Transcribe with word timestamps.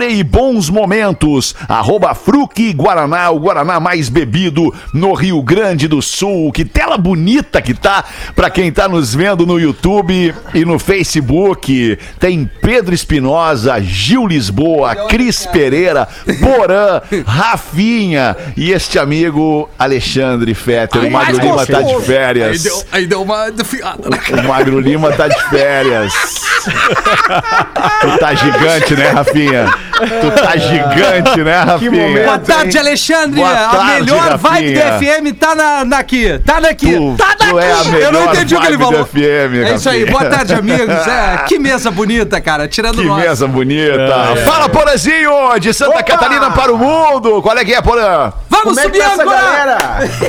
saboreie 0.09 0.25
bons 0.25 0.70
momentos. 0.70 1.55
Arroba 1.69 2.14
Fruque 2.14 2.73
Guaraná, 2.73 3.31
o 3.31 3.39
Guaraná 3.39 3.78
mais 3.78 4.09
bebido 4.09 4.75
no 4.92 5.12
Rio 5.12 5.42
Grande 5.42 5.87
do 5.87 6.01
Sul. 6.01 6.51
Que 6.53 6.64
tela 6.64 6.97
bonita 6.97 7.61
que 7.61 7.75
tá 7.75 8.05
pra 8.34 8.51
quem 8.51 8.73
tá 8.73 8.89
nos 8.89 9.14
vendo 9.14 9.47
no 9.47 9.61
YouTube 9.61 10.34
e 10.55 10.64
no 10.64 10.79
Facebook. 10.79 11.98
Tem 12.19 12.51
Pedro 12.62 12.95
Espinosa, 12.95 13.81
Gil 13.81 14.27
Lisboa, 14.27 14.95
Cris 15.09 15.47
Pereira, 15.47 16.09
Porã, 16.41 17.01
Rafinha 17.27 18.36
e 18.56 18.73
este 18.73 18.98
amigo 18.98 19.69
Alexandre 19.79 20.55
Fetter. 20.55 21.05
O 21.05 21.11
Magro 21.11 21.39
Lima 21.41 21.67
tá 21.67 21.83
de 21.83 21.95
Aí 21.95 22.03
férias. 22.03 22.62
deu, 22.62 22.83
aí 22.92 23.06
deu 23.06 23.23
uma 23.23 23.51
defiada? 23.51 24.09
O 24.09 24.48
Magro 24.48 24.81
Lima 24.81 25.12
tá 25.12 25.29
de 25.29 25.42
férias. 25.51 26.12
tu 28.01 28.19
tá 28.19 28.34
gigante, 28.34 28.95
né, 28.95 29.11
Rafinha? 29.11 29.67
Tu 29.98 30.30
tá 30.42 30.56
gigante, 30.56 31.42
né, 31.42 31.58
Rafinha? 31.60 31.91
momento. 31.91 32.24
Boa 32.24 32.39
tarde, 32.39 32.78
Alexandre. 32.78 33.40
Boa 33.40 33.50
a 33.52 33.68
tarde, 33.68 33.92
melhor 34.02 34.39
vibe 34.39 34.74
do. 34.74 34.80
FM 34.80 35.39
tá 35.39 35.55
na, 35.55 35.84
na 35.84 35.98
aqui. 35.98 36.39
Tá 36.45 36.61
daqui. 36.61 36.92
Tu- 36.95 37.17
tá 37.17 37.34
daqui. 37.39 37.50
tu 37.50 37.58
é 37.58 38.05
Eu 38.06 38.12
não 38.12 38.24
entendi 38.27 38.55
o 38.55 38.61
que 38.61 38.67
ele 38.67 38.78
falou. 38.78 39.05
FM, 39.05 39.64
é 39.67 39.74
isso 39.74 39.89
aí. 39.90 40.05
Boa 40.06 40.24
tarde, 40.24 40.55
amigos. 40.55 40.89
É, 41.06 41.39
que 41.46 41.58
mesa 41.58 41.90
bonita, 41.90 42.40
cara. 42.40 42.68
Tirando 42.68 42.98
Que 43.00 43.05
nós. 43.08 43.23
mesa 43.23 43.46
bonita. 43.48 44.36
Fala, 44.45 44.68
Porazinho, 44.68 45.58
de 45.61 45.73
Santa 45.74 46.02
Catarina 46.02 46.50
para 46.50 46.73
o 46.73 46.78
mundo. 46.78 47.42
Qual 47.42 47.56
é 47.56 47.64
que 47.64 47.74
é, 47.74 47.83
Porã? 47.83 48.33
Vamos 48.48 48.77
Como 48.77 48.80
é 48.80 48.83
que 48.83 48.89
subir 48.89 48.98
tá 48.98 49.12
essa 49.12 49.23
agora. 49.23 49.40
galera? 49.40 49.78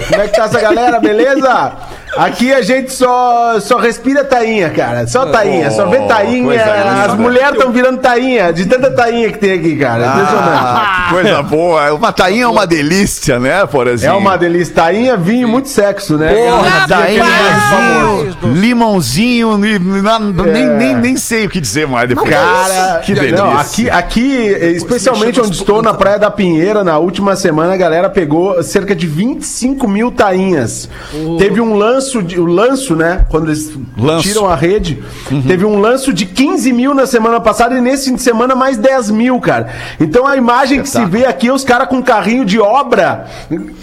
Como 0.09 0.21
é 0.21 0.27
que 0.27 0.35
tá 0.37 0.43
essa 0.45 0.59
galera, 0.61 0.99
beleza? 0.99 1.71
Aqui 2.17 2.51
a 2.51 2.61
gente 2.61 2.91
só, 2.91 3.59
só 3.59 3.77
respira 3.77 4.23
tainha, 4.23 4.69
cara. 4.69 5.07
Só 5.07 5.27
tainha, 5.27 5.69
só 5.71 5.85
vê 5.87 5.99
tainha. 6.07 6.43
coisa 6.43 6.63
linda. 6.65 7.05
As 7.05 7.15
mulheres 7.15 7.51
estão 7.53 7.71
virando 7.71 7.99
tainha, 7.99 8.51
de 8.51 8.65
tanta 8.65 8.91
tainha 8.91 9.31
que 9.31 9.37
tem 9.37 9.53
aqui, 9.53 9.75
cara. 9.75 10.07
Impressionante. 10.07 10.49
Ah, 10.61 11.05
que 11.07 11.13
coisa 11.13 11.43
boa. 11.43 11.93
Uma 11.93 12.11
tainha 12.11 12.43
é 12.43 12.47
uma 12.47 12.65
delícia, 12.67 13.39
né, 13.39 13.65
Porazinho? 13.65 14.11
É 14.11 14.13
uma 14.13 14.37
delícia. 14.37 14.73
Tainha, 14.73 15.15
vinho 15.17 15.47
e 15.47 15.51
muito 15.51 15.69
sexo, 15.69 16.17
né? 16.17 16.33
Porra, 16.33 16.87
tainha, 16.87 17.23
famoso. 17.69 18.37
limãozinho, 18.53 19.65
e 19.65 19.79
na- 20.01 20.19
nem, 20.19 20.67
nem, 20.67 20.95
nem 20.95 21.17
sei 21.17 21.45
o 21.45 21.49
que 21.49 21.59
dizer 21.61 21.87
mais 21.87 22.07
depois. 22.09 22.29
Cara, 22.29 22.99
que 23.05 23.13
delícia. 23.13 23.37
não, 23.37 23.57
aqui, 23.57 23.89
aqui, 23.89 24.45
especialmente 24.75 25.39
onde 25.39 25.51
estou, 25.55 25.81
na 25.81 25.93
Praia 25.93 26.17
da 26.19 26.31
Pinheira, 26.31 26.83
na 26.83 26.97
última 26.97 27.35
semana, 27.35 27.73
a 27.73 27.77
galera 27.77 28.09
pegou 28.09 28.61
cerca 28.63 28.95
de 28.95 29.07
25 29.07 29.87
mil 29.87 30.11
tainhas. 30.11 30.89
Teve 31.37 31.61
um 31.61 31.75
lanço, 31.99 32.23
de, 32.23 32.39
o 32.39 32.45
lanço, 32.45 32.95
né? 32.95 33.25
Quando 33.29 33.47
eles 33.47 33.71
Lanço. 33.97 34.23
tiram 34.27 34.49
a 34.49 34.55
rede, 34.55 35.03
teve 35.45 35.65
um 35.65 35.79
lanço 35.79 36.13
de 36.13 36.25
15 36.25 36.71
mil 36.71 36.93
na 36.93 37.05
semana 37.05 37.41
passada 37.41 37.75
e 37.75 37.81
nesse 37.81 38.05
fim 38.09 38.15
de 38.15 38.21
semana 38.21 38.55
mais 38.55 38.77
10 38.77 39.11
mil, 39.11 39.37
cara. 39.41 39.67
Então 39.99 40.25
a 40.25 40.37
imagem 40.37 40.81
que 40.81 40.87
se 40.89 41.03
vê 41.05 41.25
aqui 41.25 41.47
é 41.49 41.53
os 41.53 41.63
caras 41.65 41.89
com 41.89 41.97
um 41.97 42.01
carrinho 42.01 42.45
de 42.45 42.57
obra 42.59 43.25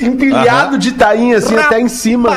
empilhado 0.00 0.78
de 0.78 0.92
tainha, 0.92 1.36
assim, 1.38 1.56
até 1.56 1.78
em 1.80 1.88
cima. 1.88 2.30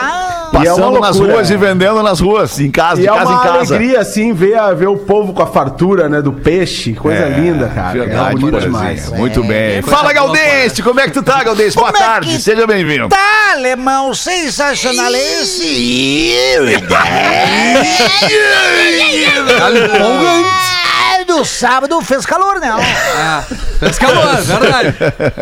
E 0.51 0.57
é 0.57 0.65
Passando 0.69 0.89
uma 0.97 0.99
nas 0.99 1.19
ruas 1.19 1.49
e 1.51 1.55
vendendo 1.55 2.01
nas 2.01 2.19
ruas, 2.19 2.59
em 2.59 2.71
casa, 2.71 2.99
E 2.99 3.03
de 3.03 3.07
é 3.09 3.13
casa 3.13 3.29
em 3.31 3.33
uma 3.35 3.43
casa. 3.43 3.75
alegria, 3.75 3.99
assim, 3.99 4.33
ver, 4.33 4.57
a- 4.57 4.73
ver 4.73 4.87
o 4.87 4.97
povo 4.97 5.31
com 5.31 5.43
a 5.43 5.47
fartura, 5.47 6.09
né, 6.09 6.23
do 6.23 6.33
peixe. 6.33 6.93
Coisa 6.93 7.27
linda, 7.29 7.67
cara. 7.67 7.95
É, 7.95 8.01
Verdade, 8.01 8.29
é 8.35 8.39
bonito 8.39 8.59
demais. 8.59 9.09
Muito 9.11 9.43
bem. 9.43 9.81
Fala, 9.83 10.11
Galdêncio, 10.11 10.83
como 10.83 10.99
é 10.99 11.03
que 11.05 11.11
tu 11.11 11.21
tá, 11.21 11.43
Galdêncio? 11.43 11.79
Boa 11.79 11.89
é 11.89 11.93
tarde, 11.93 12.35
que 12.35 12.41
seja 12.41 12.65
bem-vindo. 12.65 13.09
Tá, 13.09 13.51
alemão, 13.53 14.11
Alveg 19.59 19.91
bóðum 19.93 20.47
No 21.29 21.45
sábado 21.45 22.01
fez 22.01 22.25
calor, 22.25 22.59
né? 22.59 22.69
É, 22.69 23.53
fez 23.79 23.99
calor, 23.99 24.35
verdade. 24.41 24.95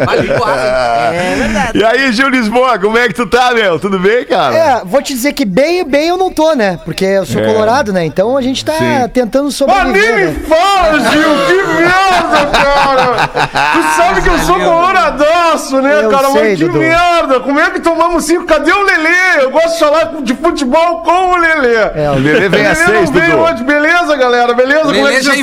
Vale 0.06 0.28
quase. 0.38 0.66
É 0.68 1.36
verdade. 1.38 1.78
E 1.80 1.84
aí, 1.86 2.12
Gil 2.12 2.28
Lisboa, 2.30 2.78
como 2.78 2.98
é 2.98 3.08
que 3.08 3.14
tu 3.14 3.26
tá, 3.26 3.52
meu? 3.54 3.80
Tudo 3.80 3.98
bem, 3.98 4.26
cara? 4.26 4.56
É, 4.56 4.82
vou 4.84 5.02
te 5.02 5.14
dizer 5.14 5.32
que 5.34 5.46
bem, 5.46 5.84
bem 5.86 6.10
eu 6.10 6.18
não 6.18 6.30
tô, 6.32 6.54
né? 6.54 6.78
Porque 6.84 7.06
eu 7.06 7.26
sou 7.26 7.42
É. 7.42 7.46
colorado, 7.46 7.94
né? 7.94 8.06
Então 8.06 8.36
a 8.38 8.42
gente 8.42 8.66
tá 8.66 8.74
Sim. 8.74 9.08
tentando 9.14 9.50
sobreviver. 9.52 10.16
nem 10.16 10.26
me 10.28 10.32
né? 10.34 10.46
fala, 10.48 11.00
Gil, 11.00 11.30
que 11.48 11.54
merda, 11.82 12.46
cara! 12.52 13.28
Tu 13.74 13.96
sabe 13.96 14.22
que 14.22 14.30
eu 14.30 14.40
sou 14.40 14.60
coloradaço, 14.60 15.82
né, 15.82 16.04
Eu 16.04 16.10
cara? 16.12 16.32
sei, 16.32 16.42
Mas 16.50 16.60
que 16.60 16.66
Dudu. 16.66 16.80
merda! 16.80 17.40
Como 17.40 17.60
é 17.60 17.70
que 17.72 17.80
tomamos 17.80 18.26
cinco? 18.26 18.46
Cadê 18.46 18.72
o 18.72 18.84
Lelê? 18.84 19.44
Eu 19.44 19.52
gosto 19.52 19.74
de 19.74 19.80
falar 19.80 20.12
de 20.22 20.34
futebol 20.36 21.02
com 21.02 21.32
o 21.32 21.38
Lelê. 21.38 21.76
É, 21.96 22.12
O 22.12 22.20
Lelê 22.20 22.50
vem 22.50 22.66
a 22.66 22.76
seis, 22.76 23.10
não 23.10 23.20
veio 23.20 23.32
Dudu. 23.38 23.44
hoje, 23.44 23.64
beleza, 23.64 24.16
galera? 24.18 24.54
Beleza? 24.54 24.84
Como 24.84 24.96
é 24.96 25.02
Lelê 25.04 25.16
que 25.18 25.24
já? 25.24 25.36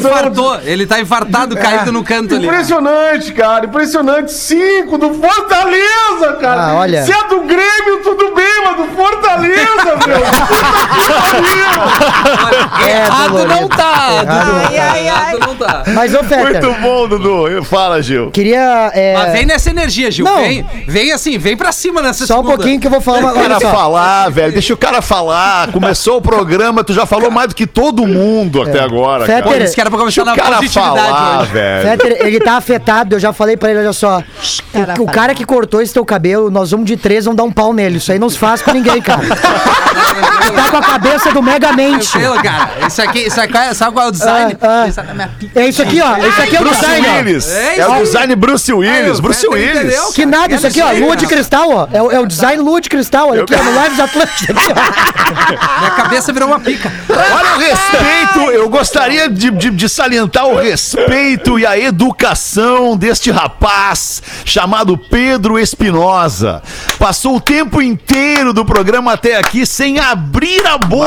Infartou. 0.43 0.61
Ele 0.65 0.87
tá 0.87 1.01
infartado, 1.01 1.57
caído 1.57 1.93
no 1.93 2.03
canto 2.05 2.35
ali. 2.35 2.47
Impressionante, 2.47 3.33
cara. 3.33 3.67
Impressionante. 3.67 4.33
Cinco 4.33 4.99
do 4.99 5.15
Fortaleza, 5.15 6.33
cara. 6.41 6.63
Ah, 6.69 6.75
olha. 6.77 7.03
Se 7.05 7.13
é 7.13 7.29
do 7.29 7.41
Grêmio, 7.43 8.01
tudo 8.03 8.35
bem, 8.35 8.45
mas 8.65 8.77
do 8.77 8.85
Fortaleza, 8.97 9.97
meu. 10.07 10.17
É, 12.87 13.05
Errado 13.05 13.31
dolorido. 13.33 13.55
não 13.61 13.69
tá. 13.69 14.09
Errado. 14.23 14.45
Dudu. 14.45 14.57
Ai, 14.69 14.79
ai, 14.79 15.09
ai. 15.09 15.35
Errado 15.35 15.47
não 15.47 15.55
tá. 15.57 15.83
Mas, 15.95 16.15
ô, 16.15 16.23
Fetter, 16.25 16.63
Muito 16.65 16.81
bom, 16.81 17.09
Dudu. 17.09 17.65
Fala, 17.65 18.03
Gil. 18.03 18.31
queria. 18.31 18.91
é, 18.95 19.15
Mas 19.15 19.33
vem 19.33 19.47
nessa 19.47 19.71
energia, 19.71 20.11
Gil. 20.11 20.25
Não. 20.25 20.39
Vem, 20.39 20.65
vem 20.87 21.13
assim, 21.13 21.39
vem 21.39 21.57
pra 21.57 21.73
cima 21.73 22.03
nessa 22.03 22.27
só 22.27 22.35
um 22.35 22.37
segunda. 22.39 22.57
pouquinho 22.57 22.81
que 22.81 22.87
eu 22.87 22.91
vou 22.91 23.01
falar 23.01 23.19
uma 23.19 23.33
Deixa 23.33 23.47
o 23.47 23.49
cara 23.49 23.61
só. 23.61 23.71
falar, 23.73 24.31
velho. 24.31 24.53
Deixa 24.53 24.75
o 24.75 24.77
cara 24.77 25.03
falar. 25.03 25.71
Começou 25.73 26.19
o 26.19 26.23
programa, 26.23 26.83
tu 26.85 26.93
já 26.93 27.07
falou 27.07 27.31
mais 27.31 27.49
do 27.49 27.55
que 27.55 27.67
todo 27.67 28.07
mundo 28.07 28.63
até 28.63 28.81
agora. 28.81 29.25
Fetter, 29.27 29.45
cara. 29.45 29.57
Pô, 29.59 29.65
Esse 29.65 29.77
cara 29.77 29.91
pra 29.91 29.99
começar 29.99 30.24
o 30.25 30.37
na 30.37 30.37
cara 30.37 30.63
falar, 30.69 31.41
hoje. 31.43 31.53
velho. 31.53 31.89
Fetter, 31.89 32.27
ele 32.27 32.41
tá 32.41 32.57
afetado, 32.57 33.15
eu 33.15 33.21
já 33.21 33.33
falei 33.33 33.57
pra 33.57 33.71
ele, 33.71 33.81
olha 33.81 33.93
só. 33.93 34.23
O, 34.99 35.03
o 35.03 35.07
cara 35.07 35.35
que 35.35 35.45
cortou 35.45 35.81
esse 35.81 35.93
teu 35.93 36.05
cabelo, 36.05 36.51
nós 36.51 36.71
vamos 36.71 36.87
de 36.87 36.97
três, 36.97 37.25
vamos 37.25 37.37
dar 37.37 37.45
um 37.45 37.53
pau 37.53 37.73
nele. 37.73 37.99
Isso 37.99 38.11
aí 38.13 38.19
não 38.19 38.29
se 38.29 38.39
faz 38.39 38.63
com 38.63 38.73
ninguém, 38.73 39.01
cara. 39.01 39.23
Tá 40.55 40.71
com 40.71 40.77
a 40.77 40.83
cabeça 40.83 41.33
do 41.33 41.43
Megamente. 41.43 42.11
Tranquilo, 42.11 42.43
cara. 42.43 42.71
Isso 42.87 43.03
aqui, 43.03 43.19
isso 43.21 43.41
aqui, 43.41 43.57
é- 43.57 43.75
sabe 43.75 43.93
qual 43.93 44.07
é 44.07 44.09
o 44.09 44.13
design? 44.13 44.57
Ah, 44.63 44.85
ah. 44.85 44.87
É. 45.57 45.61
É 45.63 45.69
isso 45.69 45.83
aqui, 45.83 46.01
ó. 46.01 46.17
Isso 46.19 46.43
aqui 46.43 46.57
é 46.57 46.61
o 46.61 46.63
Bruce 46.63 46.81
design, 46.81 47.07
ó. 47.09 47.17
Willis. 47.17 47.49
É 47.51 47.79
É 47.81 47.87
o 47.89 48.03
design 48.03 48.37
Bruce 48.37 48.73
Willis. 48.73 49.17
Aí, 49.17 49.23
Bruce 49.23 49.47
Willis. 49.49 49.77
entendeu? 49.77 50.13
Que 50.13 50.27
nada, 50.27 50.55
isso 50.55 50.67
aqui, 50.67 50.81
ó. 50.81 50.93
Lua 50.93 51.17
de 51.17 51.27
cristal, 51.27 51.71
ó. 51.71 51.89
É, 51.93 52.01
o- 52.03 52.11
é 52.13 52.21
o 52.21 52.27
design 52.27 52.63
lua 52.63 52.81
de 52.81 52.89
cristal. 52.89 53.31
Olha 53.31 53.43
aqui, 53.43 53.55
ó. 53.55 53.63
No 53.63 53.83
Lives 53.83 53.99
ó. 54.01 55.79
Minha 55.81 55.91
cabeça 55.91 56.33
virou 56.33 56.49
uma 56.49 56.61
pica. 56.61 56.93
Olha 57.09 57.55
o 57.57 57.59
respeito, 57.59 58.51
eu 58.53 58.69
gostaria 58.69 59.29
de, 59.29 59.51
de- 59.51 59.71
de 59.71 59.89
salientar 59.89 60.47
o 60.47 60.57
respeito 60.57 61.59
e 61.59 61.67
a 61.67 61.77
educação 61.79 62.97
deste 62.97 63.31
rapaz 63.31 64.23
chamado 64.45 64.97
Pedro 64.97 65.59
Espinosa. 65.59 66.63
Passou 66.99 67.37
o 67.37 67.41
tempo 67.41 67.83
inteiro 67.83 68.53
do 68.53 68.65
programa 68.65 69.13
até 69.13 69.37
aqui 69.37 69.67
sem 69.67 69.84
abrir 69.99 70.65
a 70.67 70.79
boca. 70.79 71.07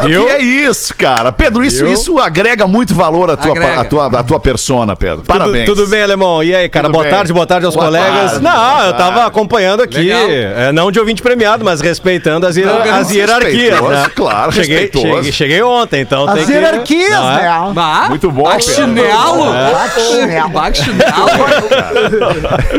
Olha 0.00 0.20
o 0.22 0.26
que 0.26 0.32
é 0.32 0.40
isso, 0.42 0.94
cara. 0.96 1.32
Pedro, 1.32 1.64
isso, 1.64 1.86
isso 1.86 2.18
agrega 2.18 2.66
muito 2.66 2.94
valor 2.94 3.30
à 3.30 3.36
tua, 3.36 3.52
Agrega. 3.52 3.80
à 3.80 3.84
tua, 3.84 4.06
à 4.06 4.22
tua 4.22 4.40
persona, 4.40 4.94
Pedro. 4.96 5.22
Parabéns. 5.26 5.64
Tudo, 5.64 5.82
tudo 5.82 5.90
bem, 5.90 6.02
Alemão? 6.02 6.42
E 6.42 6.54
aí, 6.54 6.68
cara? 6.68 6.86
Tudo 6.86 6.92
boa 6.92 7.04
bem. 7.04 7.12
tarde, 7.12 7.32
boa 7.32 7.46
tarde 7.46 7.66
aos 7.66 7.74
Boa 7.74 7.86
colegas. 7.86 8.30
tarde, 8.32 8.44
não, 8.44 8.52
boa 8.52 8.86
eu 8.86 8.92
tava 8.94 9.10
tarde. 9.12 9.28
acompanhando 9.28 9.82
aqui, 9.82 9.98
Legal. 9.98 10.26
é, 10.30 10.72
não 10.72 10.90
de 10.90 10.98
ouvinte 11.00 11.22
premiado, 11.22 11.64
mas 11.64 11.80
respeitando 11.80 12.46
as, 12.46 12.56
hierar- 12.56 12.86
as 13.00 13.10
hierarquias, 13.10 13.54
Respeitoso, 13.70 13.88
né? 13.92 14.10
claro, 14.14 14.52
cheguei, 14.52 14.76
respeitoso. 14.80 15.14
cheguei, 15.16 15.32
cheguei 15.32 15.62
ontem, 15.62 16.00
então 16.02 16.26
tem 16.26 16.40
As 16.42 16.46
que... 16.46 16.52
hierarquias, 16.52 17.10
Não 17.10 17.30
é? 17.32 17.42
né? 17.42 17.72
Bah, 17.72 18.06
Muito 18.08 18.30
bom, 18.30 18.44
Pedro. 18.44 18.62
chinelo. 18.62 19.44
chinelo. 20.10 20.48
Bah, 20.50 20.72
chinelo. 20.72 21.06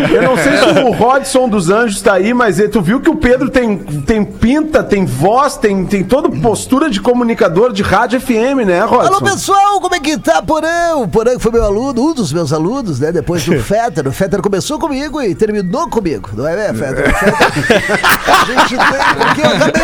Eu 0.14 0.22
não 0.24 0.38
sei 0.38 0.58
se 0.58 0.66
o 0.84 0.92
Rodson 0.92 1.50
dos 1.50 1.70
Anjos 1.70 2.02
tá 2.02 2.14
aí, 2.14 2.34
mas 2.34 2.60
eh, 2.60 2.68
tu 2.68 2.82
viu 2.82 3.00
que 3.00 3.10
o 3.10 3.16
Pedro 3.16 3.50
tem, 3.50 3.78
tem 3.78 4.24
pinta, 4.24 4.67
tem 4.68 5.06
voz, 5.06 5.58
tem, 5.58 5.86
tem 5.86 6.04
toda 6.04 6.30
postura 6.30 6.90
de 6.90 7.00
comunicador 7.02 7.72
de 7.74 7.82
rádio 7.82 8.20
FM, 8.22 8.66
né, 8.66 8.82
Rodson? 8.84 9.08
Alô, 9.14 9.22
pessoal, 9.22 9.80
como 9.82 9.96
é 9.96 10.00
que 10.00 10.18
tá, 10.18 10.42
Porã? 10.42 10.96
O 10.98 11.08
Porã 11.08 11.34
que 11.36 11.40
foi 11.40 11.52
meu 11.52 11.64
aluno, 11.64 12.10
um 12.10 12.14
dos 12.14 12.32
meus 12.34 12.52
alunos, 12.54 13.00
né? 13.00 13.12
Depois 13.12 13.44
do 13.44 13.58
Fetter. 13.64 14.08
O 14.08 14.12
Fetter 14.12 14.42
começou 14.42 14.78
comigo 14.80 15.22
e 15.22 15.34
terminou 15.34 15.90
comigo, 15.90 16.30
não 16.34 16.48
é, 16.48 16.56
né, 16.56 16.74
Fetter? 16.74 17.10
O 17.10 17.14
Fetter-. 17.14 17.58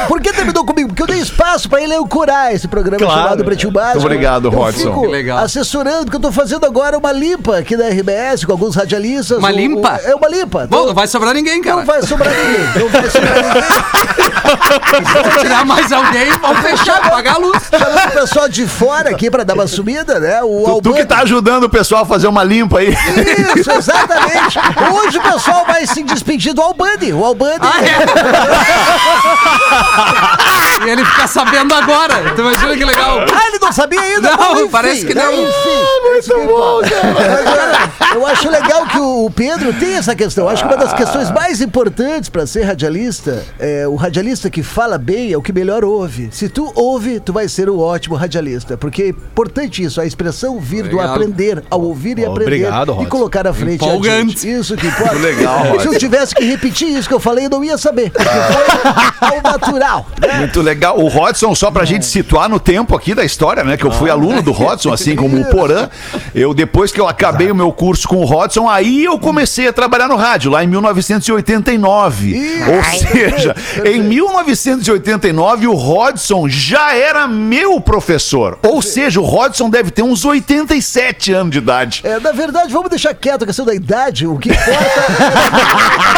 Por 0.07 0.21
que 0.21 0.33
terminou 0.33 0.65
comigo? 0.65 0.89
Porque 0.89 1.03
eu 1.03 1.07
dei 1.07 1.19
espaço 1.19 1.69
pra 1.69 1.81
ele 1.81 1.95
ancorar 1.95 2.53
esse 2.53 2.67
programa 2.67 2.97
Claro. 3.03 3.21
chamado 3.21 3.43
Pretinho 3.45 3.71
Básico. 3.71 3.99
Muito 3.99 4.05
obrigado, 4.07 4.47
eu 4.47 4.51
Rodson. 4.51 4.79
Fico 4.79 5.01
Que 5.01 5.07
legal. 5.07 5.39
assessorando, 5.39 6.05
porque 6.05 6.17
eu 6.17 6.21
tô 6.21 6.31
fazendo 6.31 6.65
agora 6.65 6.97
uma 6.97 7.11
limpa 7.11 7.57
aqui 7.57 7.75
da 7.75 7.87
RBS 7.89 8.45
com 8.45 8.51
alguns 8.51 8.75
radialistas. 8.75 9.37
Uma 9.37 9.49
O- 9.49 9.53
o- 9.53 9.55
limpa? 9.55 9.99
É 10.03 10.15
uma 10.15 10.27
limpa. 10.27 10.67
Bom, 10.69 10.87
não 10.87 10.93
vai 10.93 11.07
sobrar 11.07 11.33
ninguém, 11.33 11.61
cara. 11.61 11.77
Não 11.77 11.85
vai 11.85 12.01
sobrar 12.03 12.31
ninguém. 12.33 12.83
Não 12.83 12.89
vai 12.89 13.09
sobrar 13.09 13.35
ninguém. 13.35 13.63
Tirar 15.39 15.65
mais 15.65 15.91
alguém 15.91 16.29
vamos 16.41 16.59
fechar, 16.61 17.09
pagar 17.09 17.35
a 17.35 17.37
luz. 17.37 17.63
Chamando 17.69 18.07
o 18.07 18.11
pessoal 18.11 18.49
de 18.49 18.67
fora 18.67 19.09
aqui 19.09 19.29
pra 19.29 19.43
dar 19.43 19.53
uma 19.53 19.67
sumida, 19.67 20.19
né? 20.19 20.41
O 20.43 20.63
Tu, 20.81 20.89
tu 20.89 20.93
que 20.95 21.05
tá 21.05 21.19
ajudando 21.19 21.63
o 21.65 21.69
pessoal 21.69 22.03
a 22.03 22.05
fazer 22.05 22.27
uma 22.27 22.43
limpa 22.43 22.79
aí. 22.79 22.95
Isso, 23.57 23.71
exatamente. 23.71 24.59
Hoje 24.93 25.17
o 25.17 25.21
pessoal 25.21 25.65
vai 25.65 25.85
se 25.85 26.03
despedir 26.03 26.53
do 26.53 26.61
Albani. 26.61 27.13
O 27.13 27.23
Albani. 27.23 27.59
E 30.85 30.89
ele 30.89 31.05
fica 31.05 31.27
sabendo 31.27 31.73
agora. 31.73 32.33
Tu 32.35 32.41
imagina 32.41 32.75
que 32.75 32.83
legal. 32.83 33.19
Ah, 33.19 33.47
ele 33.47 33.59
não 33.59 33.71
sabia 33.71 34.01
ainda? 34.01 34.31
Não, 34.35 34.53
enfim, 34.59 34.67
parece 34.69 35.05
que 35.05 35.13
não. 35.13 35.31
né, 35.31 35.43
Enfim. 35.43 36.09
Muito 36.33 36.47
bom, 36.47 36.81
cara. 36.81 37.89
Eu 38.13 38.27
acho 38.27 38.49
legal 38.49 38.85
que 38.87 38.99
o 38.99 39.31
Pedro 39.33 39.71
tem 39.73 39.95
essa 39.95 40.13
questão. 40.15 40.49
Acho 40.49 40.63
que 40.63 40.67
uma 40.73 40.77
das 40.77 40.91
questões 40.93 41.31
mais 41.31 41.61
importantes 41.61 42.29
pra 42.29 42.45
ser 42.45 42.63
radialista 42.63 43.43
é 43.59 43.87
o 43.87 43.95
radialista 43.95 44.49
que 44.63 44.69
fala 44.69 44.97
bem 44.97 45.33
é 45.33 45.37
o 45.37 45.41
que 45.41 45.51
melhor 45.51 45.83
ouve. 45.83 46.29
Se 46.31 46.47
tu 46.47 46.71
ouve, 46.73 47.19
tu 47.19 47.33
vai 47.33 47.49
ser 47.49 47.69
o 47.69 47.79
ótimo 47.79 48.15
radialista. 48.15 48.77
Porque 48.77 49.03
é 49.03 49.07
importante 49.09 49.83
isso, 49.83 49.99
a 49.99 50.05
expressão 50.05 50.57
vir 50.59 50.83
do 50.87 50.95
Legal. 50.97 51.13
aprender, 51.13 51.63
ao 51.69 51.81
ouvir 51.81 52.17
e 52.17 52.25
aprender. 52.25 52.65
Obrigado, 52.65 52.97
e 53.01 53.05
colocar 53.07 53.45
à 53.45 53.53
frente. 53.53 53.83
Empolgante. 53.83 54.49
Isso 54.49 54.77
que 54.77 54.87
importa. 54.87 55.15
Legal, 55.15 55.79
Se 55.81 55.87
eu 55.87 55.99
tivesse 55.99 56.33
que 56.33 56.45
repetir 56.45 56.87
isso 56.87 57.07
que 57.09 57.13
eu 57.13 57.19
falei, 57.19 57.45
eu 57.45 57.49
não 57.49 57.63
ia 57.63 57.77
saber. 57.77 58.09
Porque 58.11 58.29
foi 59.27 59.37
ao 59.37 59.43
natural. 59.43 60.07
né? 60.21 60.39
Muito 60.39 60.61
legal. 60.61 60.97
O 60.97 61.09
Rodson, 61.09 61.53
só 61.53 61.69
pra 61.69 61.83
gente 61.83 62.05
situar 62.05 62.47
no 62.47 62.59
tempo 62.59 62.95
aqui 62.95 63.13
da 63.13 63.25
história, 63.25 63.63
né? 63.65 63.75
Que 63.75 63.85
eu 63.85 63.91
fui 63.91 64.09
aluno 64.09 64.41
do 64.41 64.53
Rodson, 64.53 64.93
assim 64.93 65.15
como 65.15 65.39
o 65.41 65.45
Porã. 65.49 65.89
Eu, 66.33 66.53
depois 66.53 66.91
que 66.91 67.01
eu 67.01 67.07
acabei 67.07 67.51
o 67.51 67.55
meu 67.55 67.71
curso 67.73 68.07
com 68.07 68.17
o 68.17 68.25
Rodson, 68.25 68.69
aí 68.69 69.03
eu 69.03 69.19
comecei 69.19 69.67
a 69.67 69.73
trabalhar 69.73 70.07
no 70.07 70.15
rádio, 70.15 70.49
lá 70.49 70.63
em 70.63 70.67
1989. 70.67 72.33
Ou 72.65 72.83
seja, 72.83 73.55
em 73.85 74.01
1989 74.01 74.52
o 75.67 75.73
Rodson 75.73 76.47
já 76.47 76.95
era 76.95 77.27
meu 77.27 77.81
professor. 77.81 78.57
Ou 78.63 78.81
seja, 78.81 79.19
o 79.19 79.25
Rodson 79.25 79.69
deve 79.69 79.91
ter 79.91 80.03
uns 80.03 80.23
87 80.25 81.33
anos 81.33 81.51
de 81.51 81.57
idade. 81.57 82.01
É, 82.03 82.19
na 82.19 82.31
verdade, 82.31 82.71
vamos 82.71 82.89
deixar 82.89 83.13
quieto 83.13 83.43
a 83.43 83.45
questão 83.45 83.65
da 83.65 83.73
idade. 83.73 84.27
O 84.27 84.37
que 84.37 84.49
importa 84.49 84.71
é... 84.71 86.13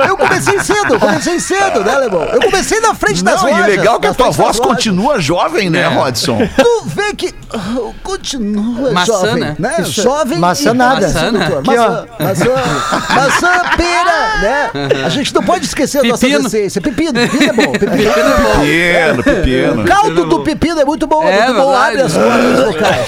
Eu 0.08 0.16
comecei 0.16 0.58
cedo, 0.60 0.98
comecei 0.98 1.38
cedo, 1.40 1.84
né, 1.84 1.94
Alemão? 1.94 2.22
Eu 2.24 2.40
comecei 2.40 2.80
na 2.80 2.94
frente 2.94 3.22
das 3.22 3.42
Não, 3.42 3.48
e 3.48 3.52
lojas. 3.52 3.68
legal 3.68 4.00
que 4.00 4.06
a 4.06 4.14
tua 4.14 4.26
das 4.26 4.36
voz 4.36 4.58
lojas. 4.58 4.74
continua 4.74 5.20
jovem, 5.20 5.70
né, 5.70 5.86
Rodson? 5.88 6.38
Tu 6.56 6.82
vê 6.86 7.14
que 7.14 7.34
ah, 7.52 7.90
continua 8.02 8.92
Maçã, 8.92 9.12
jovem, 9.12 9.40
né? 9.40 9.56
né? 9.58 9.84
Jovem 9.84 10.38
Maçã 10.38 10.70
e 10.70 10.74
nada. 10.74 11.00
Maçã, 11.00 11.28
ó. 11.28 11.32
maçã, 11.64 12.06
maçã, 12.18 12.54
maçã, 13.14 13.50
pera, 13.76 14.38
né? 14.40 14.70
A 15.04 15.08
gente 15.08 15.34
não 15.34 15.42
pode 15.42 15.66
esquecer 15.66 15.98
a 15.98 16.04
nossa 16.04 16.26
Pepino. 16.50 16.66
essência. 16.66 16.80
Pepino, 16.80 17.12
pepino 17.12 17.44
é 17.44 17.52
bom. 17.52 17.72
Pepino 17.72 18.10
é 18.10 18.40
bom. 18.42 18.60
Pequeno, 18.60 19.22
pequeno. 19.22 19.82
O 19.82 19.84
caldo 19.86 20.24
do 20.26 20.40
pepino 20.42 20.80
é 20.80 20.84
muito 20.84 21.06
bom, 21.06 21.22
é, 21.24 21.38
É 21.38 21.44
muito 21.46 21.60
bom, 21.60 21.74
abre 21.74 22.02
as 22.02 22.12
cordas 22.12 22.64
vocais. 22.66 23.06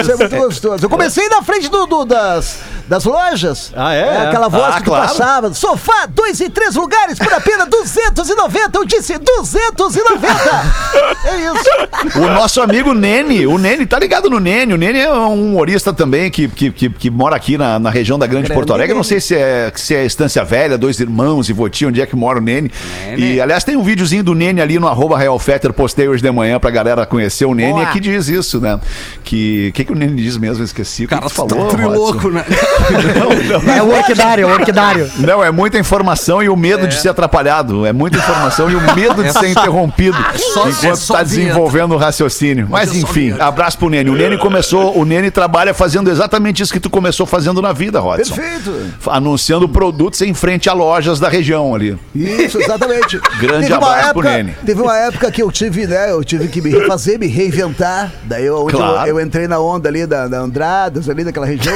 Isso 0.00 0.12
é 0.12 0.16
muito 0.16 0.36
gostoso. 0.36 0.84
Eu 0.84 0.90
comecei 0.90 1.28
na 1.28 1.42
frente 1.42 1.68
do, 1.70 1.86
do- 1.86 2.04
das, 2.04 2.58
das 2.90 3.04
lojas. 3.04 3.72
Ah, 3.76 3.94
é? 3.94 4.26
Aquela 4.26 4.48
voz 4.48 4.74
Ah, 4.74 4.78
que 4.78 4.82
claro. 4.82 5.06
passava. 5.08 5.54
Sofá, 5.54 6.06
dois 6.08 6.40
e 6.40 6.50
três 6.50 6.74
lugares 6.74 7.20
por 7.20 7.32
apenas 7.32 7.68
290. 7.70 8.76
Eu 8.76 8.84
disse 8.84 9.16
290. 9.16 10.20
É 11.22 11.36
isso. 11.36 12.18
O 12.18 12.26
nosso 12.32 12.60
amigo 12.62 12.94
Nene, 12.94 13.46
o 13.46 13.58
Nene, 13.58 13.84
tá 13.86 13.98
ligado 13.98 14.28
no 14.30 14.40
Nene? 14.40 14.72
O 14.72 14.76
Nene 14.76 14.98
é 15.00 15.12
um 15.12 15.50
humorista 15.50 15.92
também 15.92 16.30
que, 16.30 16.48
que, 16.48 16.70
que, 16.72 16.88
que 16.88 17.10
mora 17.10 17.36
aqui 17.36 17.58
na, 17.58 17.78
na 17.78 17.90
região 17.90 18.18
da 18.18 18.26
Grande 18.26 18.52
Porto 18.52 18.72
Alegre. 18.72 18.92
Eu 18.92 18.96
Não 18.96 19.04
sei 19.04 19.20
se 19.20 19.36
é, 19.36 19.70
se 19.76 19.94
é 19.94 20.04
Estância 20.04 20.42
Velha, 20.44 20.78
Dois 20.78 20.98
Irmãos 20.98 21.48
e 21.48 21.52
Voti, 21.52 21.84
onde 21.86 22.00
é 22.00 22.06
que 22.06 22.16
mora 22.16 22.38
o 22.38 22.42
Nene. 22.42 22.72
E, 23.16 23.40
aliás, 23.40 23.62
tem 23.62 23.76
um 23.76 23.82
videozinho 23.82 24.24
do 24.24 24.34
Nene 24.34 24.60
ali 24.60 24.78
no 24.78 24.88
arroba 24.88 25.16
Real 25.18 25.38
Fetter, 25.38 25.72
postei 25.72 26.08
hoje 26.08 26.22
de 26.22 26.30
manhã 26.32 26.58
pra 26.58 26.70
galera 26.70 27.04
conhecer 27.06 27.44
o 27.44 27.54
Nene. 27.54 27.72
Boa. 27.72 27.82
E 27.82 27.86
aqui 27.86 28.00
diz 28.00 28.28
isso, 28.28 28.58
né? 28.60 28.80
Que 29.22 29.68
o 29.68 29.72
que, 29.74 29.84
que 29.84 29.92
o 29.92 29.94
Nene 29.94 30.20
diz 30.22 30.36
mesmo? 30.38 30.62
Eu 30.62 30.64
esqueci. 30.64 31.04
O 31.04 31.08
que, 31.08 31.14
Cara, 31.14 31.26
que 31.28 31.34
tu 31.34 31.46
tá 31.46 31.54
falou, 31.54 31.68
trilouco, 31.68 32.30
Rodson? 32.80 33.58
né? 33.66 33.78
É 33.78 33.82
o 33.82 33.90
orquidário, 33.94 34.42
é 34.42 34.46
o 34.46 34.50
orquidário. 34.54 35.10
Não, 35.18 35.42
é 35.44 35.50
muita 35.50 35.78
informação 35.78 36.42
e 36.42 36.48
o 36.48 36.56
medo 36.56 36.86
de 36.88 36.94
ser 37.00 37.08
atrapalhado. 37.10 37.84
É 37.86 37.92
muita 37.92 38.18
informação 38.18 38.70
e 38.70 38.74
o 38.74 38.80
medo 38.94 39.22
de 39.22 39.32
ser 39.32 39.48
interrompido 39.50 40.16
só- 40.36 40.66
é 40.66 40.70
enquanto 40.70 40.96
só 40.96 41.14
está 41.14 41.22
vinheta. 41.22 41.24
desenvolvendo 41.48 41.92
o 41.94 41.96
raciocínio. 41.96 42.66
Mas 42.70 42.92
é 42.94 42.98
enfim, 42.98 43.34
abraço 43.38 43.78
pro 43.78 43.88
Nene. 43.88 44.10
O 44.10 44.14
Nene 44.14 44.38
começou, 44.38 44.96
o 44.98 45.04
Nene 45.04 45.30
trabalha 45.30 45.72
fazendo 45.74 46.10
exatamente 46.10 46.62
isso 46.62 46.72
que 46.72 46.80
tu 46.80 46.90
começou 46.90 47.26
fazendo 47.26 47.60
na 47.62 47.72
vida, 47.72 48.00
Rodson. 48.00 48.34
Perfeito. 48.34 48.74
Anunciando 49.06 49.68
produtos 49.68 50.20
em 50.22 50.34
frente 50.34 50.68
a 50.68 50.72
lojas 50.72 51.18
da 51.20 51.28
região 51.28 51.74
ali. 51.74 51.96
Isso, 52.14 52.60
exatamente. 52.60 53.18
Grande 53.38 53.62
Teve 53.62 53.74
abraço 53.74 53.98
pro 54.12 54.20
época- 54.26 54.30
Nene. 54.30 54.54
Teve 54.64 54.82
uma 54.82 54.96
época 54.96 55.30
que 55.30 55.42
eu 55.42 55.50
tive, 55.50 55.86
né? 55.86 56.10
Eu 56.10 56.22
tive 56.24 56.48
que 56.48 56.60
me 56.60 56.70
refazer, 56.70 57.18
me 57.18 57.26
reinventar. 57.26 58.10
Daí 58.24 58.46
eu, 58.46 58.62
onde 58.64 58.74
Claro. 58.74 59.08
eu, 59.08 59.18
eu 59.18 59.24
entrei 59.24 59.46
na 59.48 59.58
onda 59.58 59.88
ali 59.88 60.06
da, 60.06 60.26
da 60.28 60.38
Andradas, 60.38 61.08
ali 61.08 61.24
daquela 61.24 61.46
região, 61.46 61.74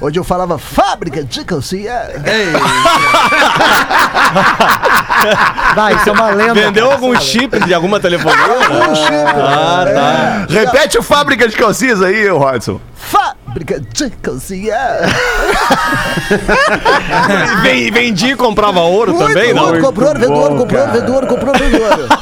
onde 0.00 0.18
eu 0.18 0.24
falava 0.24 0.58
fábrica 0.58 1.22
de 1.24 1.44
calcinha. 1.44 2.02
Ei, 2.24 2.52
Vai, 5.74 5.94
isso 5.96 6.08
é 6.08 6.12
uma 6.12 6.30
lenda. 6.30 6.54
Vendeu 6.54 6.90
algum 6.90 7.14
chip 7.18 7.58
de 7.64 7.74
alguma 7.74 7.98
telefonia? 8.00 8.38
Ah, 9.36 9.84
tá. 9.92 10.46
Repete 10.52 10.98
o 10.98 11.02
fábrica 11.02 11.48
de 11.48 11.56
calcinhas 11.56 12.02
aí, 12.02 12.28
Rodson. 12.28 12.80
Fábrica 12.94 13.80
de 13.80 14.10
calcinha. 14.10 14.76
Ven- 17.62 17.90
Vendi 17.90 18.32
e 18.32 18.36
comprava 18.36 18.80
ouro 18.80 19.14
também, 19.14 19.54
Muito 19.54 19.66
não? 19.66 19.72
bom, 19.80 19.86
comprou, 19.88 20.12
vendedor, 20.14 20.56
comprou, 20.58 20.86
vendedor, 20.86 21.26
comprou, 21.26 21.54
vendedor. 21.54 22.13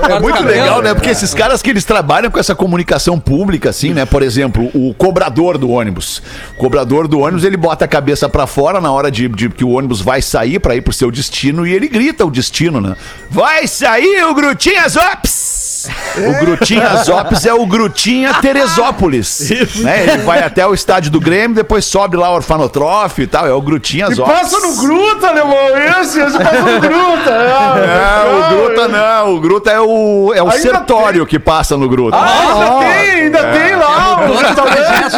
É 0.00 0.20
muito 0.20 0.42
legal, 0.44 0.80
né? 0.80 0.94
Porque 0.94 1.10
esses 1.10 1.34
caras 1.34 1.60
que 1.60 1.70
eles 1.70 1.84
trabalham 1.84 2.30
com 2.30 2.38
essa 2.38 2.54
comunicação 2.54 3.18
pública, 3.18 3.70
assim, 3.70 3.92
né? 3.92 4.04
Por 4.06 4.22
exemplo, 4.22 4.70
o 4.72 4.94
cobrador 4.94 5.58
do 5.58 5.70
ônibus. 5.70 6.22
O 6.56 6.58
cobrador 6.58 7.08
do 7.08 7.18
ônibus, 7.18 7.44
ele 7.44 7.56
bota 7.56 7.84
a 7.84 7.88
cabeça 7.88 8.28
pra 8.28 8.46
fora 8.46 8.80
na 8.80 8.92
hora 8.92 9.10
de, 9.10 9.28
de 9.28 9.48
que 9.48 9.64
o 9.64 9.70
ônibus 9.70 10.00
vai 10.00 10.22
sair 10.22 10.60
pra 10.60 10.76
ir 10.76 10.82
pro 10.82 10.92
seu 10.92 11.10
destino 11.10 11.66
e 11.66 11.72
ele 11.72 11.88
grita 11.88 12.24
o 12.24 12.30
destino, 12.30 12.80
né? 12.80 12.96
Vai 13.28 13.66
sair 13.66 14.24
o 14.24 14.34
Grutinhas 14.34 14.96
Ops! 14.96 15.47
Ops. 15.86 15.88
O 16.16 16.44
Grutinhas 16.44 17.08
Ops 17.08 17.46
é 17.46 17.54
o 17.54 17.64
Grutinha 17.66 18.34
Teresópolis. 18.34 19.48
Né? 19.78 20.02
Ele 20.04 20.18
vai 20.18 20.42
até 20.42 20.66
o 20.66 20.74
estádio 20.74 21.10
do 21.10 21.20
Grêmio, 21.20 21.54
depois 21.54 21.84
sobe 21.84 22.16
lá 22.16 22.30
o 22.30 22.34
orfanotrofio 22.34 23.24
e 23.24 23.26
tal. 23.26 23.46
É 23.46 23.52
o 23.52 23.60
Grutinhas 23.60 24.16
E 24.16 24.20
Ops. 24.20 24.32
passa 24.32 24.58
no 24.66 24.76
Gruta, 24.76 25.28
alemão. 25.28 25.68
Esse, 26.00 26.20
esse 26.20 26.38
passa 26.38 26.62
no 26.62 26.80
Gruta. 26.80 27.30
É, 27.30 28.34
o 28.34 28.48
Gruta 28.56 28.88
não. 28.88 29.34
O 29.34 29.40
Gruta 29.40 29.70
é 29.70 29.80
o, 29.80 30.32
é 30.34 30.42
o 30.42 30.46
Ainda 30.50 30.58
sertório 30.58 31.26
que 31.26 31.38
passa 31.38 31.76
no 31.76 31.88
Gruta. 31.88 32.16
Ah, 32.16 32.54
ainda 32.54 32.78
tem, 32.78 33.22
ainda 33.22 33.44
tem 33.52 33.76
lá 33.76 34.20
o 34.28 34.36
restaurante. 34.36 35.16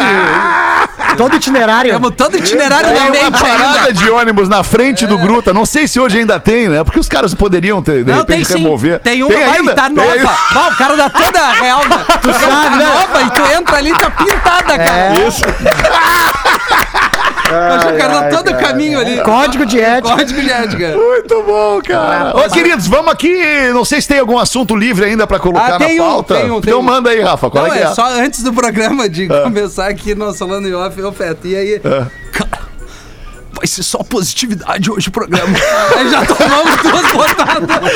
Todo 1.17 1.35
itinerário. 1.35 1.91
Temos 1.91 2.11
todo 2.15 2.37
itinerário 2.37 2.87
Tem 2.89 2.95
da 2.97 3.03
uma 3.03 3.11
mente 3.11 3.41
parada 3.41 3.79
ainda. 3.79 3.93
de 3.93 4.09
ônibus 4.09 4.49
na 4.49 4.63
frente 4.63 5.05
do 5.05 5.17
Gruta. 5.17 5.53
Não 5.53 5.65
sei 5.65 5.87
se 5.87 5.99
hoje 5.99 6.19
ainda 6.19 6.39
tem, 6.39 6.69
né? 6.69 6.83
Porque 6.83 6.99
os 6.99 7.07
caras 7.09 7.33
poderiam 7.33 7.81
ter, 7.81 8.03
de 8.03 8.11
Não, 8.11 8.23
tem 8.23 8.39
repente, 8.39 8.53
sim. 8.57 8.63
remover. 8.63 8.99
Tem 8.99 9.21
uma, 9.23 9.33
vai, 9.33 9.57
ainda? 9.57 9.73
tá 9.73 9.83
Tem 9.85 9.93
nova. 9.95 10.35
Vai, 10.53 10.71
o 10.71 10.75
cara 10.77 10.95
dá 10.97 11.09
toda 11.09 11.51
real, 11.53 11.81
né? 11.87 12.05
Tu 12.21 12.33
sabe, 12.33 12.77
né? 12.77 12.85
nova 12.85 13.21
e 13.21 13.29
tu 13.31 13.41
entra 13.59 13.77
ali, 13.77 13.93
tá 13.93 14.09
pintada, 14.09 14.77
cara. 14.77 15.13
Isso. 15.27 15.41
Mas 17.51 17.83
o 17.85 17.97
cara 17.97 18.29
todo 18.29 18.51
o 18.51 18.57
caminho 18.57 18.99
ali. 18.99 19.19
Código 19.21 19.65
de 19.65 19.79
ética. 19.79 20.15
Código 20.15 20.41
de 20.41 20.49
ética. 20.51 20.95
Muito 20.95 21.43
bom, 21.43 21.81
cara. 21.81 22.35
Ô, 22.37 22.49
queridos, 22.49 22.87
vamos 22.87 23.11
aqui. 23.11 23.33
Não 23.73 23.83
sei 23.85 24.01
se 24.01 24.07
tem 24.07 24.19
algum 24.19 24.37
assunto 24.37 24.75
livre 24.75 25.05
ainda 25.05 25.25
pra 25.27 25.39
colocar 25.39 25.75
Ah, 25.75 25.77
tem 25.77 25.97
na 25.97 26.03
um, 26.03 26.07
pauta. 26.07 26.35
tem 26.35 26.45
um, 26.45 26.61
tem 26.61 26.69
então 26.71 26.79
um. 26.79 26.83
manda 26.83 27.09
aí, 27.09 27.21
Rafa. 27.21 27.49
Qual 27.49 27.67
Não, 27.67 27.73
é 27.73 27.79
é 27.79 27.83
é? 27.83 27.93
só 27.93 28.05
antes 28.07 28.43
do 28.43 28.53
programa 28.53 29.07
de 29.09 29.27
começar 29.43 29.87
aqui, 29.87 30.13
nós 30.15 30.37
falando 30.37 30.67
em 30.67 30.73
off, 30.73 31.01
ô 31.01 31.11
Feto, 31.11 31.47
e 31.47 31.55
aí? 31.55 31.79
Cara, 31.79 32.71
vai 33.53 33.67
ser 33.67 33.83
só 33.83 33.99
positividade 33.99 34.89
hoje 34.89 35.09
o 35.09 35.11
programa. 35.11 35.53
aí 35.97 36.09
já 36.09 36.25
tomamos 36.25 36.75
duas 36.81 37.11
botadas. 37.11 37.69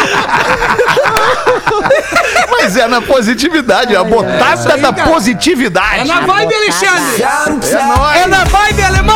Mas 2.49 2.77
é 2.77 2.87
na 2.87 3.01
positividade, 3.01 3.95
a 3.95 4.03
botada 4.03 4.73
aí, 4.73 4.81
da 4.81 4.93
cara. 4.93 5.09
positividade. 5.11 5.99
É 6.01 6.03
na 6.05 6.21
vibe, 6.21 6.53
Alexandre! 6.55 7.21
É 7.23 7.85
nóis. 7.85 8.17
É 8.21 8.27
na 8.27 8.43
vibe, 8.43 8.83
alemão! 8.83 9.15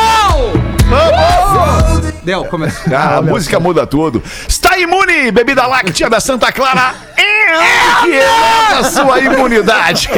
Deu, 2.23 2.45
começou. 2.45 2.79
Ah, 2.99 3.17
a 3.17 3.21
música 3.21 3.59
muda 3.59 3.85
tudo. 3.87 4.21
Está 4.47 4.77
imune, 4.77 5.31
bebida 5.31 5.65
láctea 5.65 6.09
da 6.09 6.19
Santa 6.19 6.51
Clara. 6.51 6.93
É, 7.15 8.01
que 8.03 8.07
eleva 8.11 8.79
a 8.79 8.83
sua 8.83 9.19
imunidade. 9.19 10.09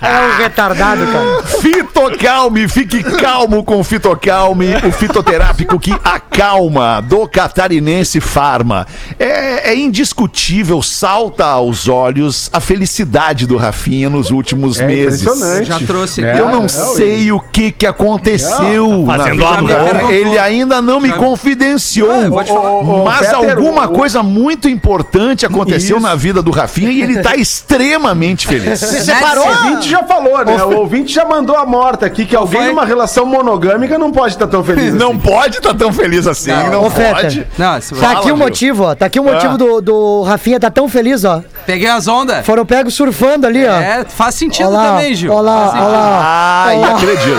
É 0.00 0.20
um 0.20 0.36
retardado, 0.38 1.06
cara. 1.06 1.42
Fitocalme, 1.60 2.68
fique 2.68 3.02
calmo 3.02 3.64
com 3.64 3.80
o 3.80 3.84
Fitocalme, 3.84 4.74
o 4.86 4.92
fitoterápico 4.92 5.78
que 5.78 5.92
acalma 6.04 7.00
do 7.02 7.26
Catarinense 7.28 8.20
Farma. 8.20 8.86
É, 9.18 9.70
é 9.70 9.76
indiscutível, 9.76 10.82
salta 10.82 11.44
aos 11.44 11.88
olhos 11.88 12.48
a 12.52 12.60
felicidade 12.60 13.46
do 13.46 13.56
Rafinha 13.56 14.08
nos 14.08 14.30
últimos 14.30 14.80
É 14.80 14.86
meses. 14.86 15.22
impressionante. 15.22 15.66
Já 15.66 15.78
trouxe 15.80 16.24
É. 16.24 16.38
Eu 16.38 16.48
não 16.48 16.68
sei 16.68 17.32
o 17.32 17.40
que 17.40 17.70
que 17.72 17.86
aconteceu 17.86 19.04
na 19.06 19.34
cara. 19.38 20.12
Ele 20.12 20.38
ainda 20.38 20.80
não 20.82 21.00
me 21.00 21.12
confidenciou. 21.12 22.10
Ah, 22.10 23.04
Mas 23.04 23.18
Peter, 23.28 23.36
alguma 23.36 23.84
o- 23.86 23.92
coisa 23.92 24.22
muito 24.22 24.68
importante 24.68 25.44
aconteceu 25.46 25.96
Isso. 25.98 26.06
na 26.06 26.14
vida 26.14 26.42
do 26.42 26.50
Rafinha 26.50 26.90
e 26.90 27.02
ele 27.02 27.22
tá 27.22 27.34
extremamente 27.36 28.46
feliz. 28.46 28.80
Você 28.80 28.98
O 28.98 29.04
separou? 29.04 29.46
ouvinte 29.46 29.88
já 29.88 30.02
falou, 30.02 30.44
né? 30.44 30.62
O 30.64 30.78
ouvinte 30.78 31.12
já 31.12 31.24
mandou 31.24 31.56
a 31.56 31.64
morta 31.66 32.06
aqui 32.06 32.24
que 32.26 32.34
alguém 32.36 32.66
numa 32.68 32.84
relação 32.84 33.24
monogâmica 33.26 33.98
não 33.98 34.10
pode 34.10 34.34
estar 34.34 34.46
tão 34.46 34.62
feliz 34.64 34.94
Não 34.94 35.10
assim. 35.10 35.18
pode 35.20 35.56
estar 35.58 35.74
tão 35.74 35.92
feliz 35.92 36.26
assim, 36.26 36.50
não, 36.50 36.90
Feta. 36.90 37.14
pode. 37.22 37.46
Não, 37.58 37.78
Tá 38.00 38.10
aqui 38.12 38.32
o 38.32 38.36
motivo, 38.36 38.84
ó. 38.84 38.94
Tá 38.94 39.06
aqui 39.06 39.20
o 39.20 39.24
motivo 39.24 39.54
Ah. 39.54 39.56
do, 39.56 39.80
do 39.80 40.22
Rafinha 40.22 40.58
tá 40.60 40.70
tão 40.70 40.88
feliz, 40.88 41.24
ó. 41.24 41.42
Peguei 41.68 41.86
as 41.86 42.08
ondas. 42.08 42.46
Foram 42.46 42.64
pegos 42.64 42.94
surfando 42.94 43.46
ali, 43.46 43.66
ó. 43.66 43.78
É, 43.78 44.02
faz 44.08 44.36
sentido 44.36 44.68
Ó 44.68 44.70
lá, 44.72 44.84
também, 44.86 45.14
Gil. 45.14 45.30
Ó 45.30 45.42
lá, 45.42 45.68
Faz 45.68 45.68
ó 45.68 45.76
sentido. 45.76 45.92
lá. 45.92 46.64
Ai, 46.66 46.76
ó 46.76 46.80
lá. 46.80 46.88
acredito. 46.96 47.38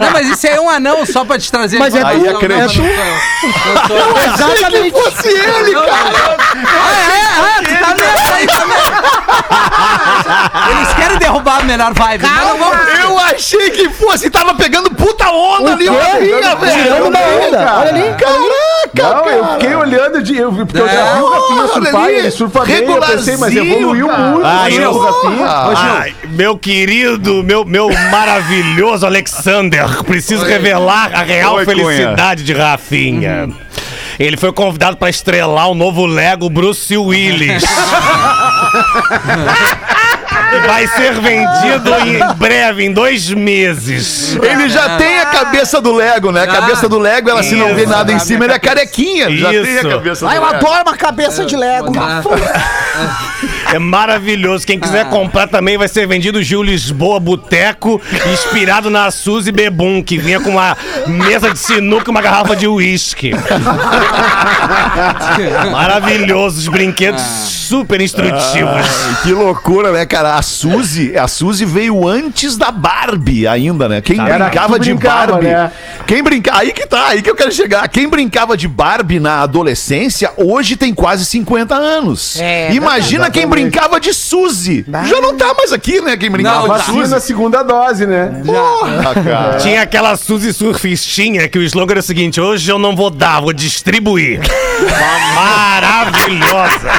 Não, 0.00 0.10
mas 0.10 0.28
isso 0.30 0.46
aí 0.46 0.54
é 0.54 0.60
um 0.62 0.70
anão 0.70 1.04
só 1.04 1.22
pra 1.22 1.38
te 1.38 1.52
trazer. 1.52 1.78
Mas 1.78 1.94
é 1.94 2.00
tu, 2.02 2.16
Não, 2.16 2.36
acredito. 2.36 2.72
sou 2.72 2.86
eu. 2.86 4.32
Exatamente. 4.32 4.90
fosse 4.92 5.28
ele, 5.28 5.72
cara. 5.74 6.36
Ah, 6.64 7.12
é? 7.12 7.24
Ah, 7.40 7.62
tu 7.62 7.78
tá 7.78 7.94
nessa 7.94 8.34
aí 8.36 8.46
também. 8.46 8.93
Eles 10.70 10.94
querem 10.94 11.18
derrubar 11.18 11.60
a 11.60 11.64
melhor 11.64 11.92
vibe. 11.94 12.22
mas 12.26 12.48
não 12.48 12.58
vão- 12.58 12.72
Eu 12.74 13.18
achei 13.18 13.70
que 13.70 13.88
fosse, 13.90 14.30
tava 14.30 14.54
pegando 14.54 14.90
puta 14.90 15.28
onda 15.30 15.72
ali? 15.72 15.86
Rafinha, 15.88 16.56
velho. 16.56 16.82
Tirando 16.82 17.08
uma 17.08 17.18
onda. 17.20 17.58
cara. 17.58 17.78
Olha 17.80 17.88
ali. 17.90 18.02
Caraca, 18.14 19.14
Não, 19.16 19.26
eu 19.30 19.42
cara. 19.42 19.52
fiquei 19.54 19.74
olhando 19.74 20.22
de. 20.22 20.36
Eu, 20.38 20.52
vi- 20.52 20.64
porque 20.64 20.80
eu 20.80 20.86
já 20.88 20.92
É. 20.94 21.14
vi 21.16 21.20
o 21.20 21.28
Rafinha 21.28 21.66
surfar, 21.68 22.04
ali, 22.04 22.14
ele 22.14 22.30
surfa 22.30 22.64
bem. 22.64 22.84
Eu 22.84 23.00
pensei, 23.00 23.36
mas 23.36 23.54
evoluiu 23.56 24.06
cara. 24.08 24.22
muito 24.22 24.46
Ah, 24.46 24.70
eu- 24.70 24.90
o 24.92 24.98
Rafinha. 24.98 25.46
Ai, 25.46 26.14
meu 26.30 26.56
querido, 26.58 27.42
meu, 27.42 27.64
meu 27.64 27.88
maravilhoso 28.10 29.04
Alexander, 29.06 30.02
preciso 30.04 30.44
revelar 30.44 31.10
a 31.14 31.22
real 31.22 31.54
Oi, 31.56 31.64
felicidade 31.64 32.42
de 32.44 32.52
Rafinha. 32.52 33.48
Ele 34.16 34.36
foi 34.36 34.52
convidado 34.52 34.96
para 34.96 35.10
estrelar 35.10 35.68
o 35.68 35.74
novo 35.74 36.06
Lego 36.06 36.48
Bruce 36.48 36.96
Willis. 36.96 37.64
E 38.64 40.00
vai 40.66 40.86
ser 40.86 41.12
vendido 41.20 41.90
em 42.06 42.34
breve, 42.36 42.84
em 42.84 42.92
dois 42.92 43.30
meses. 43.30 44.36
Ele 44.42 44.68
já 44.68 44.96
tem 44.96 45.18
a 45.18 45.26
cabeça 45.26 45.80
do 45.80 45.92
Lego, 45.92 46.30
né? 46.32 46.42
A 46.42 46.46
cabeça 46.46 46.88
do 46.88 46.98
Lego, 46.98 47.30
ela 47.30 47.42
se 47.42 47.54
não 47.54 47.74
vê 47.74 47.86
nada 47.86 48.12
em 48.12 48.18
cima, 48.18 48.44
ele 48.44 48.54
é 48.54 48.58
carequinha. 48.58 49.30
Já 49.36 49.50
tem 49.50 49.78
a 49.78 49.82
cabeça 49.88 50.24
do 50.24 50.30
Ah, 50.30 50.36
eu 50.36 50.42
Lego. 50.42 50.54
adoro 50.56 50.82
uma 50.86 50.96
cabeça 50.96 51.44
de 51.44 51.56
Lego. 51.56 51.92
É 53.72 53.78
maravilhoso. 53.78 54.66
Quem 54.66 54.78
quiser 54.78 55.08
comprar 55.08 55.48
também 55.48 55.76
vai 55.76 55.88
ser 55.88 56.06
vendido 56.06 56.42
Gil 56.42 56.62
Lisboa 56.62 57.18
Boteco, 57.18 58.00
inspirado 58.32 58.88
na 58.90 59.10
Suzy 59.10 59.50
Bebum, 59.50 60.02
que 60.02 60.16
vinha 60.18 60.38
com 60.40 60.50
uma 60.50 60.76
mesa 61.06 61.50
de 61.50 61.58
sinuca 61.58 62.04
e 62.08 62.10
uma 62.10 62.22
garrafa 62.22 62.54
de 62.54 62.68
uísque. 62.68 63.32
Maravilhoso, 65.70 66.58
os 66.58 66.68
brinquedos 66.68 67.22
super 67.22 68.00
instrutivos. 68.00 68.86
Ai, 69.08 69.16
que 69.22 69.32
loucura, 69.32 69.90
né, 69.92 70.06
cara? 70.06 70.34
A 70.34 70.42
Suzy, 70.44 71.16
a 71.16 71.26
Suzy 71.26 71.64
veio 71.64 72.06
antes 72.06 72.56
da 72.56 72.70
Barbie 72.70 73.46
ainda, 73.48 73.88
né? 73.88 74.00
Quem 74.00 74.20
Era 74.20 74.44
brincava 74.46 74.78
de 74.78 74.90
brincava, 74.94 75.32
Barbie. 75.32 75.46
né? 75.48 75.72
Quem 76.06 76.22
brincava. 76.22 76.58
Aí 76.58 76.72
que 76.72 76.86
tá, 76.86 77.06
aí 77.08 77.22
que 77.22 77.30
eu 77.30 77.34
quero 77.34 77.50
chegar. 77.52 77.88
Quem 77.88 78.08
brincava 78.08 78.56
de 78.56 78.68
Barbie 78.68 79.18
na 79.18 79.40
adolescência, 79.40 80.30
hoje 80.36 80.76
tem 80.76 80.94
quase 80.94 81.24
50 81.24 81.74
anos. 81.74 82.36
É, 82.40 82.72
Imagina 82.72 83.30
quem 83.30 83.46
brincava 83.46 83.98
de 83.98 84.12
Suzy. 84.14 84.84
Já 85.06 85.20
não 85.20 85.36
tá 85.36 85.52
mais 85.56 85.72
aqui, 85.72 86.00
né? 86.00 86.16
Quem 86.16 86.30
brincava 86.30 86.68
Não, 86.68 86.76
de 86.76 86.84
Suzy. 86.84 87.10
na 87.10 87.20
segunda 87.20 87.62
dose, 87.62 88.06
né? 88.06 88.42
Porra, 88.44 89.14
cara. 89.14 89.56
Tinha 89.56 89.82
aquela 89.82 90.16
Suzy 90.16 90.52
Surfistinha 90.52 91.48
que 91.48 91.58
o 91.58 91.62
slogan 91.62 91.92
era 91.94 92.00
o 92.00 92.02
seguinte: 92.02 92.40
hoje 92.40 92.70
eu 92.70 92.78
não 92.78 92.94
vou 92.94 93.10
dar, 93.10 93.40
vou 93.40 93.52
distribuir. 93.52 94.40
Uma 94.80 95.34
maravilhosa. 95.80 96.90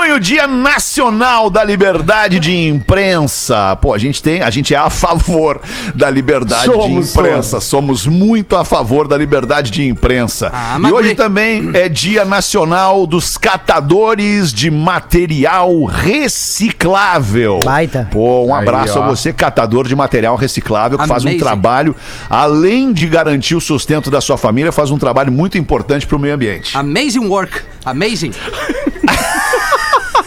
Junho, 0.00 0.18
Dia 0.18 0.46
Nacional 0.46 1.50
da 1.50 1.62
Liberdade 1.62 2.40
de 2.40 2.56
Imprensa. 2.56 3.76
Pô, 3.76 3.92
a 3.92 3.98
gente 3.98 4.22
tem, 4.22 4.40
a 4.40 4.48
gente 4.48 4.74
é 4.74 4.78
a 4.78 4.88
favor 4.88 5.60
da 5.94 6.08
liberdade 6.08 6.64
Somos, 6.64 7.12
de 7.12 7.18
imprensa. 7.18 7.60
Somos 7.60 8.06
muito 8.06 8.56
a 8.56 8.64
favor 8.64 9.06
da 9.06 9.16
liberdade 9.16 9.70
de 9.70 9.86
imprensa. 9.86 10.50
Ah, 10.52 10.78
e 10.80 10.90
hoje 10.90 11.14
também 11.14 11.70
é 11.74 11.88
Dia 11.88 12.24
Nacional 12.24 13.06
dos 13.06 13.36
Catadores 13.36 14.54
de 14.54 14.70
Material 14.70 15.84
Reciclável. 15.84 17.60
Baita. 17.62 18.08
Pô, 18.10 18.46
um 18.46 18.54
Aí, 18.54 18.62
abraço 18.62 18.98
ó. 18.98 19.02
a 19.02 19.06
você, 19.06 19.32
catador 19.34 19.86
de 19.86 19.94
material 19.94 20.34
reciclável, 20.34 20.98
que 20.98 21.06
faz 21.06 21.24
um 21.24 21.28
Amazing. 21.28 21.44
trabalho, 21.44 21.94
além 22.28 22.92
de 22.92 23.06
garantir 23.06 23.54
o 23.54 23.60
sustento 23.60 24.10
da 24.10 24.20
sua 24.20 24.38
família, 24.38 24.72
faz 24.72 24.90
um 24.90 24.98
trabalho 24.98 25.30
muito 25.30 25.58
importante 25.58 26.06
para 26.06 26.16
o 26.16 26.20
meio 26.20 26.34
ambiente. 26.34 26.74
Amazing 26.76 27.26
work. 27.26 27.60
Amazing. 27.84 28.32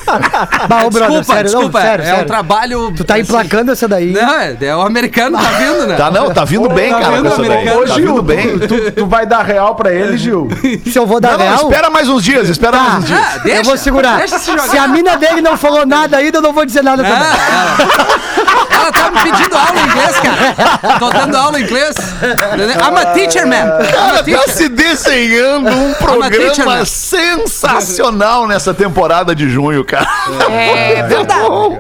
Bah, 0.68 0.84
ô, 0.86 0.90
brother, 0.90 1.20
Desculpa, 1.20 1.24
sério, 1.24 1.44
desculpa. 1.44 1.80
não, 1.80 1.86
sério, 1.86 2.04
é 2.04 2.08
um 2.08 2.12
sério. 2.12 2.26
trabalho. 2.28 2.94
Tu 2.96 3.04
tá 3.04 3.14
assim, 3.16 3.24
emplacando 3.24 3.72
essa 3.72 3.88
daí. 3.88 4.12
Não, 4.12 4.40
é, 4.40 4.58
é 4.62 4.76
o 4.76 4.82
americano 4.82 5.38
tá 5.38 5.50
vindo, 5.52 5.88
né? 5.88 5.96
Tá, 5.96 6.12
não, 6.12 6.34
tá 6.34 6.46
vindo 6.46 6.70
bem, 6.70 6.92
tá 6.92 7.00
cara, 7.00 7.12
vendo, 7.22 7.30
com? 7.32 7.42
Ô, 7.42 7.86
Tá 7.86 7.94
Gil, 7.96 8.06
vindo 8.08 8.22
bem. 8.24 8.60
tu, 8.60 8.92
tu- 8.92 9.06
vai 9.08 9.26
dar 9.26 9.44
real 9.44 9.76
pra 9.76 9.94
ele, 9.94 10.18
Gil? 10.18 10.48
Se 10.92 10.98
eu 10.98 11.06
vou 11.06 11.20
dar 11.20 11.32
Não, 11.34 11.40
não, 11.40 11.46
real, 11.46 11.62
espera 11.70 11.90
mais 11.90 12.08
uns 12.10 12.24
dias, 12.24 12.50
espera 12.50 12.78
mais 12.78 12.96
uns 13.00 13.06
dias. 13.06 13.20
Ah, 13.20 13.38
deixa, 13.40 13.60
eu 13.60 13.64
vou 13.66 13.78
segurar. 13.78 14.18
Deixa 14.18 14.40
se 14.40 14.52
jogar. 14.52 14.64
Se 14.70 14.78
a 14.78 14.88
mina 14.88 15.16
dele 15.18 15.42
não 15.42 15.58
falou 15.58 15.86
nada 15.86 16.18
ainda, 16.18 16.38
eu 16.38 16.42
não 16.42 16.54
vou 16.54 16.66
dizer 16.66 16.84
nada 16.84 17.04
também. 17.04 17.18
Ah, 17.18 17.78
ela, 18.84 18.92
tá 18.92 19.12
me 19.12 19.20
pedindo 19.24 19.56
aula 19.56 19.80
em 19.80 19.86
inglês, 19.86 20.20
cara. 20.20 21.00
Tô 21.00 21.10
dando 21.10 21.36
aula 21.36 21.60
em 21.60 21.64
inglês. 21.64 21.96
I'm 22.22 22.98
a 22.98 23.06
teacher, 23.14 23.48
man. 23.48 23.78
A 23.80 23.92
Cara, 23.92 24.18
tá 24.18 24.24
teacher. 24.24 24.50
se 24.50 24.70
desenhando 24.70 25.70
um 25.70 25.94
teacher, 25.94 26.06
programa 26.06 26.76
man. 26.78 26.86
sensacional 26.86 28.48
nessa 28.48 28.74
temporada 28.74 29.34
de 29.36 29.50
junho, 29.50 29.84
cara. 29.84 30.08
É 30.50 31.04
verdade. 31.08 31.80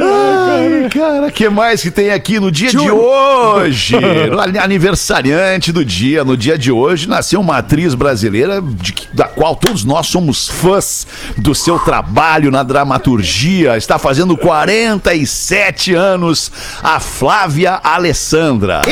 Ai, 0.00 0.88
cara, 0.90 1.30
que 1.30 1.48
mais 1.48 1.82
que 1.82 1.90
tem 1.90 2.10
aqui 2.10 2.40
no 2.40 2.50
dia 2.50 2.70
de 2.70 2.90
hoje? 2.90 3.96
Aniversariante 4.62 5.72
do 5.72 5.84
dia, 5.84 6.24
no 6.24 6.36
dia 6.36 6.58
de 6.58 6.72
hoje, 6.72 7.08
nasceu 7.08 7.40
uma 7.40 7.58
atriz 7.58 7.94
brasileira 7.94 8.60
de 8.62 8.92
da 9.14 9.24
qual 9.24 9.54
todos 9.54 9.84
nós 9.84 10.08
somos 10.08 10.48
fãs 10.48 11.06
do 11.36 11.54
seu 11.54 11.78
trabalho 11.78 12.50
na 12.50 12.62
dramaturgia. 12.62 13.76
Está 13.76 13.98
fazendo 13.98 14.36
47 14.36 15.94
anos, 15.94 16.50
a 16.82 16.98
Flávia 16.98 17.80
Alessandra. 17.82 18.82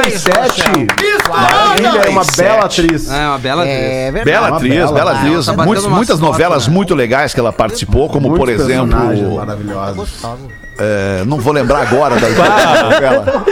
47. 0.00 0.62
Maravilha, 1.28 1.88
é 1.88 2.08
uma 2.10 2.24
47. 2.24 2.42
bela 2.42 2.64
atriz. 2.64 3.10
É 3.10 3.26
uma 3.26 3.38
bela 3.38 3.62
atriz. 3.62 3.76
É 3.76 4.12
verdade. 4.12 4.24
Bela 4.24 4.56
atriz, 4.56 4.72
bela, 4.72 4.92
bela 4.92 5.12
atriz. 5.12 5.46
Tá 5.46 5.52
Muitas, 5.64 5.86
muitas 5.86 6.20
novelas 6.20 6.68
né? 6.68 6.74
muito 6.74 6.94
legais 6.94 7.34
que 7.34 7.40
ela 7.40 7.52
participou, 7.52 8.08
como 8.08 8.30
por 8.34 8.46
Muitos 8.46 8.66
exemplo. 9.42 9.74
personagens 9.74 10.20
maravilhosos. 10.20 10.69
É, 10.80 11.24
não 11.26 11.38
vou 11.38 11.52
lembrar 11.52 11.82
agora 11.82 12.16
da 12.16 12.28
da 12.30 12.82
novela. 12.84 13.44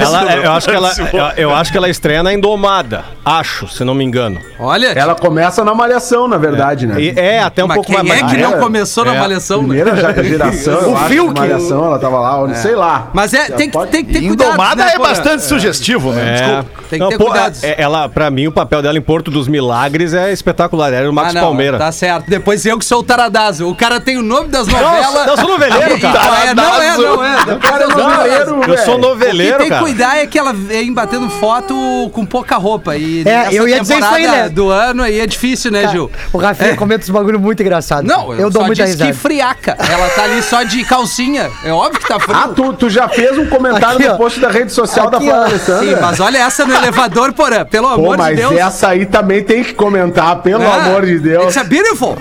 Ela, 0.00 0.36
eu, 0.36 0.52
acho 0.52 0.68
que 0.68 0.74
ela, 0.74 0.92
eu, 1.36 1.54
acho 1.54 1.72
que 1.72 1.76
ela 1.78 1.88
estreia 1.88 2.22
na 2.22 2.32
Indomada. 2.32 3.04
Acho, 3.24 3.68
se 3.68 3.84
não 3.84 3.94
me 3.94 4.04
engano. 4.04 4.40
Olha, 4.58 4.88
Ela 4.88 5.14
começa 5.14 5.64
na 5.64 5.74
Malhação, 5.74 6.26
na 6.28 6.36
verdade, 6.38 6.86
né? 6.86 7.00
E 7.00 7.10
é 7.18 7.42
até 7.42 7.62
um 7.64 7.68
mas 7.68 7.76
pouco 7.76 7.92
quem 7.92 8.02
mais. 8.08 8.22
é 8.22 8.26
que 8.26 8.36
não 8.36 8.54
é, 8.54 8.58
começou 8.58 9.04
na 9.04 9.14
é. 9.14 9.18
malhação, 9.20 9.62
né? 9.62 9.68
Primeira 9.82 9.96
já- 9.96 10.22
geração, 10.22 10.92
O 10.94 10.96
Fiuk. 11.08 11.34
de 11.34 11.40
Malhação, 11.40 11.84
ela 11.86 11.98
tava 11.98 12.18
lá, 12.20 12.42
onde, 12.42 12.58
sei 12.58 12.74
lá. 12.74 13.10
Mas 13.12 13.34
é, 13.34 13.46
tem, 13.50 13.68
que- 13.68 13.72
pode- 13.76 13.90
tem 13.90 14.04
que 14.04 14.12
ter 14.12 14.20
cuidado, 14.26 14.48
Indomada 14.48 14.84
né, 14.84 14.92
é 14.94 14.98
bastante 14.98 15.42
sugestivo, 15.44 16.12
né? 16.12 16.22
É. 16.28 16.32
Desculpa. 16.40 16.80
Tem 16.90 16.98
que 16.98 17.04
Não, 17.04 17.08
ter 17.10 17.18
pô, 17.18 17.24
cuidados. 17.26 17.62
é- 17.64 17.74
ela, 17.80 18.08
pra 18.08 18.30
mim, 18.30 18.46
o 18.46 18.52
papel 18.52 18.82
dela 18.82 18.98
em 18.98 19.02
Porto 19.02 19.30
dos 19.30 19.46
Milagres 19.46 20.12
é 20.14 20.32
espetacular. 20.32 20.92
Era 20.92 21.08
o 21.08 21.12
Max 21.12 21.30
Ah, 21.30 21.32
não, 21.34 21.42
Palmeira. 21.42 21.78
Tá 21.78 21.92
certo. 21.92 22.28
Depois 22.28 22.64
eu 22.66 22.78
que 22.78 22.84
sou 22.84 23.00
o 23.00 23.02
taradazo. 23.02 23.68
O 23.68 23.74
cara 23.74 24.00
tem 24.00 24.16
o 24.18 24.22
nome 24.22 24.48
das 24.48 24.66
novelas. 24.66 25.26
eu 25.26 25.36
sou 25.36 25.48
noveleiro, 25.48 25.98
cara. 26.00 26.19
É, 26.24 26.54
não 26.54 26.82
é, 26.82 26.96
não 26.96 27.24
é. 27.24 27.54
O 27.54 27.58
cara 27.58 27.84
é 27.84 27.86
noveleiro, 27.88 28.62
Eu 28.72 28.78
sou 28.78 28.86
velho. 28.86 28.96
O 28.96 29.00
que 29.00 29.08
noveleiro, 29.08 29.56
tem 29.58 29.64
que 29.66 29.70
cara. 29.70 29.82
cuidar 29.82 30.18
é 30.18 30.26
que 30.26 30.38
ela 30.38 30.52
vem 30.52 30.92
batendo 30.92 31.28
foto 31.30 31.74
com 32.12 32.24
pouca 32.26 32.56
roupa. 32.56 32.96
E 32.96 33.22
É, 33.26 33.48
eu 33.52 33.68
ia 33.68 33.80
dizer 33.80 33.98
isso 33.98 34.04
aí, 34.06 34.22
temporada 34.22 34.42
né? 34.44 34.48
do 34.48 34.68
ano 34.70 35.02
aí 35.02 35.20
é 35.20 35.26
difícil, 35.26 35.70
né, 35.70 35.88
Gil? 35.88 36.10
O 36.32 36.38
Rafinha 36.38 36.76
comenta 36.76 37.04
uns 37.04 37.10
bagulho 37.10 37.38
muito 37.40 37.62
engraçado. 37.62 38.04
Não, 38.06 38.32
eu, 38.32 38.40
eu 38.40 38.50
dou 38.50 38.62
só 38.62 38.66
muita 38.66 38.82
disse 38.84 38.96
risada. 38.96 39.12
que 39.12 39.18
friaca. 39.18 39.76
Ela 39.78 40.08
tá 40.10 40.24
ali 40.24 40.42
só 40.42 40.62
de 40.62 40.84
calcinha. 40.84 41.50
É 41.64 41.72
óbvio 41.72 42.00
que 42.00 42.08
tá 42.08 42.18
frio. 42.20 42.36
Ah, 42.36 42.48
tu, 42.54 42.72
tu 42.72 42.88
já 42.90 43.08
fez 43.08 43.36
um 43.38 43.46
comentário 43.46 43.96
Aqui, 43.98 44.08
no 44.08 44.16
post 44.16 44.40
da 44.40 44.48
rede 44.50 44.72
social 44.72 45.10
da 45.10 45.16
Aqui, 45.18 45.26
Flávia 45.26 45.42
ó. 45.42 45.46
Alessandra. 45.50 45.94
Sim, 45.96 46.00
mas 46.00 46.20
olha 46.20 46.38
essa 46.38 46.64
no 46.66 46.74
elevador, 46.74 47.32
porã. 47.32 47.64
Pelo 47.64 47.88
Pô, 47.88 47.94
amor 47.94 48.12
de 48.16 48.22
mas 48.22 48.36
Deus. 48.36 48.56
essa 48.56 48.88
aí 48.88 49.06
também 49.06 49.42
tem 49.42 49.62
que 49.64 49.74
comentar, 49.74 50.36
pelo 50.42 50.64
Ah, 50.66 50.74
amor 50.76 51.04
de 51.06 51.18
Deus. 51.18 51.44
It's 51.44 51.56
a 51.56 51.64
beautiful. 51.64 52.16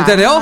Entendeu? 0.00 0.32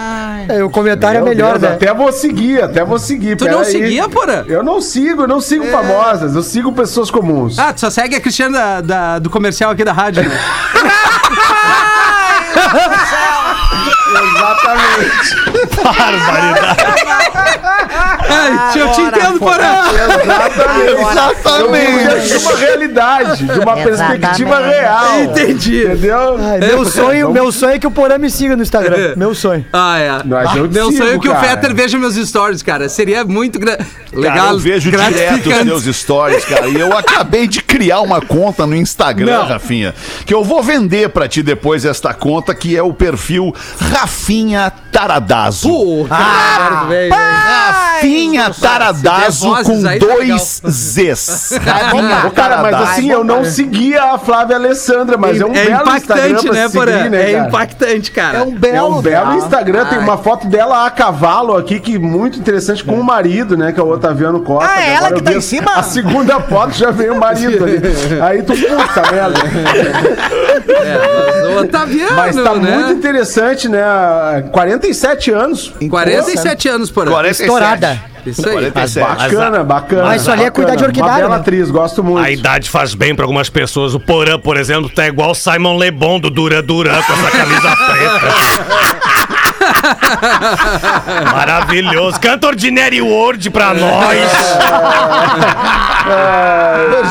É, 0.48 0.62
o 0.62 0.70
comentário 0.70 1.20
Meu 1.22 1.32
é 1.32 1.34
melhor, 1.34 1.58
Deus, 1.58 1.62
né? 1.62 1.76
Até 1.76 1.92
vou 1.94 2.12
seguir, 2.12 2.62
até 2.62 2.84
vou 2.86 2.98
seguir. 2.98 3.36
Tu 3.36 3.44
não 3.46 3.60
aí. 3.60 3.64
seguia, 3.66 4.08
porã? 4.08 4.44
Eu 4.46 4.62
não 4.62 4.80
sigo, 4.80 5.22
eu 5.22 5.28
não 5.28 5.40
sigo 5.40 5.64
famosas, 5.66 6.34
eu 6.34 6.42
sigo 6.42 6.72
pessoas 6.72 7.10
comuns. 7.10 7.58
Ah, 7.58 7.72
tu 7.72 7.80
só 7.80 7.90
segue 7.90 8.14
a 8.16 8.20
Cristiana 8.20 8.58
da- 8.58 8.80
da- 8.80 9.18
do 9.18 9.28
comercial 9.30 9.70
aqui 9.70 9.84
da 9.84 9.92
rádio, 9.92 10.22
né? 10.22 10.30
Exatamente. 14.22 15.36
Ai, 18.28 18.80
eu 18.80 18.92
te 18.92 19.00
entendo, 19.02 19.38
porã. 19.38 19.84
Exatamente. 21.00 22.28
De 22.28 22.36
uma 22.36 22.56
realidade, 22.56 23.44
de 23.44 23.60
uma 23.60 23.76
perspectiva 23.76 24.60
real. 24.60 25.22
Entendi. 25.22 25.84
Entendeu? 25.84 26.38
Ai, 26.40 26.58
meu, 26.58 26.84
sonho, 26.84 27.30
meu 27.30 27.52
sonho 27.52 27.74
é 27.74 27.78
que 27.78 27.86
o 27.86 27.90
Porã 27.90 28.18
me 28.18 28.30
siga 28.30 28.56
no 28.56 28.62
Instagram. 28.62 29.14
Meu 29.16 29.34
sonho. 29.34 29.64
Ah, 29.72 29.98
é. 29.98 30.22
Mas 30.24 30.56
eu 30.56 30.68
Meu 30.68 30.90
sigo, 30.90 31.04
sonho 31.04 31.16
é 31.16 31.18
que 31.18 31.28
cara. 31.28 31.38
o 31.38 31.44
Fetter 31.48 31.74
veja 31.74 31.98
meus 31.98 32.14
stories, 32.14 32.62
cara. 32.62 32.88
Seria 32.88 33.24
muito 33.24 33.58
gra... 33.58 33.78
legal. 34.12 34.36
Cara, 34.36 34.50
eu 34.50 34.58
vejo 34.58 34.90
direto 34.90 35.48
os 35.48 35.84
teus 35.84 35.96
stories, 35.96 36.44
cara. 36.44 36.68
E 36.68 36.78
eu 36.78 36.96
acabei 36.96 37.46
de 37.46 37.62
criar 37.62 38.00
uma 38.00 38.20
conta 38.20 38.66
no 38.66 38.74
Instagram, 38.74 39.44
Rafinha, 39.44 39.94
que 40.24 40.34
eu 40.34 40.42
vou 40.42 40.62
vender 40.62 41.10
pra 41.10 41.28
ti 41.28 41.42
depois 41.42 41.84
esta 41.84 42.12
conta, 42.14 42.54
que 42.54 42.76
é 42.76 42.82
o 42.82 42.92
perfil 42.92 43.54
Rafinha 43.78 44.05
Taradazo. 44.90 45.68
Pô, 45.68 46.06
cara, 46.08 46.84
velho. 46.84 47.10
Rafinha 47.96 48.50
Taradazo 48.50 49.48
com 49.64 49.82
tá 49.82 49.96
dois 49.98 50.62
Zs. 50.68 51.58
Rafinha 51.62 52.26
Ô, 52.26 52.30
cara, 52.30 52.62
mas 52.62 52.74
assim, 52.74 53.10
eu 53.10 53.24
não 53.24 53.44
seguia 53.44 54.12
a 54.12 54.18
Flávia 54.18 54.56
Alessandra, 54.56 55.16
mas 55.16 55.40
é, 55.40 55.46
um 55.46 55.54
é 55.54 55.64
belo 55.66 55.96
Instagram 55.96 56.28
impactante, 56.28 56.50
né, 56.50 56.68
se 56.68 56.72
seguir, 56.72 57.10
né, 57.10 57.32
é 57.32 57.38
impactante, 57.38 58.10
cara. 58.10 58.38
É 58.38 58.42
um 58.42 58.54
belo. 58.54 58.76
É 58.76 58.82
um 58.82 59.02
belo. 59.02 59.34
Instagram, 59.36 59.86
tem 59.86 59.98
uma 59.98 60.18
foto 60.18 60.46
dela 60.46 60.86
a 60.86 60.90
cavalo 60.90 61.56
aqui, 61.56 61.80
que 61.80 61.98
muito 61.98 62.38
interessante, 62.38 62.84
com 62.84 62.98
o 62.98 63.04
marido, 63.04 63.56
né? 63.56 63.72
Que 63.72 63.80
é 63.80 63.82
o 63.82 63.90
Otaviano 63.90 64.40
Costa. 64.40 64.70
Ah, 64.70 64.82
é 64.82 64.94
ela 64.94 65.12
que 65.12 65.22
tá 65.22 65.32
em 65.32 65.40
cima? 65.40 65.72
A 65.74 65.82
segunda 65.82 66.40
foto 66.40 66.74
já 66.74 66.90
veio 66.90 67.14
o 67.14 67.20
marido 67.20 67.64
ali. 67.64 67.80
Aí 68.22 68.42
tu, 68.42 68.52
puta 68.52 69.12
merda. 69.12 69.40
É, 70.68 70.98
mas 70.98 71.46
o 71.46 71.60
Otaviano, 71.60 72.16
Mas 72.16 72.36
tá 72.36 72.54
né? 72.54 72.76
muito 72.76 72.92
interessante, 72.92 73.68
né? 73.68 73.82
47 74.52 75.30
anos. 75.30 75.72
47 75.88 76.68
anos, 76.68 76.90
Porã. 76.90 77.10
47. 77.10 77.46
Estourada. 77.46 77.95
Isso 78.30 78.46
aí. 78.48 78.54
47. 78.54 79.06
Bacana, 79.06 79.64
bacana. 79.64 80.02
Mas 80.04 80.22
isso 80.22 80.30
ali 80.30 80.44
é 80.44 80.50
cuidar 80.50 80.74
de 80.74 80.84
orquidária, 80.84 81.14
Uma 81.14 81.20
bela 81.22 81.34
né? 81.36 81.40
atriz, 81.40 81.70
gosto 81.70 82.02
muito. 82.02 82.24
A 82.24 82.30
idade 82.30 82.68
faz 82.70 82.94
bem 82.94 83.14
pra 83.14 83.24
algumas 83.24 83.48
pessoas. 83.48 83.94
O 83.94 84.00
Porã, 84.00 84.38
por 84.38 84.56
exemplo, 84.56 84.88
tá 84.88 85.06
igual 85.06 85.30
o 85.30 85.34
Simon 85.34 85.76
Lebon 85.76 86.18
do 86.20 86.30
Dura 86.30 86.62
Duran 86.62 87.00
com 87.02 87.12
essa 87.12 87.30
camisa 87.30 87.76
preta. 87.76 89.35
Maravilhoso. 91.32 92.20
Canta 92.20 92.46
Ordinary 92.48 93.00
World 93.00 93.50
pra 93.50 93.74
nós. 93.74 94.18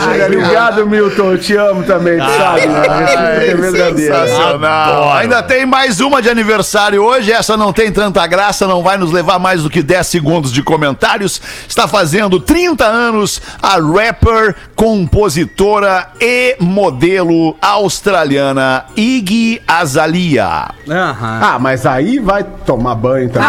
Ai, 0.07 0.25
obrigado, 0.25 0.87
Milton. 0.87 1.31
Eu 1.31 1.37
te 1.37 1.55
amo 1.55 1.83
também, 1.83 2.17
tu 2.17 2.31
sabe, 2.37 2.65
né? 2.65 2.87
A 2.87 2.97
recíproca 2.97 3.29
é 3.29 3.55
verdadeira. 3.55 4.27
Sensacional. 4.27 4.93
Adoro. 4.93 5.17
Ainda 5.17 5.43
tem 5.43 5.65
mais 5.65 5.99
uma 5.99 6.21
de 6.21 6.29
aniversário 6.29 7.03
hoje. 7.03 7.31
Essa 7.31 7.57
não 7.57 7.73
tem 7.73 7.91
tanta 7.91 8.25
graça, 8.25 8.65
não 8.67 8.81
vai 8.81 8.97
nos 8.97 9.11
levar 9.11 9.37
mais 9.37 9.63
do 9.63 9.69
que 9.69 9.83
10 9.83 10.07
segundos 10.07 10.51
de 10.53 10.63
comentários. 10.63 11.41
Está 11.67 11.87
fazendo 11.87 12.39
30 12.39 12.85
anos 12.85 13.41
a 13.61 13.77
rapper, 13.79 14.55
compositora 14.75 16.07
e 16.21 16.55
modelo 16.59 17.57
australiana 17.61 18.85
Iggy 18.95 19.61
Azalea. 19.67 20.69
Aham. 20.89 21.39
Ah, 21.43 21.59
mas 21.59 21.85
aí 21.85 22.19
vai 22.19 22.44
tomar 22.65 22.95
banho 22.95 23.29
também. 23.29 23.47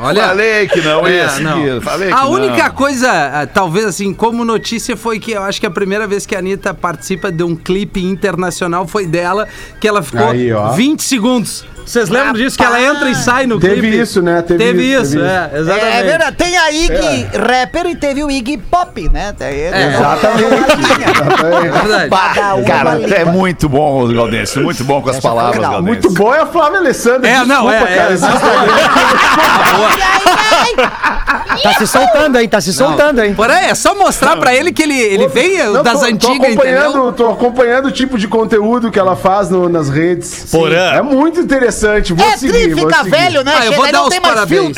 Olha, 0.00 0.28
Falei 0.28 0.68
que 0.68 0.80
não 0.82 1.06
ia 1.08 1.22
É, 1.22 1.28
seguir. 1.28 1.44
não. 1.44 1.80
Falei 1.80 2.08
que 2.08 2.14
A 2.14 2.22
não. 2.22 2.30
única 2.32 2.70
coisa, 2.70 3.10
ah, 3.10 3.46
talvez 3.46 3.86
assim, 3.86 4.12
como 4.12 4.44
notícia, 4.44 4.96
foi 4.96 5.18
que 5.18 5.32
eu 5.32 5.42
acho 5.42 5.60
que 5.60 5.66
a 5.66 5.70
primeira 5.70 6.06
vez 6.06 6.26
que 6.26 6.34
a 6.34 6.38
Anitta 6.38 6.74
participa 6.74 7.30
de 7.32 7.42
um 7.42 7.54
clipe 7.56 8.02
internacional 8.02 8.86
foi 8.86 9.06
dela, 9.06 9.48
que 9.80 9.88
ela 9.88 10.02
ficou 10.02 10.28
Aí, 10.28 10.52
ó. 10.52 10.72
20 10.72 11.02
segundos. 11.02 11.64
Vocês 11.84 12.08
lembram 12.08 12.32
disso? 12.34 12.56
Que 12.56 12.64
ela 12.64 12.80
entra 12.80 13.08
e 13.10 13.14
sai 13.14 13.46
no 13.46 13.58
Teve 13.60 13.80
clipe? 13.82 13.98
isso, 14.00 14.22
né? 14.22 14.42
Teve 14.42 14.64
Teve, 14.64 14.82
isso, 14.82 15.02
isso, 15.02 15.12
teve 15.18 15.26
é, 15.26 15.50
exatamente. 15.58 15.96
É 15.96 16.02
verdade. 16.02 16.36
Tem 16.36 16.56
a 16.56 16.70
Iggy 16.72 17.26
rapper 17.48 17.86
e 17.86 17.96
teve 17.96 18.24
o 18.24 18.30
Iggy 18.30 18.56
pop, 18.58 19.08
né? 19.10 19.34
Tem- 19.38 19.60
Exatamente. 19.66 20.44
É 21.44 21.70
verdade. 21.70 22.64
Cara, 22.66 23.00
é 23.14 23.24
muito 23.24 23.68
bom, 23.68 24.06
Galdêncio. 24.12 24.62
Muito 24.62 24.82
bom 24.84 25.02
com 25.02 25.10
as 25.10 25.20
palavras. 25.20 25.58
Galdêncio. 25.60 25.82
Muito 25.84 26.10
bom 26.10 26.34
é 26.34 26.40
a 26.40 26.46
Flávia 26.46 26.78
Alessandra. 26.78 27.28
É, 27.28 27.44
não, 27.44 27.70
é, 27.70 27.82
é, 27.82 27.96
cara, 27.96 28.14
esse 28.14 28.24
Instagram. 28.24 28.74
Tá 31.62 31.72
se 31.74 31.86
soltando, 31.86 32.38
hein? 32.38 32.48
Tá 32.48 32.60
se 32.60 32.72
soltando, 32.72 33.22
hein? 33.22 33.34
Porém, 33.34 33.56
é 33.66 33.74
só 33.74 33.94
mostrar 33.94 34.36
pra 34.36 34.54
ele 34.54 34.72
que 34.72 34.82
ele, 34.82 34.98
ele 34.98 35.28
veio 35.28 35.72
Não, 35.72 35.82
das 35.82 35.94
tô- 35.94 35.98
tô 36.00 36.04
antigas, 36.06 36.34
entendeu? 36.52 36.80
acompanhando, 36.90 37.12
Tô 37.12 37.30
acompanhando 37.30 37.86
o 37.86 37.90
tipo 37.92 38.18
de 38.18 38.26
conteúdo 38.28 38.90
que 38.90 38.98
ela 38.98 39.14
faz 39.16 39.50
no- 39.50 39.68
nas 39.68 39.88
redes. 39.88 40.46
Porã. 40.50 40.92
É 40.92 41.02
muito 41.02 41.40
interessante. 41.40 41.73
Vou 42.14 42.26
É 42.26 42.36
seguir, 42.36 42.52
tri 42.52 42.74
seguir. 42.74 43.10
velho, 43.10 43.42
né? 43.44 43.54
Ah, 43.58 43.66
eu 43.66 43.72
vou 43.72 43.84
dar 43.86 43.92
não 43.92 44.08
os 44.08 44.18
parabéns. 44.18 44.76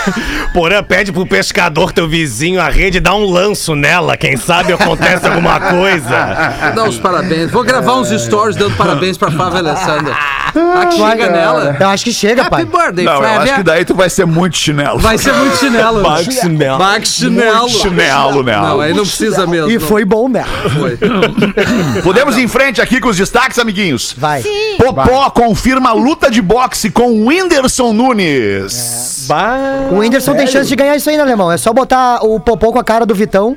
Porã, 0.52 0.82
pede 0.82 1.12
pro 1.12 1.26
pescador, 1.26 1.92
teu 1.92 2.08
vizinho, 2.08 2.60
a 2.60 2.68
rede, 2.68 3.00
dá 3.00 3.14
um 3.14 3.24
lanço 3.24 3.74
nela. 3.74 4.16
Quem 4.16 4.36
sabe 4.36 4.72
acontece 4.72 5.26
alguma 5.26 5.60
coisa. 5.60 6.08
Vou 6.68 6.74
dar 6.74 6.88
os 6.88 6.98
parabéns. 6.98 7.50
Vou 7.50 7.62
gravar 7.62 7.94
uns 7.96 8.08
stories 8.22 8.56
dando 8.56 8.74
parabéns 8.76 9.16
pra 9.16 9.30
Flávia 9.30 9.58
Alessandra. 9.60 10.12
A 10.14 10.86
que 10.86 10.96
chega 10.96 11.16
cara. 11.16 11.32
nela. 11.32 11.76
Eu 11.78 11.88
acho 11.88 12.04
que 12.04 12.12
chega, 12.12 12.42
Happy 12.42 12.50
pai. 12.50 12.64
birthday, 12.64 13.04
Não, 13.04 13.12
eu 13.12 13.22
acho 13.22 13.34
Flávia. 13.34 13.54
que 13.56 13.62
daí 13.62 13.84
tu 13.84 13.94
vai 13.94 14.08
ser 14.10 14.24
muito 14.26 14.56
chinelo. 14.56 14.98
Vai 14.98 15.18
ser 15.18 15.32
muito 15.34 15.56
chinelo. 15.58 16.02
Baque 16.02 16.32
chinelo. 16.32 16.78
Baque 16.78 17.08
chinelo. 17.08 17.58
Muito 17.60 17.78
chinelo 17.78 18.42
nela. 18.42 18.68
Não, 18.68 18.80
aí 18.80 18.94
não 18.94 19.04
precisa 19.04 19.46
mesmo. 19.46 19.70
E 19.70 19.78
foi 19.78 20.04
bom, 20.04 20.28
né? 20.28 20.44
foi. 20.78 20.98
Podemos 22.02 22.36
ir 22.36 22.42
em 22.42 22.48
frente 22.48 22.80
aqui 22.80 23.00
com 23.00 23.08
os 23.08 23.16
destaques, 23.16 23.58
amiguinhos. 23.58 24.14
Vai. 24.16 24.42
Popó 24.78 25.28
confirma 25.30 25.92
luta 25.92 26.30
de 26.30 26.37
boxe 26.40 26.90
com 26.90 27.26
Whindersson 27.26 27.92
Nunes. 27.92 29.26
Bah. 29.28 29.88
O 29.90 29.98
Whindersson 29.98 30.34
tem 30.34 30.46
chance 30.46 30.68
de 30.68 30.76
ganhar 30.76 30.96
isso 30.96 31.08
aí, 31.10 31.16
né, 31.16 31.22
alemão? 31.22 31.50
É 31.50 31.56
só 31.56 31.72
botar 31.72 32.24
o 32.24 32.38
Popô 32.40 32.72
com 32.72 32.78
a 32.78 32.84
cara 32.84 33.04
do 33.06 33.14
Vitão. 33.14 33.56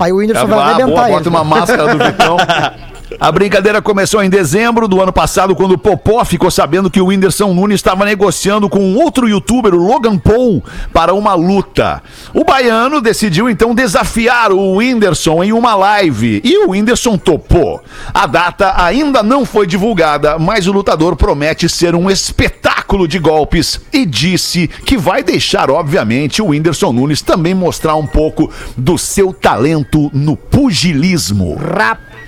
Aí 0.00 0.12
o 0.12 0.16
Whindersson 0.16 0.46
vai 0.46 0.58
Ah, 0.58 0.62
arrebentar 0.62 0.86
boa, 0.90 1.04
ele. 1.06 1.12
bota 1.16 1.28
uma 1.30 1.44
máscara 1.44 1.94
do 1.96 2.04
Vitão. 2.04 2.36
A 3.22 3.30
brincadeira 3.30 3.80
começou 3.80 4.20
em 4.20 4.28
dezembro 4.28 4.88
do 4.88 5.00
ano 5.00 5.12
passado, 5.12 5.54
quando 5.54 5.74
o 5.74 5.78
Popó 5.78 6.24
ficou 6.24 6.50
sabendo 6.50 6.90
que 6.90 7.00
o 7.00 7.06
Whindersson 7.06 7.54
Nunes 7.54 7.76
estava 7.76 8.04
negociando 8.04 8.68
com 8.68 8.96
outro 8.96 9.28
youtuber, 9.28 9.72
o 9.72 9.86
Logan 9.86 10.18
Paul, 10.18 10.60
para 10.92 11.14
uma 11.14 11.32
luta. 11.34 12.02
O 12.34 12.42
baiano 12.42 13.00
decidiu 13.00 13.48
então 13.48 13.76
desafiar 13.76 14.50
o 14.50 14.78
Whindersson 14.78 15.44
em 15.44 15.52
uma 15.52 15.76
live 15.76 16.40
e 16.42 16.66
o 16.66 16.70
Whindersson 16.70 17.16
topou. 17.16 17.80
A 18.12 18.26
data 18.26 18.74
ainda 18.82 19.22
não 19.22 19.44
foi 19.44 19.68
divulgada, 19.68 20.36
mas 20.36 20.66
o 20.66 20.72
lutador 20.72 21.14
promete 21.14 21.68
ser 21.68 21.94
um 21.94 22.10
espetáculo 22.10 23.06
de 23.06 23.20
golpes 23.20 23.80
e 23.92 24.04
disse 24.04 24.66
que 24.66 24.98
vai 24.98 25.22
deixar, 25.22 25.70
obviamente, 25.70 26.42
o 26.42 26.48
Whindersson 26.48 26.92
Nunes 26.92 27.22
também 27.22 27.54
mostrar 27.54 27.94
um 27.94 28.06
pouco 28.06 28.50
do 28.76 28.98
seu 28.98 29.32
talento 29.32 30.10
no 30.12 30.36
pugilismo. 30.36 31.56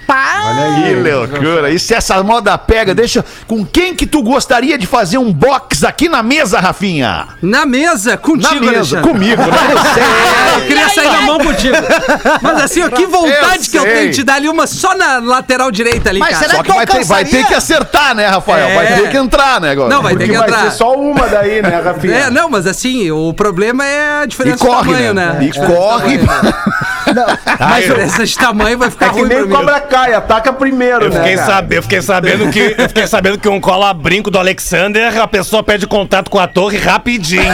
Que 0.06 0.94
loucura. 1.10 1.70
E 1.70 1.78
se 1.78 1.94
essa 1.94 2.22
moda 2.22 2.56
pega, 2.58 2.94
deixa. 2.94 3.24
Com 3.46 3.64
quem 3.64 3.94
que 3.94 4.06
tu 4.06 4.22
gostaria 4.22 4.76
de 4.78 4.86
fazer 4.86 5.18
um 5.18 5.32
box 5.32 5.84
aqui 5.84 6.08
na 6.08 6.22
mesa, 6.22 6.60
Rafinha? 6.60 7.28
Na 7.42 7.64
mesa, 7.66 8.12
Na 8.12 8.16
contigo, 8.16 8.64
mesa, 8.66 8.96
Alexandre. 8.98 9.10
comigo, 9.10 9.42
né? 9.42 9.54
É, 10.54 10.56
eu 10.56 10.66
queria 10.66 10.88
sair 10.88 11.10
na 11.10 11.20
mão 11.22 11.38
contigo. 11.38 11.76
Mas 12.42 12.62
assim, 12.62 12.82
ó, 12.82 12.88
que 12.88 13.06
vontade 13.06 13.64
Eu 13.66 13.70
que 13.70 13.78
eu 13.78 13.82
sei. 13.82 13.94
tenho 13.94 14.12
de 14.12 14.22
dar 14.22 14.34
ali 14.34 14.48
uma 14.48 14.66
só 14.66 14.94
na 14.96 15.18
lateral 15.18 15.70
direita 15.70 16.10
ali, 16.10 16.18
Mas 16.20 16.30
cara. 16.38 16.42
será 16.44 16.56
Só 16.56 16.62
que 16.62 16.72
vai 16.72 16.86
ter, 16.86 17.04
vai 17.04 17.24
ter 17.24 17.46
que 17.46 17.54
acertar, 17.54 18.14
né, 18.14 18.26
Rafael? 18.26 18.74
Vai 18.74 18.86
É. 18.86 18.96
ter 18.96 19.10
que 19.10 19.16
entrar, 19.16 19.60
né, 19.60 19.70
agora? 19.70 19.88
Não, 19.88 20.02
vai 20.02 20.12
ter 20.12 20.18
Porque 20.26 20.32
que 20.32 20.38
vai 20.38 20.48
entrar. 20.48 20.70
ser 20.70 20.76
só 20.76 20.94
uma 20.94 21.26
daí, 21.26 21.62
né, 21.62 21.80
Rafinha? 21.84 22.14
É, 22.14 22.30
não, 22.30 22.48
mas 22.50 22.66
assim, 22.66 23.10
o 23.10 23.32
problema 23.32 23.84
é 23.84 24.20
a 24.20 24.24
E 24.24 24.26
diferença 24.28 24.58
corre, 24.64 24.82
de 24.82 24.92
tamanho, 24.92 25.14
né? 25.14 25.36
né? 25.38 25.44
E 25.44 25.52
corre. 25.52 26.20
A 27.58 27.80
diferença 27.80 28.24
de 28.24 28.36
tamanho 28.38 28.78
vai 28.78 28.90
ficar 28.90 29.06
É 29.06 29.08
que 29.10 29.18
ruim 29.20 29.28
nem 29.28 29.38
pra 29.38 29.46
mim. 29.46 29.52
cobra 29.54 29.80
cai, 29.94 30.12
ataca 30.12 30.52
primeiro, 30.52 31.04
Eu 31.04 31.10
né? 31.10 31.16
fiquei, 31.20 31.36
cara? 31.36 31.46
sabe, 31.46 31.76
eu 31.76 31.82
fiquei 31.82 32.02
sabendo 32.02 32.50
que 32.50 32.74
eu 32.76 32.88
fiquei 32.88 33.06
sabendo 33.06 33.38
que 33.38 33.48
um 33.48 33.60
cola 33.60 33.94
brinco 33.94 34.28
do 34.28 34.38
Alexander, 34.38 35.20
a 35.22 35.28
pessoa 35.28 35.62
pede 35.62 35.86
contato 35.86 36.28
com 36.30 36.38
a 36.38 36.48
torre 36.48 36.78
rapidinho. 36.78 37.44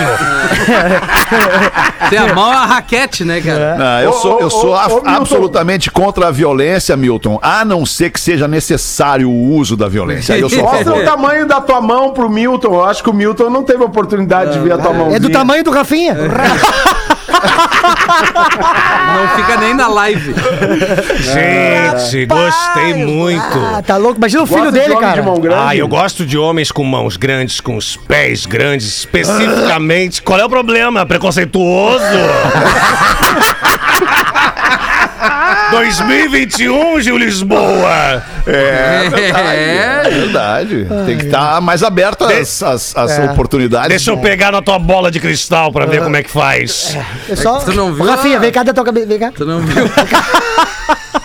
Tem 2.09 2.19
a 2.19 2.35
mão 2.35 2.51
a 2.51 2.65
raquete, 2.65 3.25
né, 3.25 3.41
cara? 3.43 3.75
Não, 3.77 4.01
eu 4.01 4.11
Ô, 4.11 4.13
sou, 4.15 4.41
eu 4.41 4.49
sou 4.51 4.71
ô, 4.71 4.75
a- 4.75 4.87
ô, 4.87 4.95
Milton. 4.95 5.09
absolutamente 5.11 5.91
contra 5.91 6.29
a 6.29 6.31
violência, 6.31 6.97
Milton, 6.97 7.39
a 7.43 7.63
não 7.65 7.85
ser 7.85 8.11
que 8.11 8.19
seja 8.19 8.49
necessário 8.49 9.29
o 9.29 9.53
uso 9.55 9.77
da 9.77 9.87
violência. 9.89 10.35
Aí 10.35 10.41
eu 10.41 10.49
sou 10.49 10.63
Mostra 10.63 10.95
o 10.95 11.05
tamanho 11.05 11.47
da 11.47 11.61
tua 11.61 11.81
mão 11.83 12.13
pro 12.13 12.29
Milton. 12.31 12.69
Eu 12.75 12.85
acho 12.85 13.03
que 13.03 13.11
o 13.11 13.15
Milton 13.15 13.51
não 13.51 13.63
teve 13.63 13.83
oportunidade 13.85 14.53
de 14.55 14.59
ver 14.61 14.73
a 14.73 14.79
tua 14.79 14.93
mão. 14.95 15.15
É 15.15 15.19
do 15.19 15.29
tamanho 15.31 15.63
do 15.63 15.71
Rafinha. 15.71 16.17
Não 19.15 19.29
fica 19.37 19.57
nem 19.59 19.75
na 19.75 19.89
live. 19.89 20.35
Gente, 21.19 22.27
gostei 22.27 22.95
muito. 22.95 23.59
Ah, 23.59 23.83
tá 23.85 23.97
louco. 23.97 24.19
Imagina 24.19 24.43
o 24.43 24.47
filho 24.47 24.71
dele, 24.71 24.97
cara. 24.97 25.21
De 25.21 25.27
mão 25.27 25.39
grande? 25.41 25.63
Ah, 25.63 25.77
eu 25.77 25.89
gosto 25.89 26.27
de 26.27 26.37
homens 26.39 26.71
com 26.73 26.85
mãos 26.85 27.17
grandes, 27.17 27.61
com 27.61 27.77
os 27.77 27.97
pés 27.97 28.47
grandes, 28.47 28.87
especificamente. 28.87 30.23
Qual 30.23 30.39
é 30.39 30.45
o 30.45 30.49
problema? 30.49 31.05
Preconceituoso? 31.07 32.05
2021, 35.71 37.01
Gil 37.01 37.17
Lisboa! 37.19 38.23
É 38.47 39.09
verdade. 39.09 39.49
É. 39.59 40.03
É 40.05 40.11
verdade. 40.11 40.87
Tem 41.07 41.17
que 41.19 41.27
estar 41.27 41.61
mais 41.61 41.83
aberto 41.83 42.25
às, 42.25 42.63
às- 42.63 42.97
às 42.97 43.19
oportunidades. 43.31 43.89
Deixa 43.89 44.11
eu 44.11 44.19
pegar 44.19 44.53
na 44.53 44.61
tua 44.63 44.79
bola 44.79 45.11
de 45.11 45.21
cristal 45.21 45.73
pra 45.73 45.87
ver 45.87 46.03
como 46.03 46.17
é 46.17 46.23
que 46.23 46.31
faz. 46.31 46.97
É 47.29 47.37
só... 47.37 47.59
Tu 47.61 47.73
não 47.73 47.93
viu? 47.95 48.05
Ô, 48.05 48.09
Rafinha, 48.09 48.39
vem 48.41 48.51
cá 48.53 48.63
da 48.63 48.73
tua 48.73 48.85
cabeça. 48.85 49.07
Vem 49.07 49.19
cá. 49.19 49.33
Tu 49.35 49.45
não 49.45 49.61
viu? 49.61 49.85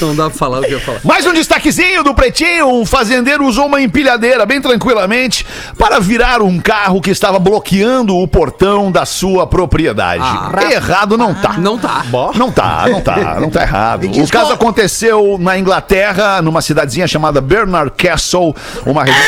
Não 0.00 0.14
dá 0.14 0.28
pra 0.30 0.38
falar 0.38 0.60
o 0.60 0.62
que 0.62 0.72
eu 0.72 0.78
ia 0.78 0.84
falar. 0.84 1.00
Mais 1.04 1.26
um 1.26 1.32
destaquezinho 1.32 2.02
do 2.02 2.14
Pretinho. 2.14 2.68
Um 2.68 2.86
fazendeiro 2.86 3.44
usou 3.44 3.66
uma 3.66 3.80
empilhadeira 3.80 4.44
bem 4.46 4.60
tranquilamente 4.60 5.46
para 5.78 6.00
virar 6.00 6.42
um 6.42 6.58
carro 6.58 7.00
que 7.00 7.10
estava 7.10 7.38
bloqueando 7.38 8.16
o 8.16 8.26
portão 8.26 8.90
da 8.90 9.04
sua 9.04 9.46
propriedade. 9.46 10.24
Errado 10.70 11.16
não 11.16 11.34
tá. 11.34 11.54
Não 11.54 11.78
tá. 11.78 12.04
Não 12.34 12.50
tá, 12.50 12.84
não 12.88 13.00
tá, 13.00 13.40
não 13.40 13.50
tá 13.50 13.62
errado. 13.62 14.06
O 14.26 14.28
caso 14.28 14.52
aconteceu 14.52 15.36
na 15.38 15.58
Inglaterra, 15.58 16.42
numa 16.42 16.60
cidadezinha 16.60 17.06
chamada 17.06 17.40
Bernard 17.40 17.92
Castle, 17.96 18.54
uma 18.84 19.04
região 19.04 19.22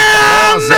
famosa. 0.48 0.74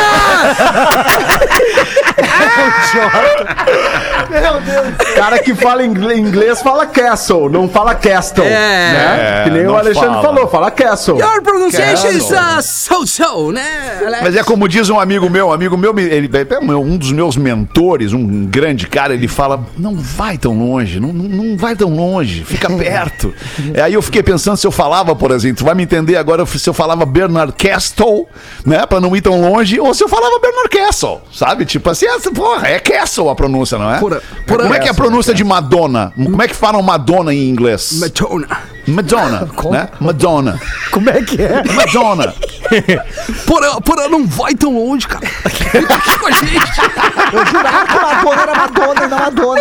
cara 5.14 5.38
que 5.38 5.54
fala 5.54 5.85
inglês 5.85 6.61
fala 6.61 6.87
castle, 6.87 7.48
não 7.48 7.68
fala 7.68 7.94
castle. 7.94 8.44
É. 8.44 8.48
né? 8.50 9.18
É, 9.20 9.44
que 9.44 9.50
nem 9.61 9.66
não 9.66 9.75
o 9.75 9.79
Alexandre 9.79 10.09
fala. 10.09 10.23
falou, 10.23 10.49
fala 10.49 10.70
castle. 10.70 11.18
Your 11.18 11.42
pronunciation 11.42 12.09
is 12.09 12.31
uh, 12.31 12.61
so-so, 12.62 13.53
né? 13.53 14.01
Alex? 14.05 14.23
Mas 14.23 14.37
é 14.37 14.42
como 14.42 14.68
diz 14.68 14.88
um 14.90 14.99
amigo 14.99 15.29
meu, 15.31 15.49
um 15.49 15.53
amigo 15.53 15.77
meu, 15.77 15.96
ele, 15.99 16.29
é 16.33 16.75
um 16.77 16.96
dos 16.96 17.12
meus 17.12 17.37
mentores, 17.37 18.12
um 18.12 18.46
grande 18.46 18.87
cara, 18.87 19.14
ele 19.14 19.29
fala: 19.29 19.64
não 19.79 19.94
vai 19.96 20.37
tão 20.38 20.59
longe, 20.59 20.99
não, 21.01 21.12
não 21.12 21.57
vai 21.57 21.75
tão 21.77 21.94
longe, 21.94 22.44
fica 22.44 22.68
perto. 22.75 23.33
É, 23.75 23.83
Aí 23.83 23.94
eu 23.94 24.03
fiquei 24.03 24.23
pensando 24.23 24.57
se 24.57 24.66
eu 24.66 24.70
falava, 24.70 25.14
por 25.16 25.31
exemplo, 25.31 25.59
tu 25.59 25.64
vai 25.64 25.75
me 25.75 25.83
entender 25.83 26.16
agora 26.16 26.44
se 26.46 26.68
eu 26.68 26.75
falava 26.75 27.05
Bernard 27.07 27.53
Castle, 27.53 28.27
né, 28.64 28.85
pra 28.87 29.01
não 29.01 29.14
ir 29.16 29.20
tão 29.20 29.40
longe, 29.40 29.79
ou 29.81 29.92
se 29.94 30.03
eu 30.05 30.09
falava 30.09 30.38
Bernard 30.38 30.68
Castle, 30.68 31.20
sabe? 31.33 31.64
Tipo 31.64 31.90
assim, 31.90 32.07
essa, 32.07 32.31
porra, 32.31 32.68
é 32.68 32.79
Castle 32.79 33.29
a 33.29 33.35
pronúncia, 33.35 33.79
não 33.79 33.92
é? 33.94 33.99
Pura- 33.99 34.23
pura- 34.46 34.62
Como 34.62 34.75
é 34.75 34.79
que 34.79 34.88
é 34.88 34.90
a 34.90 34.94
pronúncia 34.94 35.35
de 35.35 35.42
Madonna? 35.44 36.12
Como 36.16 36.42
é 36.42 36.49
que 36.49 36.55
falam 36.55 36.83
Madonna 36.83 37.33
em 37.35 37.49
inglês? 37.49 37.99
Matona. 38.01 38.49
Madonna, 38.90 39.48
né? 39.70 39.88
Madonna. 40.00 40.61
Como 40.90 41.11
é 41.11 41.22
que 41.22 41.40
é? 41.40 41.62
Madonna. 41.72 42.35
Porra, 43.46 43.81
porra, 43.81 44.09
não 44.09 44.24
vai 44.26 44.55
tão 44.55 44.72
longe, 44.72 45.07
cara. 45.09 45.26
Fica 45.26 45.94
aqui 45.94 46.18
com 46.18 46.26
a 46.26 46.31
gente. 46.31 46.81
Eu 47.33 47.46
jurava 47.46 47.87
que 47.87 47.94
Madonna 47.94 48.42
era 48.42 48.55
Madonna 48.55 49.05
e 49.05 49.09
não 49.09 49.18
Madonna. 49.18 49.61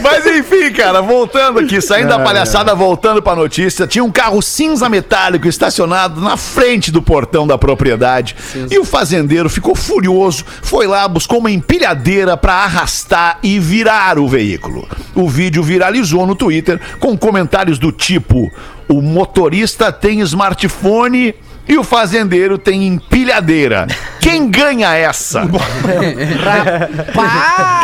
Mas 0.00 0.26
enfim, 0.26 0.72
cara, 0.72 1.02
voltando 1.02 1.58
aqui, 1.58 1.80
saindo 1.82 2.08
da 2.08 2.18
palhaçada, 2.20 2.74
voltando 2.74 3.22
pra 3.22 3.34
notícia, 3.34 3.86
tinha 3.86 4.02
um 4.02 4.10
carro 4.10 4.40
cinza 4.40 4.88
metálico 4.88 5.46
estacionado 5.46 6.20
na 6.22 6.38
frente 6.38 6.90
do 6.90 7.02
portão 7.02 7.46
da 7.46 7.58
propriedade. 7.58 8.34
E 8.70 8.78
o 8.78 8.84
fazendeiro 8.84 9.50
ficou 9.50 9.74
furioso, 9.74 10.44
foi 10.62 10.86
lá, 10.86 11.06
buscou 11.06 11.38
uma 11.38 11.50
empilhadeira 11.50 12.34
pra 12.36 12.54
arrastar 12.54 13.38
e 13.42 13.58
virar 13.58 14.18
o 14.18 14.26
veículo. 14.26 14.88
O 15.14 15.28
vídeo 15.28 15.62
viralizou 15.62 16.26
no 16.26 16.34
Twitter 16.34 16.80
com 16.98 17.16
comentários 17.16 17.78
do 17.78 17.92
tipo: 17.92 18.41
o 18.88 19.02
motorista 19.02 19.92
tem 19.92 20.20
smartphone. 20.20 21.34
E 21.68 21.78
o 21.78 21.84
fazendeiro 21.84 22.58
tem 22.58 22.86
empilhadeira. 22.86 23.86
Quem 24.20 24.50
ganha 24.50 24.94
essa? 24.94 25.42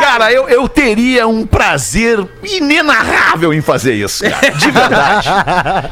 Cara, 0.01 0.33
eu, 0.33 0.49
eu 0.49 0.69
teria 0.69 1.27
um 1.27 1.47
prazer 1.47 2.27
inenarrável 2.43 3.53
em 3.53 3.61
fazer 3.61 3.95
isso, 3.95 4.25
cara. 4.25 4.51
De 4.53 4.71
verdade. 4.71 5.29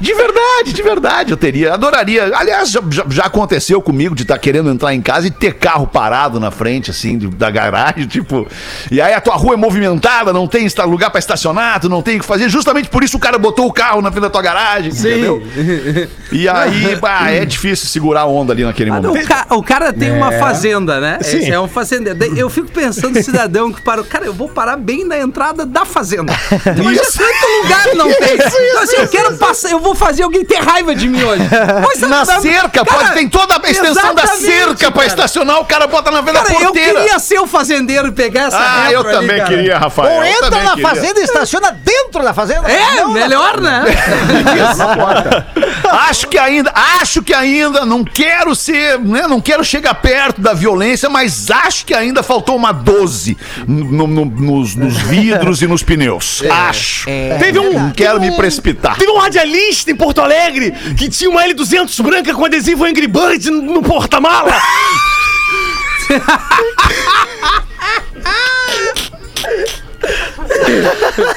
De 0.01 0.15
verdade, 0.15 0.73
de 0.73 0.83
verdade, 0.83 1.31
eu 1.33 1.37
teria. 1.37 1.75
Adoraria. 1.75 2.31
Aliás, 2.35 2.71
já, 2.71 2.81
já- 3.09 3.25
aconteceu 3.25 3.81
comigo 3.83 4.15
de 4.15 4.23
estar 4.23 4.39
querendo 4.39 4.71
entrar 4.71 4.95
em 4.95 5.03
casa 5.03 5.27
e 5.27 5.31
ter 5.31 5.55
carro 5.55 5.87
parado 5.87 6.39
na 6.41 6.51
frente, 6.51 6.91
assim, 6.91 7.19
da 7.19 7.51
garagem, 7.51 8.07
tipo. 8.07 8.47
E 8.91 9.01
aí 9.01 9.13
a 9.13 9.21
tua 9.21 9.35
rua 9.37 9.55
é 9.55 9.57
movimentada, 9.57 10.33
não 10.33 10.47
tem 10.47 10.67
lugar 10.87 11.11
pra 11.11 11.19
estacionar, 11.19 11.81
tu 11.81 11.89
não 11.89 12.03
tem 12.03 12.17
o 12.17 12.21
que 12.21 12.27
fazer. 12.27 12.49
Justamente 12.49 12.89
por 12.89 13.03
isso 13.03 13.17
o 13.17 13.21
cara 13.21 13.39
botou 13.39 13.67
o 13.67 13.73
carro 13.73 14.01
na 14.01 14.11
frente 14.11 14.23
da 14.23 14.31
tua 14.31 14.43
garagem, 14.43 14.93
entendeu? 14.93 15.43
E 16.33 16.49
aí, 16.49 16.97
bah, 16.97 17.31
é 17.31 17.45
difícil 17.45 17.76
segurar 17.85 18.23
a 18.23 18.27
onda 18.27 18.53
ali 18.53 18.65
naquele 18.65 18.91
Ah, 18.91 18.95
momento. 19.01 19.25
o, 19.25 19.27
ca- 19.29 19.47
o 19.51 19.63
cara 19.63 19.93
tem 19.93 20.11
uma 20.13 20.33
fazenda, 20.33 21.01
né? 21.01 21.19
Sim. 21.21 21.39
Esse 21.39 21.51
é 21.51 21.61
um 21.61 21.69
fazendeiro. 21.69 22.19
Eu 22.37 22.49
fico 22.49 22.69
pensando, 22.71 23.21
cidadão 23.23 23.73
que 23.73 23.81
parou. 23.83 24.05
Cara, 24.05 24.25
eu 24.25 24.33
vou 24.33 24.49
parar 24.49 24.77
bem 24.77 25.05
na 25.05 25.19
entrada 25.19 25.67
da 25.67 25.85
fazenda. 25.85 26.33
Mas 26.83 27.13
tanto 27.13 27.63
lugar 27.63 27.95
não 27.95 28.07
tem. 28.13 28.35
então, 28.35 28.83
assim, 28.83 28.97
eu 28.97 29.09
quero 29.09 29.37
passar, 29.37 29.71
eu 29.71 29.81
vou 29.81 29.95
fazer 29.95 30.23
alguém 30.23 30.45
ter 30.45 30.57
raiva 30.61 30.95
de 30.95 31.09
mim 31.09 31.23
hoje. 31.23 31.43
Pois, 31.83 32.01
Na 32.01 32.25
sabe, 32.25 32.43
cerca, 32.43 32.85
cara, 32.85 32.99
pode, 32.99 33.13
tem 33.15 33.29
toda 33.29 33.57
a 33.63 33.71
extensão 33.71 34.15
da 34.15 34.27
cerca 34.27 34.91
pra 34.91 35.03
cara. 35.03 35.07
estacionar, 35.07 35.59
o 35.61 35.65
cara 35.65 35.87
bota 35.87 36.11
na 36.11 36.23
frente 36.23 36.35
da 36.35 36.43
Cara, 36.43 36.55
eu 36.55 36.61
porteira. 36.67 37.01
queria 37.01 37.19
ser 37.19 37.39
o 37.41 37.47
fazendeiro 37.47 38.09
e 38.09 38.13
pegar 38.13 38.45
essa 38.49 38.59
Ah, 38.59 38.93
eu 38.93 39.01
ali, 39.01 39.11
também 39.11 39.37
cara. 39.39 39.49
queria, 39.49 39.79
Rafael. 39.79 40.13
Ou 40.15 40.25
eu 40.25 40.33
entra 40.33 40.51
na 40.63 40.71
queria. 40.71 40.89
fazenda 40.89 41.21
e 41.21 41.25
estaciona 41.25 41.71
dentro 41.73 42.23
da 42.23 42.33
fazenda. 42.33 42.71
É, 42.71 43.05
melhor, 43.07 43.61
né? 43.61 43.83
Acho 46.09 46.29
que 46.29 46.39
ainda, 46.39 46.73
acho 47.01 47.23
que 47.23 47.33
ainda 47.35 47.57
não 47.71 48.05
quero 48.05 48.55
ser, 48.55 48.99
né, 48.99 49.27
não 49.29 49.41
quero 49.41 49.65
chegar 49.65 49.95
perto 49.95 50.41
da 50.41 50.53
violência, 50.55 51.09
mas 51.09 51.51
acho 51.51 51.85
que 51.87 51.95
ainda 51.95 52.23
faltou 52.23 52.57
uma 52.57 52.73
12 52.73 53.37
no- 53.67 54.07
no- 54.07 54.25
nos, 54.25 54.75
nos 54.75 54.97
vidros 55.03 55.63
e 55.63 55.67
nos 55.67 55.83
pneus. 55.83 56.43
acho. 56.51 57.07
Teve 57.39 57.59
um. 57.59 57.73
Não 57.73 57.91
quero 57.91 58.21
me 58.21 58.31
precipitar. 58.33 58.97
Teve 58.97 59.11
um 59.11 59.19
radialista 59.19 59.91
em 59.91 59.97
Porto 59.97 60.21
Alegre 60.21 60.73
que 60.97 61.09
tinha 61.09 61.31
uma 61.31 61.43
L200 61.47 62.03
branca 62.03 62.35
com 62.35 62.45
adesivo 62.45 62.85
Angry 62.85 63.07
Bird 63.07 63.51
no, 63.51 63.63
no 63.63 63.83
porta-mala. 63.83 64.53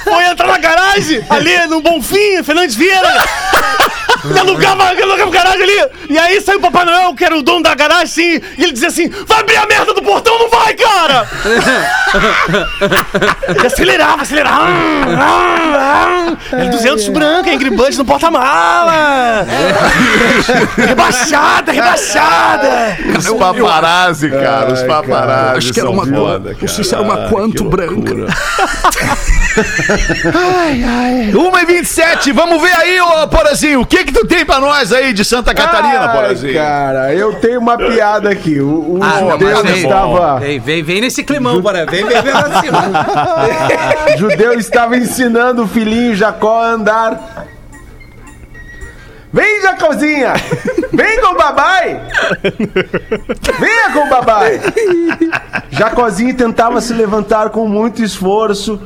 Foi 0.03 0.23
entrar 0.25 0.47
na 0.47 0.57
garagem, 0.57 1.25
ali 1.29 1.67
no 1.67 1.81
Bonfim, 1.81 2.43
Fernandes 2.43 2.75
Vieira. 2.75 3.07
Ele 4.25 4.39
alugava, 4.39 4.89
alugava 4.89 5.31
garagem 5.31 5.63
ali. 5.63 5.89
E 6.09 6.17
aí 6.17 6.41
saiu 6.41 6.57
o 6.59 6.61
Papai 6.61 6.83
Noel, 6.85 7.13
que 7.15 7.23
era 7.23 7.37
o 7.37 7.41
dono 7.41 7.63
da 7.63 7.73
garagem, 7.75 8.03
assim, 8.03 8.41
e 8.57 8.63
ele 8.63 8.73
dizia 8.73 8.89
assim: 8.89 9.09
vai 9.27 9.39
abrir 9.39 9.57
a 9.57 9.65
merda 9.65 9.93
do 9.93 10.01
portão, 10.01 10.37
não 10.37 10.49
vai, 10.49 10.73
cara! 10.73 11.27
e 13.61 13.65
acelerava, 13.67 14.21
acelerava. 14.23 14.67
Ele 16.53 16.69
200 16.69 17.07
branca, 17.09 17.51
Angry 17.51 17.69
Birds 17.69 17.97
no 17.97 18.05
porta-mala. 18.05 19.45
rebaixada, 20.77 21.71
rebaixada. 21.71 22.97
Os 23.17 23.29
paparazzi, 23.29 24.29
cara. 24.29 24.73
Os 24.73 24.83
paparazzi. 24.83 25.57
Acho 25.57 25.73
que 25.73 25.79
era 25.79 25.87
são 25.89 25.93
uma, 25.95 26.05
foda, 26.05 26.57
não 26.59 26.67
sei 26.67 26.83
se 26.83 26.89
cara. 26.89 27.03
era 27.03 27.13
uma 27.13 27.25
Ah, 27.25 27.29
quanto 27.29 27.63
branca. 27.65 28.15
Loucura. 28.59 29.17
1 31.33 31.59
e 31.59 31.65
27 31.65 32.31
vamos 32.31 32.61
ver 32.61 32.73
aí, 32.75 33.01
ô 33.01 33.27
Porazinho, 33.27 33.81
o 33.81 33.85
que 33.85 34.03
que 34.05 34.13
tu 34.13 34.25
tem 34.25 34.45
pra 34.45 34.59
nós 34.59 34.93
aí 34.93 35.13
de 35.13 35.25
Santa 35.25 35.53
Catarina, 35.53 36.05
Ai, 36.05 36.15
Porazinho? 36.15 36.53
Cara, 36.53 37.13
eu 37.13 37.33
tenho 37.35 37.59
uma 37.59 37.77
piada 37.77 38.29
aqui. 38.29 38.59
O, 38.59 38.97
o 38.97 38.99
Ah, 39.01 39.21
não, 39.21 39.31
judeu 39.31 39.63
vem, 39.63 39.77
estava. 39.77 40.39
Vem, 40.39 40.59
vem, 40.59 40.83
vem 40.83 41.01
nesse 41.01 41.23
climão, 41.23 41.59
bora. 41.61 41.85
Vem, 41.85 42.05
vem, 42.05 42.21
vem 42.21 42.31
pra 42.31 42.61
cima. 42.61 42.81
judeu 44.17 44.53
estava 44.53 44.97
ensinando 44.97 45.63
o 45.63 45.67
filhinho 45.67 46.15
Jacó 46.15 46.61
a 46.61 46.67
andar. 46.71 47.48
Vem, 49.31 49.61
Jacozinha! 49.61 50.33
Vem 50.91 51.21
com 51.21 51.33
o 51.33 51.37
babai! 51.37 52.01
Venha 53.59 53.91
com 53.93 53.99
o 53.99 54.09
babai! 54.09 54.59
Jacozinho 55.69 56.35
tentava 56.35 56.81
se 56.81 56.93
levantar 56.93 57.49
com 57.51 57.67
muito 57.67 58.03
esforço. 58.03 58.81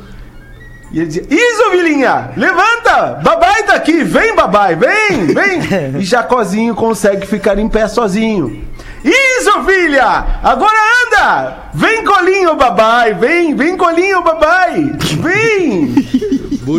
E 0.92 0.98
ele 0.98 1.06
dizia: 1.06 1.26
Isso, 1.30 1.70
filhinha! 1.70 2.30
Levanta! 2.36 3.20
Babai 3.22 3.62
tá 3.64 3.74
aqui! 3.74 4.04
Vem, 4.04 4.36
babai! 4.36 4.76
Vem! 4.76 5.26
Vem! 5.26 5.60
E 5.98 6.04
Jacozinho 6.04 6.74
consegue 6.74 7.26
ficar 7.26 7.58
em 7.58 7.68
pé 7.68 7.88
sozinho. 7.88 8.64
Isso, 9.02 9.64
filha! 9.64 10.24
Agora 10.42 10.76
anda! 11.06 11.56
Vem, 11.72 12.04
colinho, 12.04 12.54
babai! 12.54 13.14
Vem! 13.14 13.54
Vem, 13.54 13.76
colinho, 13.76 14.22
babai! 14.22 14.92
Vem! 15.20 15.94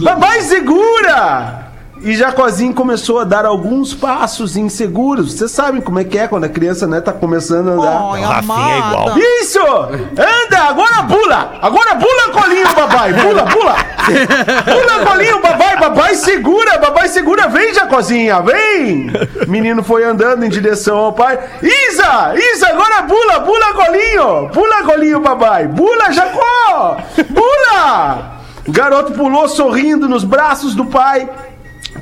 Babai 0.02 0.42
segura! 0.42 1.65
E 2.06 2.16
Jacozinho 2.16 2.72
começou 2.72 3.18
a 3.18 3.24
dar 3.24 3.48
alguns 3.48 3.92
passos 3.92 4.56
inseguros. 4.56 5.34
Vocês 5.34 5.50
sabem 5.50 5.82
como 5.82 5.98
é 5.98 6.04
que 6.04 6.20
é 6.20 6.28
quando 6.28 6.44
a 6.44 6.50
criança 6.50 6.86
né, 6.86 7.02
tá 7.02 7.12
começando 7.12 7.70
a 7.70 7.74
andar. 7.74 8.28
Rafinha 8.28 8.76
é 8.76 8.78
igual. 8.78 9.18
Isso! 9.42 9.60
Anda! 9.60 10.60
Agora 10.70 11.04
pula! 11.08 11.54
Agora 11.60 11.96
pula, 11.96 12.44
colinho, 12.44 12.76
babai! 12.76 13.12
Pula, 13.12 13.44
pula! 13.48 13.76
Pula, 14.06 15.06
colinho, 15.08 15.42
babai! 15.42 15.80
Babai 15.80 16.14
segura! 16.14 16.78
Babai 16.78 17.08
segura! 17.08 17.48
Vem, 17.48 17.74
Jacozinha! 17.74 18.40
Vem! 18.40 19.08
Menino 19.48 19.84
foi 19.84 20.04
andando 20.04 20.46
em 20.46 20.50
direção 20.50 20.98
ao 20.98 21.14
pai. 21.14 21.40
Isa! 21.64 22.36
Isa, 22.36 22.68
agora 22.68 23.02
pula! 23.02 23.42
Pula, 23.42 23.74
colinho! 23.74 24.50
Pula, 24.54 24.84
colinho, 24.84 25.22
babai! 25.22 25.68
Pula, 25.70 26.12
Jacó! 26.12 26.98
Pula! 27.34 28.36
O 28.68 28.72
garoto 28.72 29.14
pulou 29.14 29.48
sorrindo 29.48 30.10
nos 30.10 30.24
braços 30.24 30.74
do 30.74 30.86
pai, 30.86 31.30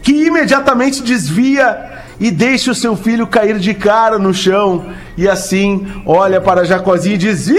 que 0.03 0.11
imediatamente 0.11 1.01
desvia 1.01 1.91
e 2.19 2.29
deixa 2.29 2.69
o 2.71 2.75
seu 2.75 2.95
filho 2.95 3.25
cair 3.25 3.57
de 3.57 3.73
cara 3.73 4.19
no 4.19 4.33
chão. 4.33 4.93
E 5.17 5.27
assim 5.27 5.87
olha 6.05 6.39
para 6.41 6.63
Jacozinho 6.65 7.15
e 7.15 7.17
diz: 7.17 7.47
Viu? 7.47 7.57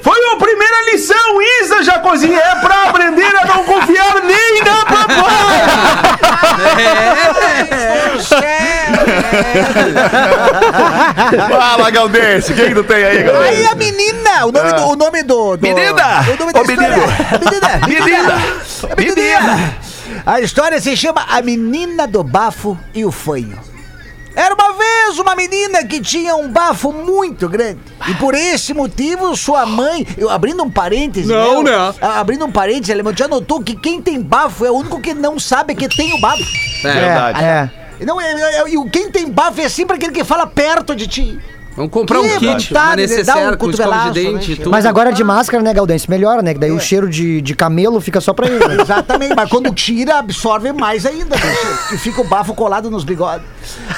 Foi 0.00 0.18
a 0.32 0.36
primeira 0.36 0.92
lição, 0.92 1.42
Isa, 1.62 1.82
Jacozinho. 1.82 2.34
É 2.38 2.54
pra 2.56 2.84
aprender 2.84 3.24
a 3.24 3.44
não 3.46 3.64
confiar 3.64 4.22
nem 4.24 4.62
na 4.64 4.84
papai. 4.84 5.62
Fala, 11.48 11.90
Galdense, 11.90 12.52
o 12.52 12.56
que 12.56 12.68
que 12.68 12.74
tu 12.74 12.84
tem 12.84 13.04
aí, 13.04 13.18
Aí 13.18 13.24
Galdense? 13.24 13.66
a 13.66 13.74
menina, 13.74 14.46
o 14.46 14.52
nome 14.52 14.72
do. 14.72 14.82
O 14.82 14.96
nome 14.96 15.22
do, 15.22 15.56
do 15.56 15.62
Menina! 15.62 16.24
O 16.34 16.36
nome 16.38 16.52
da 16.52 16.60
Ô, 16.60 16.62
história. 16.62 16.96
Menina! 17.38 17.80
Menina! 17.86 18.42
Menina! 18.96 19.76
A 20.24 20.40
história 20.40 20.80
se 20.80 20.96
chama 20.96 21.24
A 21.28 21.42
Menina 21.42 22.06
do 22.06 22.22
Bafo 22.22 22.78
e 22.94 23.04
o 23.04 23.10
Fanho. 23.10 23.58
Era 24.34 24.54
uma 24.54 24.72
vez 24.72 25.18
uma 25.18 25.34
menina 25.34 25.84
que 25.84 26.00
tinha 26.00 26.34
um 26.34 26.48
bafo 26.48 26.90
muito 26.90 27.48
grande. 27.48 27.80
E 28.08 28.14
por 28.14 28.34
esse 28.34 28.72
motivo, 28.72 29.36
sua 29.36 29.66
mãe. 29.66 30.06
Eu 30.16 30.30
abrindo 30.30 30.62
um 30.62 30.70
parênteses. 30.70 31.28
Não, 31.28 31.62
né? 31.62 31.70
né? 31.70 31.94
Abrindo 32.00 32.46
um 32.46 32.50
parênteses, 32.50 32.90
Alemão, 32.90 33.12
já 33.14 33.28
notou 33.28 33.62
que 33.62 33.76
quem 33.76 34.00
tem 34.00 34.22
bafo 34.22 34.64
é 34.64 34.70
o 34.70 34.74
único 34.74 35.00
que 35.00 35.12
não 35.12 35.38
sabe 35.38 35.74
que 35.74 35.86
tem 35.86 36.14
o 36.14 36.20
bafo. 36.20 36.42
Verdade. 36.82 37.44
É. 37.44 37.70
Não, 38.06 38.18
é, 38.20 38.32
é, 38.32 38.56
é- 38.62 38.70
e 38.70 38.78
o 38.78 38.88
quem 38.88 39.10
tem 39.10 39.28
bafo 39.30 39.60
é 39.60 39.68
sempre 39.68 39.96
aquele 39.96 40.12
que 40.12 40.24
fala 40.24 40.46
perto 40.46 40.96
de 40.96 41.06
ti. 41.06 41.38
Vamos 41.74 41.90
comprar 41.90 42.20
um 42.20 42.22
Que 42.24 42.38
kit, 42.38 42.44
vontade 42.44 42.52
uma 42.52 42.58
de 42.58 42.72
dar 42.74 42.92
um 42.92 42.96
necessaire 42.96 43.56
com 43.56 43.70
escova 43.70 44.10
de 44.10 44.22
dente 44.22 44.48
né, 44.48 44.54
e 44.54 44.56
tudo. 44.56 44.70
Mas 44.70 44.84
agora 44.84 45.12
de 45.12 45.24
máscara, 45.24 45.62
né, 45.62 45.72
Galdense? 45.72 46.08
Melhora, 46.10 46.42
né? 46.42 46.52
Que 46.52 46.60
daí 46.60 46.70
o 46.70 46.80
cheiro 46.80 47.08
de, 47.08 47.40
de 47.40 47.54
camelo 47.54 48.00
fica 48.00 48.20
só 48.20 48.32
pra 48.32 48.46
ele. 48.46 48.66
né? 48.66 48.76
Exatamente, 48.82 49.34
mas 49.34 49.48
quando 49.48 49.72
tira, 49.74 50.18
absorve 50.18 50.72
mais 50.72 51.06
ainda, 51.06 51.36
que 51.88 51.96
fica 51.96 52.20
o 52.20 52.24
bafo 52.24 52.54
colado 52.54 52.90
nos 52.90 53.04
bigodes. 53.04 53.46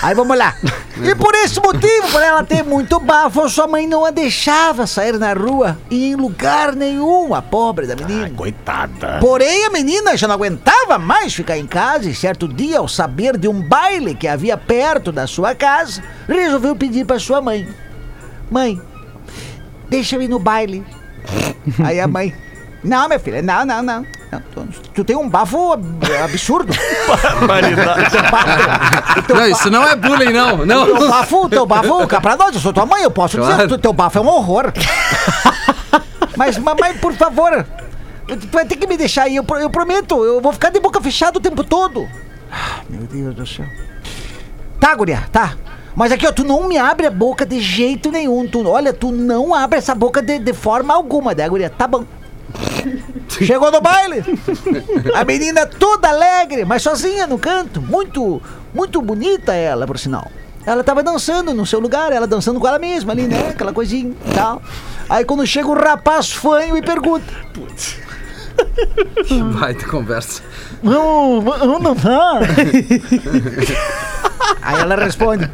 Aí 0.03 0.15
vamos 0.15 0.37
lá. 0.39 0.55
E 1.03 1.15
por 1.17 1.35
esse 1.35 1.61
motivo, 1.61 2.09
por 2.13 2.23
ela 2.23 2.45
ter 2.45 2.63
muito 2.63 3.01
bafo, 3.01 3.49
sua 3.49 3.67
mãe 3.67 3.87
não 3.87 4.05
a 4.05 4.11
deixava 4.11 4.87
sair 4.87 5.19
na 5.19 5.33
rua 5.33 5.77
e 5.91 6.11
em 6.11 6.15
lugar 6.15 6.77
nenhum, 6.77 7.35
a 7.35 7.43
pobre 7.43 7.87
da 7.87 7.97
menina. 7.97 8.31
Coitada. 8.31 9.19
Porém, 9.21 9.65
a 9.65 9.71
menina 9.71 10.17
já 10.17 10.29
não 10.29 10.35
aguentava 10.37 10.97
mais 10.99 11.35
ficar 11.35 11.59
em 11.59 11.67
casa 11.67 12.09
e 12.09 12.15
certo 12.15 12.47
dia, 12.47 12.79
ao 12.79 12.87
saber 12.87 13.37
de 13.37 13.49
um 13.49 13.61
baile 13.61 14.15
que 14.15 14.29
havia 14.29 14.57
perto 14.57 15.11
da 15.11 15.27
sua 15.27 15.55
casa, 15.55 16.03
resolveu 16.29 16.77
pedir 16.77 17.05
para 17.05 17.19
sua 17.19 17.41
mãe: 17.41 17.67
Mãe, 18.55 18.81
deixa 19.91 20.15
eu 20.15 20.23
ir 20.23 20.29
no 20.29 20.39
baile. 20.39 20.87
Aí 21.83 21.99
a 21.99 22.07
mãe: 22.07 22.33
Não, 22.85 23.09
minha 23.09 23.19
filha, 23.19 23.43
não, 23.43 23.65
não, 23.67 23.83
não. 23.83 24.07
Não, 24.31 24.41
Tu, 24.53 24.81
tu 24.95 25.05
tem 25.05 25.17
um 25.17 25.29
bafo 25.29 25.73
ab- 25.73 25.85
absurdo. 26.25 26.73
Não, 29.29 29.47
isso 29.49 29.71
não 29.71 29.83
é 29.89 29.95
bullying, 29.97 30.33
não. 30.33 30.59
Teu 30.59 30.67
Não. 30.67 31.09
bafo, 31.09 31.49
teu 31.49 31.67
bafo, 31.67 32.07
cá 32.07 32.21
pra 32.21 32.37
nós, 32.37 32.55
eu 32.55 32.61
sou 32.61 32.73
tua 32.73 32.85
mãe, 32.87 33.03
eu 33.03 33.11
posso 33.11 33.39
dizer 33.41 33.55
Claro. 33.55 33.69
que 33.69 33.79
teu 33.79 33.93
bafo 33.93 34.19
é 34.19 34.21
um 34.21 34.27
horror. 34.29 34.73
Mas, 36.37 36.59
mamãe, 36.59 36.95
por 36.99 37.13
favor, 37.15 37.65
tu 38.27 38.49
vai 38.53 38.65
ter 38.67 38.77
que 38.77 38.87
me 38.87 38.97
deixar 38.97 39.25
aí, 39.25 39.37
eu, 39.37 39.45
eu 39.61 39.71
prometo, 39.71 40.25
eu 40.25 40.41
vou 40.41 40.53
ficar 40.53 40.71
de 40.71 40.81
boca 40.81 41.01
fechada 41.01 41.39
o 41.39 41.41
tempo 41.43 41.63
todo. 41.65 42.09
Ah, 42.53 42.81
Meu 42.89 43.03
Deus 43.03 43.35
do 43.35 43.47
céu. 43.47 43.67
Tá, 44.81 44.95
guria, 44.97 45.23
tá. 45.33 45.55
Mas 45.95 46.11
aqui, 46.11 46.27
ó, 46.27 46.33
tu 46.33 46.45
não 46.45 46.67
me 46.67 46.77
abre 46.77 47.07
a 47.07 47.11
boca 47.11 47.47
de 47.47 47.61
jeito 47.61 48.11
nenhum. 48.11 48.47
Tu, 48.49 48.67
olha, 48.67 48.93
tu 48.93 49.13
não 49.13 49.55
abre 49.55 49.79
essa 49.79 49.95
boca 49.95 50.21
de, 50.21 50.39
de 50.39 50.53
forma 50.53 50.93
alguma, 50.93 51.35
né, 51.35 51.49
guria? 51.49 51.71
Tá 51.71 51.87
bom. 51.87 52.05
Chegou 53.29 53.71
no 53.71 53.81
baile. 53.81 54.25
A 55.15 55.25
menina 55.25 55.67
toda 55.67 56.09
alegre, 56.09 56.65
mas 56.65 56.83
sozinha 56.83 57.27
no 57.27 57.39
canto. 57.39 57.81
Muito, 57.81 58.43
muito 58.75 59.01
bonita 59.01 59.55
ela, 59.55 59.87
por 59.87 59.99
sinal. 59.99 60.31
Ela 60.67 60.83
tava 60.83 61.03
dançando 61.03 61.53
no 61.53 61.67
seu 61.67 61.79
lugar, 61.79 62.11
ela 62.11 62.27
dançando 62.27 62.59
com 62.59 62.67
ela 62.67 62.79
mesma 62.79 63.13
ali, 63.13 63.27
né? 63.27 63.51
Aquela 63.51 63.73
coisinha 63.73 64.15
e 64.27 64.35
tal. 64.35 64.63
Aí 65.09 65.25
quando 65.25 65.47
chega 65.47 65.69
o 65.69 65.75
rapaz 65.75 66.33
fanho 66.33 66.77
e 66.77 66.83
pergunta: 66.83 67.27
Vai 69.53 69.75
ter 69.75 69.87
conversa. 69.87 70.43
Não, 70.83 71.43
não, 71.43 71.79
não. 71.79 71.95
Aí 74.63 74.81
ela 74.81 74.97
responde. 74.97 75.51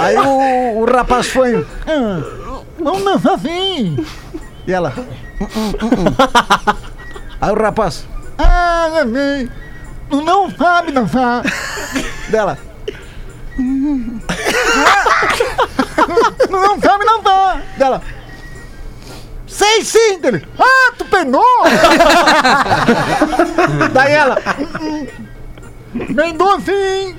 Aí 0.00 0.16
o, 0.18 0.80
o 0.80 0.84
rapaz 0.84 1.28
foi. 1.28 1.66
"Ah, 1.86 2.20
Não, 2.78 2.98
não, 3.00 3.14
assim. 3.34 4.04
E 4.66 4.72
ela. 4.72 4.92
"Uh-uh, 5.40 5.86
uh-uh." 5.86 6.76
Aí 7.40 7.50
o 7.50 7.60
rapaz. 7.62 8.06
Ah. 8.38 8.88
Tu 10.10 10.20
não 10.22 10.50
sabe 10.50 10.92
dançar. 10.92 11.42
Dela. 12.28 12.58
Tu 13.56 13.62
não 16.50 16.80
sabe 16.80 17.04
dançar. 17.04 17.62
Dela. 17.76 18.02
Sei 19.46 19.84
sim, 19.84 20.18
dele. 20.18 20.46
Ah, 20.58 20.92
tu 20.96 21.04
penou! 21.04 21.44
Daí 23.92 24.12
ela. 24.12 24.38
Penou 25.92 26.60
sim! 26.60 27.16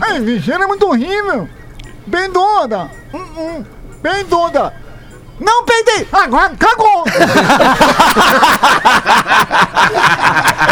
Ai, 0.00 0.20
bicho, 0.20 0.52
é 0.52 0.66
muito 0.66 0.86
horrível! 0.86 1.48
Peidou, 2.10 2.68
Peidou, 4.02 4.50
Não 5.40 5.64
peidei! 5.64 6.06
Agora 6.12 6.52
cagou! 6.58 7.04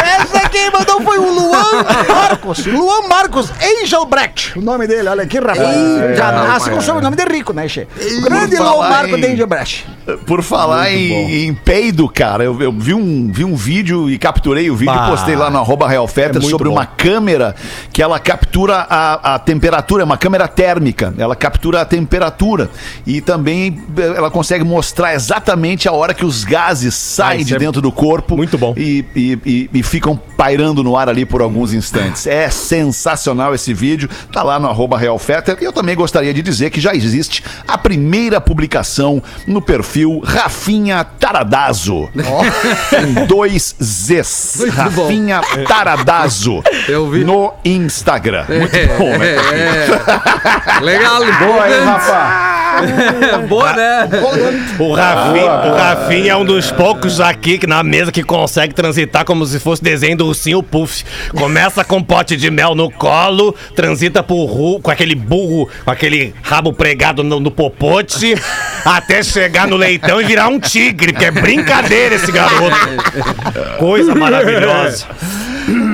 Essa 0.03 0.49
quem 0.49 0.71
mandou 0.71 1.01
foi 1.01 1.17
o 1.17 1.31
Luan 1.33 1.83
Marcos. 2.07 2.65
Luan 2.65 3.07
Marcos 3.07 3.51
Engelbrecht. 3.61 4.57
O 4.57 4.61
nome 4.61 4.87
dele, 4.87 5.07
olha 5.09 5.23
aqui, 5.23 5.39
rapaz. 5.39 6.15
Já 6.17 6.31
nasce 6.31 6.69
com 6.69 6.77
o 6.77 6.81
sobrenome 6.81 7.15
de 7.15 7.23
rico, 7.25 7.53
né, 7.53 7.67
Che? 7.67 7.87
O 8.17 8.21
grande 8.21 8.55
Luan 8.57 8.65
falar 8.71 8.89
Marcos 8.89 9.19
em- 9.19 9.33
Engelbrecht. 9.33 9.85
Por 10.25 10.41
falar 10.43 10.91
em, 10.91 11.47
em 11.47 11.53
peido, 11.53 12.09
cara, 12.09 12.43
eu, 12.43 12.61
eu 12.61 12.71
vi, 12.73 12.93
um, 12.93 13.31
vi 13.31 13.45
um 13.45 13.55
vídeo 13.55 14.09
e 14.09 14.17
capturei 14.17 14.69
o 14.69 14.75
vídeo 14.75 14.93
Bah. 14.93 15.07
e 15.07 15.11
postei 15.11 15.35
lá 15.35 15.49
no 15.49 15.57
arroba 15.59 15.87
Real 15.87 16.05
É 16.05 16.41
sobre 16.41 16.67
bom. 16.67 16.75
uma 16.75 16.85
câmera 16.85 17.55
que 17.91 18.01
ela 18.03 18.19
captura 18.19 18.85
a, 18.89 19.35
a 19.35 19.39
temperatura, 19.39 20.03
é 20.03 20.05
uma 20.05 20.17
câmera 20.17 20.47
térmica, 20.47 21.13
ela 21.17 21.35
captura 21.35 21.81
a 21.81 21.85
temperatura 21.85 22.69
e 23.07 23.21
também 23.21 23.81
eh, 23.97 24.13
ela 24.17 24.29
consegue 24.29 24.52
mostrar 24.61 25.13
exatamente 25.13 25.87
a 25.87 25.91
hora 25.91 26.13
que 26.13 26.25
os 26.25 26.43
gases 26.43 26.93
saem 26.95 27.39
isso 27.41 27.47
de 27.49 27.55
é 27.55 27.59
dentro 27.59 27.81
do 27.81 27.91
corpo. 27.91 28.35
muito 28.37 28.57
bom. 28.57 28.73
E, 28.77 29.05
e, 29.15 29.39
e- 29.45 29.69
e 29.73 29.83
ficam 29.83 30.15
pairando 30.37 30.83
no 30.83 30.95
ar 30.97 31.07
ali 31.09 31.25
por 31.25 31.41
alguns 31.41 31.73
instantes. 31.73 32.27
É 32.27 32.49
sensacional 32.49 33.55
esse 33.55 33.73
vídeo, 33.73 34.09
tá 34.31 34.43
lá 34.43 34.59
no 34.59 34.67
arroba 34.67 34.97
Real 34.97 35.17
Fetter. 35.17 35.57
E 35.61 35.63
eu 35.63 35.71
também 35.73 35.95
gostaria 35.95 36.33
de 36.33 36.41
dizer 36.41 36.69
que 36.69 36.79
já 36.81 36.93
existe 36.93 37.43
a 37.67 37.77
primeira 37.77 38.39
publicação 38.41 39.21
no 39.47 39.61
perfil 39.61 40.21
Rafinha 40.23 41.03
Taradazo. 41.03 42.09
Com 42.89 43.25
dois 43.25 43.75
Zs. 43.81 44.55
Muito 44.59 44.73
bom. 44.91 45.03
Rafinha 45.03 45.41
Taradazo. 45.67 46.61
Eu 46.87 47.09
vi. 47.09 47.23
No 47.23 47.53
Instagram. 47.63 48.45
Muito 48.49 48.75
É, 48.75 48.87
bom, 48.97 49.17
né? 49.17 49.35
é, 49.35 50.77
é. 50.77 50.79
Legal, 50.81 51.19
Boa 51.39 51.63
aí. 51.63 51.79
Rafa. 51.83 52.52
Boa, 53.47 53.73
né? 53.73 54.09
O 54.79 54.93
Rafinha, 54.93 55.51
o 55.51 55.75
Rafinha 55.75 56.31
é 56.31 56.35
um 56.35 56.45
dos 56.45 56.71
poucos 56.71 57.19
aqui 57.19 57.57
que 57.57 57.67
na 57.67 57.83
mesa 57.83 58.11
que 58.11 58.23
consegue 58.23 58.73
transitar 58.73 59.25
como 59.25 59.45
se 59.45 59.59
fosse 59.59 59.83
desenho 59.83 60.17
do 60.17 60.27
ursinho 60.27 60.63
Puff. 60.63 61.03
Começa 61.35 61.83
com 61.83 61.97
um 61.97 62.03
pote 62.03 62.35
de 62.35 62.49
mel 62.49 62.75
no 62.75 62.89
colo, 62.91 63.55
transita 63.75 64.23
por 64.23 64.45
ru, 64.45 64.79
com 64.79 64.91
aquele 64.91 65.15
burro, 65.15 65.69
com 65.83 65.91
aquele 65.91 66.33
rabo 66.41 66.73
pregado 66.73 67.23
no, 67.23 67.39
no 67.39 67.51
popote, 67.51 68.35
até 68.85 69.23
chegar 69.23 69.67
no 69.67 69.75
leitão 69.75 70.21
e 70.21 70.25
virar 70.25 70.47
um 70.47 70.59
tigre, 70.59 71.13
que 71.13 71.25
é 71.25 71.31
brincadeira 71.31 72.15
esse 72.15 72.31
garoto. 72.31 72.75
Coisa 73.77 74.15
maravilhosa. 74.15 75.05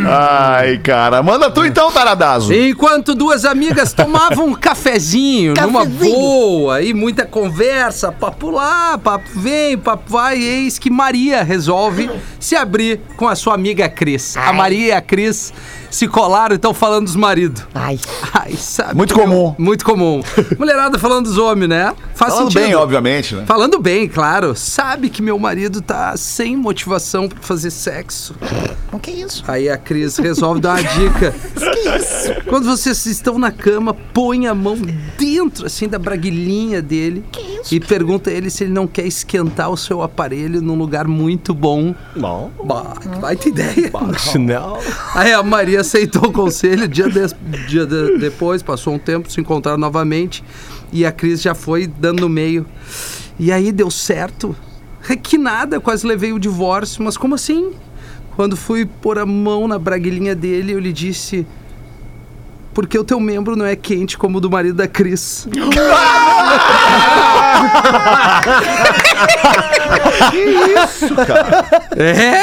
Ai, 0.07 0.77
cara. 0.79 1.21
Manda 1.21 1.49
tu 1.49 1.65
então, 1.65 1.91
Taradazo. 1.91 2.53
Enquanto 2.53 3.13
duas 3.13 3.45
amigas 3.45 3.93
tomavam 3.93 4.47
um 4.47 4.55
cafezinho, 4.55 5.53
numa 5.53 5.85
boa, 5.85 6.81
e 6.81 6.93
muita 6.93 7.25
conversa, 7.25 8.11
papo 8.11 8.49
lá, 8.49 8.97
papo 8.97 9.29
vem, 9.35 9.77
papo 9.77 10.03
vai, 10.07 10.41
eis 10.41 10.79
que 10.79 10.89
Maria 10.89 11.43
resolve 11.43 12.09
se 12.39 12.55
abrir 12.55 12.99
com 13.15 13.27
a 13.27 13.35
sua 13.35 13.53
amiga 13.53 13.87
Cris. 13.89 14.35
A 14.37 14.51
Maria 14.53 14.87
e 14.87 14.91
a 14.91 15.01
Cris 15.01 15.53
se 15.89 16.07
colaram 16.07 16.53
e 16.53 16.57
estão 16.57 16.73
falando 16.73 17.05
dos 17.05 17.15
maridos. 17.15 17.63
Ai. 17.73 17.99
Ai, 18.33 18.53
sabe? 18.55 18.95
Muito 18.95 19.15
meu, 19.15 19.25
comum. 19.25 19.55
muito 19.57 19.85
comum. 19.85 20.21
Mulherada 20.57 20.97
falando 20.99 21.25
dos 21.25 21.37
homens, 21.37 21.69
né? 21.69 21.93
Faz 22.15 22.33
Falando 22.33 22.51
sentido. 22.51 22.61
bem, 22.67 22.75
obviamente, 22.75 23.35
né? 23.35 23.43
Falando 23.45 23.79
bem, 23.79 24.07
claro. 24.07 24.53
Sabe 24.55 25.09
que 25.09 25.21
meu 25.21 25.39
marido 25.39 25.81
tá 25.81 26.15
sem 26.17 26.55
motivação 26.55 27.27
pra 27.29 27.39
fazer 27.41 27.71
sexo. 27.71 28.35
O 28.91 28.99
que 28.99 29.11
é 29.11 29.13
isso? 29.15 29.43
Aí 29.47 29.69
a 29.69 29.77
Cris 29.77 30.17
resolve 30.17 30.59
dar 30.59 30.79
uma 30.79 30.83
dica. 30.83 31.33
Quando 32.47 32.65
vocês 32.65 33.05
estão 33.05 33.37
na 33.39 33.51
cama, 33.51 33.93
põe 34.13 34.47
a 34.47 34.53
mão 34.55 34.77
dentro, 35.17 35.65
assim, 35.65 35.87
da 35.87 35.97
braguilhinha 35.99 36.81
dele. 36.81 37.23
E 37.71 37.79
pergunta 37.79 38.29
a 38.29 38.33
ele 38.33 38.49
se 38.49 38.63
ele 38.63 38.73
não 38.73 38.87
quer 38.87 39.05
esquentar 39.05 39.69
o 39.69 39.77
seu 39.77 40.01
aparelho 40.01 40.61
num 40.61 40.75
lugar 40.75 41.07
muito 41.07 41.53
bom. 41.53 41.93
Bom, 42.15 42.51
Bah, 42.63 42.93
que 42.99 43.07
baita 43.19 43.49
ideia. 43.49 43.91
chinelo. 44.17 44.77
Aí 45.13 45.31
a 45.33 45.43
Maria 45.43 45.78
aceitou 45.79 46.25
o 46.25 46.31
conselho, 46.31 46.87
dia, 46.87 47.09
de- 47.09 47.33
dia 47.67 47.85
de- 47.85 48.17
depois, 48.17 48.61
passou 48.63 48.93
um 48.93 48.99
tempo, 48.99 49.31
se 49.31 49.39
encontraram 49.41 49.77
novamente 49.79 50.43
e 50.91 51.05
a 51.05 51.11
Cris 51.11 51.41
já 51.41 51.53
foi 51.55 51.87
dando 51.87 52.21
no 52.21 52.29
meio. 52.29 52.65
E 53.39 53.51
aí 53.51 53.71
deu 53.71 53.89
certo. 53.89 54.55
É 55.09 55.15
Que 55.15 55.37
nada, 55.37 55.79
quase 55.79 56.05
levei 56.05 56.33
o 56.33 56.39
divórcio, 56.39 57.03
mas 57.03 57.15
como 57.17 57.33
assim? 57.35 57.71
Quando 58.35 58.55
fui 58.57 58.85
pôr 58.85 59.17
a 59.19 59.25
mão 59.25 59.67
na 59.67 59.77
braguilhinha 59.79 60.35
dele, 60.35 60.73
eu 60.73 60.79
lhe 60.79 60.93
disse. 60.93 61.45
Porque 62.73 62.97
o 62.97 63.03
teu 63.03 63.19
membro 63.19 63.55
não 63.55 63.65
é 63.65 63.75
quente 63.75 64.17
como 64.17 64.37
o 64.37 64.41
do 64.41 64.49
marido 64.49 64.75
da 64.75 64.87
Cris. 64.87 65.47
É, 71.97 72.41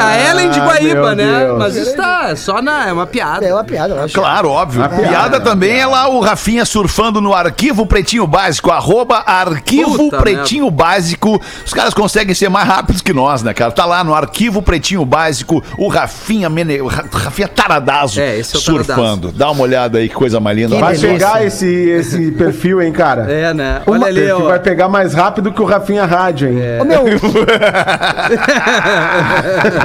a 0.00 0.30
Ellen 0.30 0.50
de 0.50 0.60
Ah, 0.60 0.64
Guaíba, 0.64 1.14
né? 1.14 1.38
Deus. 1.44 1.58
Mas 1.58 1.76
está, 1.76 2.28
é 2.30 2.36
só 2.36 2.60
na. 2.62 2.88
É 2.88 2.92
uma 2.92 3.06
piada. 3.06 3.46
É 3.46 3.52
uma 3.52 3.64
piada, 3.64 3.94
eu 3.94 4.02
acho. 4.02 4.14
Claro, 4.14 4.48
óbvio. 4.50 4.82
A 4.84 4.88
piada 4.88 5.40
também 5.40 5.78
é 5.80 5.86
lá 5.86 6.08
o 6.08 6.20
Rafinha 6.20 6.64
surfando 6.64 7.20
no 7.20 7.32
arquivo 7.34 7.86
Pretinho 7.86 8.26
Básico, 8.26 8.70
arroba 8.70 9.22
arquivo 9.26 9.96
Puta 9.96 10.18
Pretinho 10.18 10.70
Básico. 10.70 11.40
Os 11.64 11.72
caras 11.72 11.94
conseguem 11.94 12.34
ser 12.34 12.48
mais 12.48 12.66
rápidos 12.66 13.02
que 13.02 13.12
nós, 13.12 13.42
né, 13.42 13.52
cara? 13.54 13.70
Tá 13.72 13.84
lá 13.84 14.02
no 14.04 14.14
arquivo 14.14 14.62
Pretinho 14.62 15.04
Básico, 15.04 15.62
o 15.78 15.88
Rafinha, 15.88 16.48
Mene... 16.48 16.80
o 16.80 16.86
Ra- 16.86 17.04
Rafinha 17.12 17.48
Taradazo 17.48 18.20
É, 18.20 18.38
esse 18.38 18.54
é 18.56 18.58
o 18.58 18.62
surfando. 18.62 19.32
Dá 19.32 19.50
uma 19.50 19.62
olhada 19.62 19.98
aí, 19.98 20.08
que 20.08 20.14
coisa 20.14 20.38
mais 20.40 20.56
linda. 20.56 20.74
Que 20.76 20.80
Vai 20.80 20.96
delícia. 20.96 21.12
pegar 21.28 21.44
esse, 21.44 21.66
esse 21.66 22.30
perfil, 22.32 22.80
hein, 22.82 22.92
cara? 22.92 23.24
É, 23.34 23.52
né? 23.52 23.82
O 23.86 23.90
Olha 23.92 24.06
ali, 24.06 24.20
perfil 24.20 24.44
ó. 24.44 24.48
vai 24.48 24.58
pegar 24.60 24.88
mais 24.88 25.12
rápido 25.14 25.50
que 25.52 25.60
o 25.60 25.64
Rafinha 25.64 26.04
Rádio, 26.06 26.48
hein? 26.48 26.58
Ô, 26.80 26.84
meu, 26.84 27.04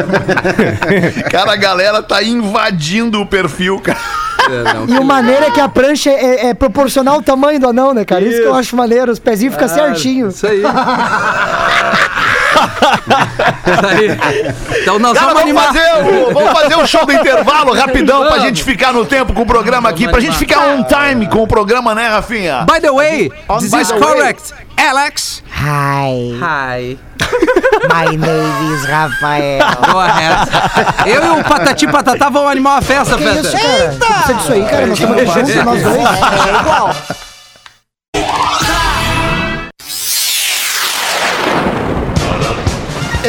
Cara, 1.31 1.53
a 1.53 1.55
galera 1.55 2.03
tá 2.03 2.21
invadindo 2.23 3.21
o 3.21 3.25
perfil, 3.25 3.79
cara. 3.79 3.99
É, 4.49 4.73
não. 4.73 4.85
e 4.95 4.99
o 4.99 5.03
maneiro 5.03 5.45
é 5.45 5.51
que 5.51 5.59
a 5.59 5.69
prancha 5.69 6.09
é, 6.09 6.47
é 6.47 6.53
proporcional 6.53 7.15
ao 7.15 7.21
tamanho 7.21 7.59
do 7.59 7.69
anão, 7.69 7.93
né, 7.93 8.03
cara? 8.03 8.23
Isso, 8.23 8.41
que 8.41 8.47
eu 8.47 8.55
acho 8.55 8.75
maneiro. 8.75 9.11
Os 9.11 9.19
pezinhos 9.19 9.53
ficam 9.53 9.67
certinho. 9.67 10.29
Isso 10.29 10.47
aí. 10.47 10.59
Isso 10.59 10.65
aí. 13.85 14.17
Então 14.81 14.97
nós 14.97 15.17
Cara, 15.17 15.33
vamos 15.33 15.53
vamos 15.53 15.67
fazer, 15.67 15.91
o, 16.01 16.33
vamos 16.33 16.51
fazer 16.51 16.75
o 16.75 16.87
show 16.87 17.05
do 17.05 17.11
intervalo 17.11 17.73
rapidão 17.73 18.21
pra 18.21 18.29
Vamos. 18.29 18.45
gente 18.45 18.63
ficar 18.63 18.93
no 18.93 19.05
tempo 19.05 19.33
com 19.33 19.41
o 19.41 19.45
programa 19.45 19.89
aqui, 19.89 20.07
pra 20.07 20.19
gente 20.19 20.37
ficar 20.37 20.59
on 20.69 20.83
time 20.83 21.27
com 21.27 21.43
o 21.43 21.47
programa, 21.47 21.93
né, 21.93 22.07
Rafinha? 22.07 22.65
By 22.71 22.79
the 22.79 22.91
way, 22.91 23.29
this 23.59 23.73
is 23.73 23.89
the 23.89 23.99
way. 23.99 24.35
Alex. 24.79 25.43
Hi, 25.51 26.31
Hi. 26.39 26.97
my 27.89 28.15
name 28.15 28.73
is 28.73 28.85
Rafael. 28.85 29.59
Ahead. 29.61 30.49
Eu 31.05 31.25
e 31.25 31.39
o 31.41 31.43
Patati 31.43 31.85
Patatá 31.87 32.29
vamos 32.29 32.49
animar 32.51 32.75
uma 32.75 32.81
festa, 32.81 33.17
Que 33.17 33.23
festa. 33.23 33.57
isso, 33.57 33.57
cara? 33.67 33.91
Não 33.91 33.99
precisa 33.99 34.33
disso 34.35 34.53
aí, 34.53 34.65
cara. 34.65 34.85
Nós 34.87 34.99
estamos 34.99 35.33
juntos, 35.33 35.55
nós 35.65 35.83
dois. 35.83 35.97
É 35.97 36.59
igual. 36.61 36.95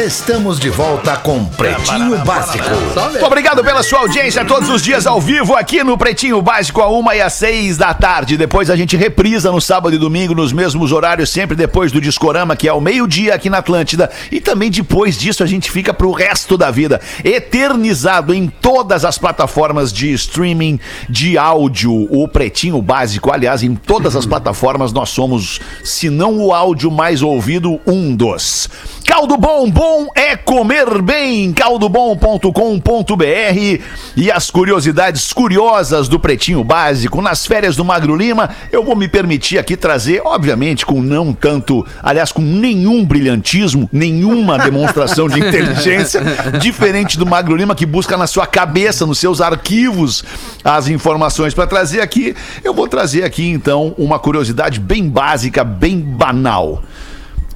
Estamos 0.03 0.59
de 0.59 0.71
volta 0.71 1.15
com 1.15 1.45
Pretinho 1.45 2.17
Básico. 2.25 2.65
Muito 3.11 3.23
obrigado 3.23 3.63
pela 3.63 3.83
sua 3.83 3.99
audiência 3.99 4.43
todos 4.43 4.67
os 4.67 4.81
dias 4.81 5.05
ao 5.05 5.21
vivo 5.21 5.55
aqui 5.55 5.83
no 5.83 5.95
Pretinho 5.95 6.41
Básico, 6.41 6.81
a 6.81 6.89
uma 6.89 7.15
e 7.15 7.21
às 7.21 7.33
seis 7.33 7.77
da 7.77 7.93
tarde. 7.93 8.35
Depois 8.35 8.71
a 8.71 8.75
gente 8.75 8.97
reprisa 8.97 9.51
no 9.51 9.61
sábado 9.61 9.95
e 9.95 9.99
domingo, 9.99 10.33
nos 10.33 10.51
mesmos 10.51 10.91
horários, 10.91 11.29
sempre 11.29 11.55
depois 11.55 11.91
do 11.91 12.01
Discorama, 12.01 12.55
que 12.55 12.67
é 12.67 12.71
ao 12.71 12.81
meio-dia 12.81 13.35
aqui 13.35 13.47
na 13.47 13.59
Atlântida. 13.59 14.09
E 14.31 14.41
também 14.41 14.71
depois 14.71 15.19
disso 15.19 15.43
a 15.43 15.45
gente 15.45 15.69
fica 15.69 15.93
pro 15.93 16.11
resto 16.11 16.57
da 16.57 16.71
vida, 16.71 16.99
eternizado 17.23 18.33
em 18.33 18.47
todas 18.47 19.05
as 19.05 19.19
plataformas 19.19 19.93
de 19.93 20.11
streaming 20.13 20.79
de 21.07 21.37
áudio. 21.37 22.07
O 22.09 22.27
Pretinho 22.27 22.81
Básico, 22.81 23.31
aliás, 23.31 23.61
em 23.61 23.75
todas 23.75 24.15
as 24.15 24.25
plataformas 24.25 24.91
nós 24.91 25.09
somos, 25.09 25.61
se 25.83 26.09
não 26.09 26.39
o 26.39 26.51
áudio 26.51 26.89
mais 26.89 27.21
ouvido, 27.21 27.79
um 27.85 28.15
dos. 28.15 28.67
Caldo 29.11 29.35
Bom, 29.35 29.69
bom 29.69 30.07
é 30.15 30.37
comer 30.37 31.01
bem. 31.01 31.51
caldobom.com.br 31.51 33.81
e 34.15 34.31
as 34.31 34.49
curiosidades 34.49 35.33
curiosas 35.33 36.07
do 36.07 36.17
Pretinho 36.17 36.63
Básico 36.63 37.21
nas 37.21 37.45
férias 37.45 37.75
do 37.75 37.83
Magro 37.83 38.15
Lima. 38.15 38.49
Eu 38.71 38.85
vou 38.85 38.95
me 38.95 39.09
permitir 39.09 39.57
aqui 39.57 39.75
trazer, 39.75 40.21
obviamente, 40.23 40.85
com 40.85 41.01
não 41.01 41.33
tanto, 41.33 41.85
aliás, 42.01 42.31
com 42.31 42.41
nenhum 42.41 43.05
brilhantismo, 43.05 43.89
nenhuma 43.91 44.57
demonstração 44.63 45.27
de 45.27 45.41
inteligência, 45.41 46.21
diferente 46.61 47.17
do 47.17 47.25
Magro 47.25 47.57
Lima 47.57 47.75
que 47.75 47.85
busca 47.85 48.15
na 48.15 48.27
sua 48.27 48.47
cabeça, 48.47 49.05
nos 49.05 49.19
seus 49.19 49.41
arquivos, 49.41 50.23
as 50.63 50.87
informações 50.87 51.53
para 51.53 51.67
trazer 51.67 51.99
aqui. 51.99 52.33
Eu 52.63 52.73
vou 52.73 52.87
trazer 52.87 53.25
aqui 53.25 53.49
então 53.49 53.93
uma 53.97 54.17
curiosidade 54.17 54.79
bem 54.79 55.09
básica, 55.09 55.65
bem 55.65 55.99
banal. 55.99 56.81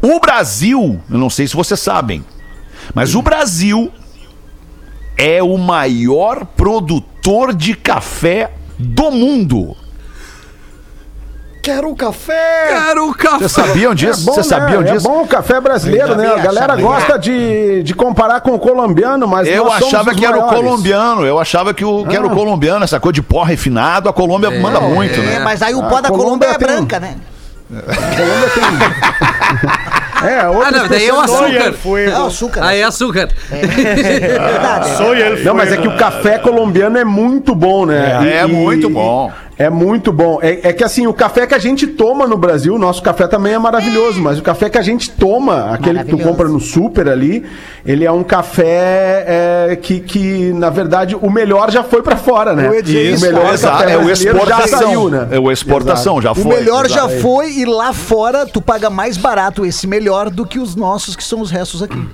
O 0.05 0.19
Brasil, 0.19 0.99
eu 1.09 1.17
não 1.17 1.29
sei 1.29 1.47
se 1.47 1.55
vocês 1.55 1.79
sabem, 1.79 2.23
mas 2.93 3.15
o 3.15 3.21
Brasil 3.21 3.91
é 5.17 5.41
o 5.41 5.57
maior 5.57 6.45
produtor 6.45 7.53
de 7.53 7.73
café 7.73 8.51
do 8.77 9.09
mundo. 9.09 9.75
Quero 11.63 11.89
um 11.89 11.95
café. 11.95 12.67
Quero 12.67 13.09
o 13.09 13.15
café. 13.15 13.37
Vocês 13.39 13.51
sabiam 13.53 13.95
disso? 13.95 14.23
Bom, 14.23 14.33
Vocês 14.33 14.47
né? 14.51 14.59
sabiam 14.59 14.81
É 14.83 14.91
disso? 14.93 15.07
bom 15.09 15.23
o 15.23 15.27
café 15.27 15.59
brasileiro, 15.59 16.15
né? 16.15 16.27
A 16.27 16.37
galera 16.37 16.75
gosta 16.75 17.17
de, 17.17 17.81
de 17.81 17.95
comparar 17.95 18.41
com 18.41 18.51
o 18.53 18.59
colombiano, 18.59 19.27
mas 19.27 19.47
Eu 19.47 19.65
nós 19.65 19.79
somos 19.79 19.93
achava 19.95 20.11
os 20.11 20.15
que 20.17 20.23
era 20.23 20.37
o 20.37 20.41
maiores. 20.41 20.59
colombiano, 20.61 21.25
eu 21.25 21.39
achava 21.39 21.73
que, 21.73 21.83
o, 21.83 22.05
que 22.05 22.15
era 22.15 22.27
o 22.27 22.31
Ah. 22.31 22.35
colombiano, 22.35 22.83
essa 22.83 22.99
coisa 22.99 23.13
de 23.13 23.23
pó 23.23 23.41
refinado, 23.41 24.07
a 24.07 24.13
Colômbia 24.13 24.51
manda 24.61 24.79
muito, 24.79 25.15
É, 25.19 25.23
né? 25.23 25.39
mas 25.39 25.63
aí 25.63 25.73
o 25.73 25.79
A 25.81 25.87
pó 25.87 26.01
da 26.01 26.09
Colômbia 26.09 26.49
Colômbia 26.49 26.49
é 26.49 26.53
tem- 26.59 26.67
branca, 26.67 26.99
né? 26.99 27.15
A 27.71 28.15
Colômbia 28.15 28.49
tem... 28.53 28.63
É, 30.27 30.47
outras 30.47 30.67
Ah, 30.67 30.71
não, 30.77 30.87
daí 30.87 31.05
é 31.07 31.13
o 31.13 31.19
açúcar. 31.19 31.73
É 32.09 32.19
o 32.19 32.25
açúcar. 32.25 32.63
Aí 32.63 32.79
é 32.79 32.83
açúcar. 32.83 33.29
verdade. 33.49 35.43
Não, 35.43 35.53
mas 35.53 35.71
é 35.71 35.77
que 35.77 35.87
o 35.87 35.95
café 35.97 36.37
colombiano 36.37 36.97
é 36.97 37.03
muito 37.05 37.53
bom, 37.55 37.85
né? 37.85 38.19
E- 38.23 38.27
É 38.29 38.43
e- 38.43 38.47
muito 38.47 38.89
bom. 38.89 39.31
É 39.57 39.69
muito 39.69 40.11
bom. 40.11 40.39
É, 40.41 40.69
é 40.69 40.73
que 40.73 40.83
assim, 40.83 41.07
o 41.07 41.13
café 41.13 41.47
que 41.47 41.53
a 41.53 41.59
gente 41.59 41.87
toma 41.87 42.27
no 42.27 42.37
Brasil, 42.37 42.75
o 42.75 42.77
nosso 42.77 43.01
café 43.01 43.25
também 43.25 43.53
é 43.53 43.57
maravilhoso, 43.59 44.21
mas 44.21 44.37
o 44.37 44.41
café 44.41 44.69
que 44.69 44.77
a 44.77 44.81
gente 44.81 45.09
toma, 45.11 45.71
aquele 45.73 46.03
que 46.03 46.09
tu 46.09 46.17
compra 46.17 46.47
no 46.47 46.59
super 46.59 47.07
ali, 47.07 47.45
ele 47.85 48.03
é 48.03 48.11
um 48.11 48.23
café 48.23 49.23
é, 49.69 49.75
que, 49.81 50.01
que, 50.01 50.51
na 50.53 50.69
verdade, 50.69 51.15
o 51.15 51.29
melhor 51.29 51.71
já 51.71 51.83
foi 51.83 52.01
pra 52.01 52.17
fora, 52.17 52.53
né? 52.53 52.81
Dizer 52.81 53.11
o 53.11 53.15
isso, 53.15 53.25
melhor 53.25 53.53
Exato, 53.53 53.77
café 53.77 53.93
é 53.93 53.97
o 53.97 54.03
brasileiro 54.03 54.39
já 54.39 54.43
exportação. 54.45 54.79
saiu, 54.79 55.09
né? 55.09 55.27
É 55.31 55.39
o 55.39 55.51
exportação, 55.51 56.21
já 56.21 56.31
O 56.31 56.35
foi. 56.35 56.55
melhor 56.57 56.89
já 56.89 57.07
foi 57.07 57.53
e 57.53 57.65
lá 57.65 57.93
fora 57.93 58.45
tu 58.45 58.61
paga 58.61 58.89
mais 58.89 59.15
barato 59.15 59.65
esse 59.65 59.87
melhor 59.87 60.29
do 60.29 60.45
que 60.45 60.59
os 60.59 60.75
nossos, 60.75 61.15
que 61.15 61.23
são 61.23 61.39
os 61.39 61.49
restos 61.49 61.81
aqui. 61.81 62.05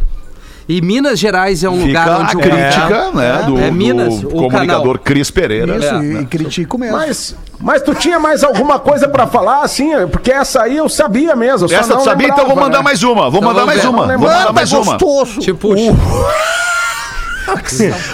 E 0.72 0.80
Minas 0.82 1.19
Gerais 1.19 1.65
é 1.65 1.69
um 1.69 1.82
Fica 1.82 1.88
lugar 1.88 2.07
a 2.09 2.17
onde 2.19 2.38
o 2.38 2.39
crítica, 2.39 3.11
né, 3.11 3.43
do, 3.45 3.59
É 3.59 3.69
Minas, 3.69 4.22
do 4.22 4.30
o 4.30 4.32
comunicador 4.32 4.99
Cris 4.99 5.30
Pereira. 5.30 5.76
Isso, 5.76 5.93
né? 5.95 6.22
e 6.22 6.26
critico 6.26 6.78
mesmo. 6.78 6.95
Mas, 6.95 7.36
mas 7.59 7.82
tu 7.82 7.93
tinha 7.93 8.17
mais 8.22 8.41
alguma 8.41 8.80
coisa 8.80 9.09
pra 9.09 9.28
falar, 9.28 9.63
assim? 9.63 9.89
Porque 10.09 10.32
essa 10.32 10.61
aí 10.61 10.78
eu 10.78 10.88
sabia 10.88 11.36
mesmo. 11.36 11.65
eu 11.65 11.69
só 11.69 11.76
Essa 11.76 11.89
não 11.89 11.97
tu 11.97 12.05
sabia? 12.05 12.28
Então 12.28 12.38
vou 12.38 12.47
lembrava, 12.47 12.67
mandar 12.69 12.78
né? 12.78 12.84
mais 12.86 13.03
uma. 13.03 13.30
Vou 13.30 13.41
Então 13.41 13.53
mandar 13.53 13.65
mais 13.65 13.84
uma. 13.84 14.07
Vou 14.07 14.17
mandar 14.19 14.39
Manda 14.39 14.53
mais 14.53 14.72
uma. 14.72 14.93
gostoso. 14.93 15.41
Te 15.41 15.53
puxa. 15.53 15.91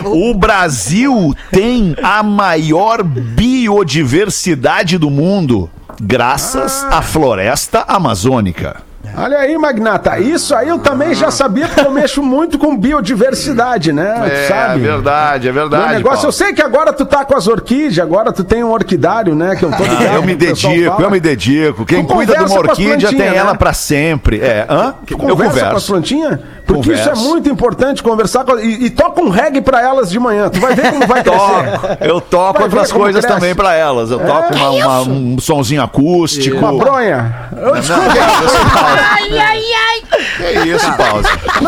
O 0.06 0.34
Brasil 0.34 1.36
tem 1.52 1.96
a 2.02 2.24
maior 2.24 3.04
biodiversidade 3.04 4.98
do 4.98 5.12
mundo, 5.12 5.70
graças 6.02 6.84
à 6.86 7.04
floresta 7.04 7.84
amazônica. 7.88 8.87
Olha 9.16 9.38
aí, 9.40 9.58
Magnata. 9.58 10.20
Isso 10.20 10.54
aí 10.56 10.68
eu 10.70 10.80
também 10.80 11.14
já 11.14 11.30
sabia 11.32 11.68
porque 11.68 11.82
eu 11.82 11.92
mexo 11.92 12.22
muito 12.22 12.58
com 12.58 12.76
biodiversidade, 12.78 13.92
né? 13.92 14.22
É 14.32 14.48
sabe? 14.48 14.80
verdade, 14.82 15.48
é 15.48 15.52
verdade. 15.52 15.94
negócio, 15.96 16.04
Paulo. 16.18 16.28
eu 16.28 16.32
sei 16.32 16.54
que 16.54 16.62
agora 16.62 16.94
tu 16.94 17.06
tá 17.06 17.26
com 17.26 17.36
as 17.36 17.48
orquídeas, 17.48 18.00
agora 18.00 18.32
tu 18.32 18.44
tem 18.44 18.64
um 18.64 18.72
orquidário, 18.72 19.34
né? 19.36 19.56
Que 19.56 19.66
eu 19.66 19.72
tô 19.72 19.84
ligado. 19.84 20.02
Ah, 20.08 20.14
eu 20.16 20.22
me 20.24 20.36
que 20.36 20.44
o 20.46 20.48
dedico, 20.48 21.02
eu 21.02 21.12
me 21.12 21.20
dedico. 21.20 21.86
Quem 21.86 22.06
Tu 22.06 22.14
cuida 22.14 22.34
de 22.34 22.40
uma 22.40 22.48
conversa 22.48 22.70
orquídea 22.72 23.10
tem 23.10 23.18
plantinhas, 23.18 23.36
ela 23.42 23.52
né? 23.54 23.58
pra 23.58 23.74
sempre. 23.74 24.40
É, 24.42 24.66
hã? 24.70 24.94
Tu 25.06 25.14
Eu 25.14 25.18
conversa 25.18 25.36
com 25.38 25.44
as 25.60 25.64
converso. 25.66 25.88
plantinhas? 25.92 26.40
Porque 26.68 26.92
isso 26.92 27.02
é 27.02 27.06
Converso. 27.12 27.24
muito 27.30 27.50
importante, 27.50 28.04
conversar 28.04 28.44
com 28.44 28.60
e, 28.60 28.88
e 28.88 28.90
toca 28.90 29.22
um 29.22 29.30
reggae 29.30 29.62
pra 29.62 29.82
elas 29.82 30.10
de 30.10 30.20
manhã. 30.20 30.50
Tu 30.50 30.60
vai 30.60 30.76
ver 30.76 30.92
como 30.92 31.08
vai 31.08 31.24
crescer. 31.24 31.38
Toco. 31.40 31.98
Eu 32.02 32.20
toco 32.22 32.54
Vai 32.56 32.64
outras 32.64 32.92
coisas 32.92 33.24
cresce. 33.24 33.40
também 33.40 33.56
pra 33.56 33.74
elas. 33.74 34.12
Eu 34.12 34.20
toco 34.20 34.54
uma- 34.54 34.70
uma- 34.72 35.00
um 35.04 35.40
sonzinho 35.40 35.82
acústico. 35.82 36.58
Uma 36.58 36.74
bronha. 36.74 37.34
Eu, 37.56 37.68
Não, 37.74 37.82
desculpa, 37.82 38.97
que 38.98 39.30
isso, 39.30 39.38
Paulo? 39.38 40.54
Que 40.54 40.70
isso, 40.70 40.98
Paulo? 40.98 41.24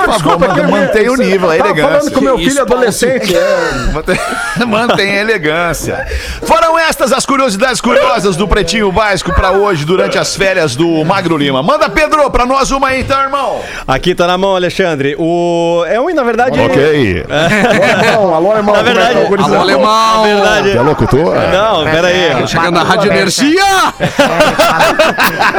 Por 0.05 0.19
favor, 0.19 0.67
mantém- 0.69 1.05
eu- 1.05 1.13
o 1.13 1.17
nível, 1.17 1.49
a 1.49 1.57
eu 1.57 1.63
tava 1.63 1.75
falando 1.75 1.91
elegância. 1.91 2.11
com 2.11 2.21
meu 2.21 2.37
filho 2.37 2.47
isso, 2.49 2.61
adolescente. 2.61 3.35
é. 3.35 3.69
Mantém- 4.65 5.09
a 5.17 5.21
elegância. 5.21 6.05
Foram 6.43 6.77
estas 6.77 7.11
as 7.11 7.25
curiosidades 7.25 7.81
curiosas 7.81 8.35
do 8.35 8.47
Pretinho 8.47 8.91
Básico 8.91 9.33
pra 9.33 9.51
hoje, 9.51 9.85
durante 9.85 10.17
as 10.17 10.35
férias 10.35 10.75
do 10.75 11.03
Magro 11.05 11.37
Lima. 11.37 11.61
Manda, 11.63 11.89
Pedro, 11.89 12.29
pra 12.29 12.45
nós 12.45 12.71
uma 12.71 12.89
aí, 12.89 13.01
então, 13.01 13.19
irmão. 13.21 13.61
Aqui 13.87 14.13
tá 14.15 14.27
na 14.27 14.37
mão, 14.37 14.55
Alexandre. 14.55 15.15
O... 15.17 15.83
É 15.87 15.99
um, 15.99 16.13
na 16.13 16.23
verdade. 16.23 16.59
Ok. 16.59 17.25
Alô, 17.29 17.95
irmão, 17.95 18.35
alô, 18.35 18.55
irmão. 18.57 18.73
Na 18.75 18.79
é 18.79 18.83
que 18.83 18.89
verdade, 18.93 19.19
tá 19.21 19.27
gurizada? 19.27 19.55
Alô, 19.55 19.61
alemão. 19.63 20.17
Na 20.21 20.23
verdade. 20.27 20.77
É 20.77 20.81
locutor? 20.81 21.35
Não, 21.51 21.83
peraí. 21.85 22.47
Chegando 22.47 22.71
na 22.71 22.83
Rádio 22.83 23.11
Energia. 23.11 23.63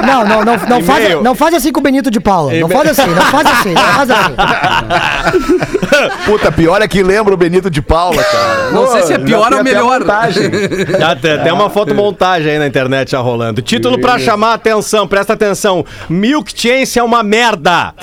Não, 0.06 0.24
não, 0.24 0.44
não, 0.44 0.56
não, 0.56 0.82
faz, 0.82 1.22
não 1.22 1.34
faz 1.34 1.54
assim 1.60 1.72
com 1.72 1.80
o 1.80 1.82
Benito 1.82 2.10
de 2.10 2.20
Paula. 2.20 2.52
Não 2.52 2.68
faz 2.68 2.90
assim, 2.98 3.10
não 3.10 3.22
faz 3.22 3.46
assim, 3.46 3.72
não 3.74 3.82
faz 3.82 4.10
assim. 4.10 4.34
Puta, 6.24 6.50
pior 6.52 6.80
é 6.82 6.88
que 6.88 7.02
lembra 7.02 7.34
o 7.34 7.36
Benito 7.36 7.70
de 7.70 7.82
Paula, 7.82 8.22
cara. 8.22 8.70
Não 8.70 8.86
sei 8.90 9.02
se 9.02 9.12
é 9.12 9.18
pior 9.18 9.52
ou 9.52 9.60
até 9.60 9.62
melhor. 9.62 10.00
tem, 11.20 11.38
tem 11.42 11.52
uma 11.52 11.68
fotomontagem 11.70 12.52
aí 12.52 12.58
na 12.58 12.66
internet 12.66 13.10
já 13.12 13.18
rolando. 13.20 13.60
Título 13.62 14.00
pra 14.00 14.18
chamar 14.18 14.50
a 14.52 14.54
atenção, 14.54 15.06
presta 15.06 15.32
atenção. 15.34 15.84
Milk 16.08 16.52
Chance 16.54 16.98
é 16.98 17.02
uma 17.02 17.22
merda. 17.22 17.94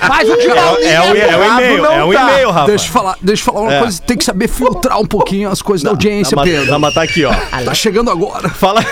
Faz 0.00 0.28
o 0.28 0.32
É, 0.34 0.46
é 0.92 1.00
o, 1.00 1.16
é 1.16 1.36
o 1.36 1.44
e-mail, 1.44 1.84
é 1.86 2.04
o 2.04 2.12
tá. 2.12 2.22
e-mail, 2.22 2.50
Rafa. 2.50 2.66
Deixa 2.66 2.86
eu 2.86 2.92
falar, 2.92 3.16
deixa 3.20 3.42
eu 3.42 3.44
falar 3.52 3.60
uma 3.60 3.74
É. 3.74 3.78
coisa, 3.80 4.02
tem 4.02 4.16
que 4.16 4.24
saber 4.24 4.48
filtrar 4.48 4.98
um 5.00 5.06
pouquinho 5.06 5.50
as 5.50 5.62
coisas 5.62 5.82
da 5.84 5.90
audiência, 5.90 6.36
Pedro. 6.42 6.78
ma- 6.80 6.90
tá 6.92 7.02
aqui, 7.02 7.24
ó. 7.24 7.32
Tá 7.64 7.74
chegando 7.74 8.10
agora. 8.10 8.48
Fala, 8.48 8.82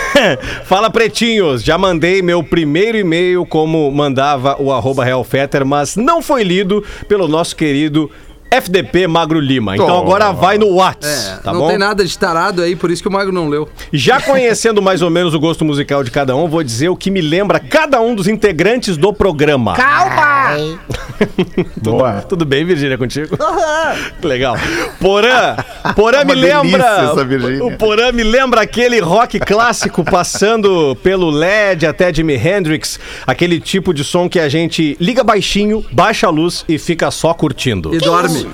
fala 0.65 0.91
pretinhos, 0.91 1.63
já 1.63 1.79
mandei 1.79 2.23
meu 2.23 2.36
primeiro 2.45 2.97
e-mail 2.99 3.45
como 3.47 3.91
mandava 3.91 4.57
o 4.61 4.73
arroba 4.73 5.05
Realfetter, 5.05 5.65
mas 5.65 5.97
não 5.97 6.21
foi 6.23 6.43
lido 6.43 6.85
pelo 7.09 7.27
nosso 7.29 7.55
querido 7.57 8.11
FDP 8.49 9.09
Magro 9.09 9.41
Lima. 9.41 9.75
Então 9.75 9.89
Oh. 9.89 10.03
agora 10.03 10.31
vai 10.33 10.57
no 10.57 10.77
Whats, 10.77 11.09
É, 11.09 11.37
tá 11.43 11.53
não 11.53 11.61
bom? 11.61 11.69
tem 11.69 11.77
nada 11.79 12.05
de 12.05 12.17
tarado 12.17 12.63
aí, 12.63 12.77
por 12.77 12.91
isso 12.93 13.03
que 13.03 13.09
o 13.09 13.13
Magro 13.13 13.33
não 13.33 13.49
leu. 13.49 13.69
Já 13.93 14.21
conhecendo 14.23 14.81
mais 14.81 15.03
ou 15.03 15.11
menos 15.11 15.35
o 15.35 15.41
gosto 15.41 15.65
musical 15.65 16.05
de 16.05 16.13
cada 16.13 16.35
um, 16.37 16.47
vou 16.49 16.63
dizer 16.63 16.89
o 16.89 16.97
que 16.97 17.11
me 17.11 17.21
lembra 17.21 17.59
cada 17.59 18.01
um 18.01 18.15
dos 18.15 18.29
integrantes 18.29 18.97
do 18.97 19.13
programa. 19.13 19.75
Boa. 19.75 20.46
Tudo 22.29 22.45
bem, 22.45 22.65
Virgínia, 22.65 22.99
contigo? 22.99 23.37
Legal. 24.23 24.57
Porã, 25.01 25.57
Porã 25.95 26.25
me 26.25 26.35
Uma 26.35 26.35
delícia 26.35 26.63
lembra. 26.63 27.65
O 27.65 27.77
Porã 27.77 28.13
me 28.13 28.23
lembra 28.23 28.61
aquele 28.63 29.01
rock 29.01 29.39
clássico 29.39 30.05
passando 30.05 30.97
pelo 31.03 31.31
LED 31.31 31.87
até 31.87 32.13
Jimi 32.13 32.35
Hendrix, 32.35 32.99
aquele 33.27 33.61
tipo 33.61 33.93
de 33.95 34.05
som 34.05 34.29
que 34.29 34.39
a 34.41 34.49
gente 34.49 34.97
liga 35.01 35.23
baixinho, 35.25 35.85
baixa 35.93 36.27
a 36.27 36.31
luz 36.31 36.65
e 36.69 36.79
fica 36.79 37.11
só 37.11 37.33
curtindo. 37.35 37.95
E 37.95 37.99
dorme. 37.99 38.47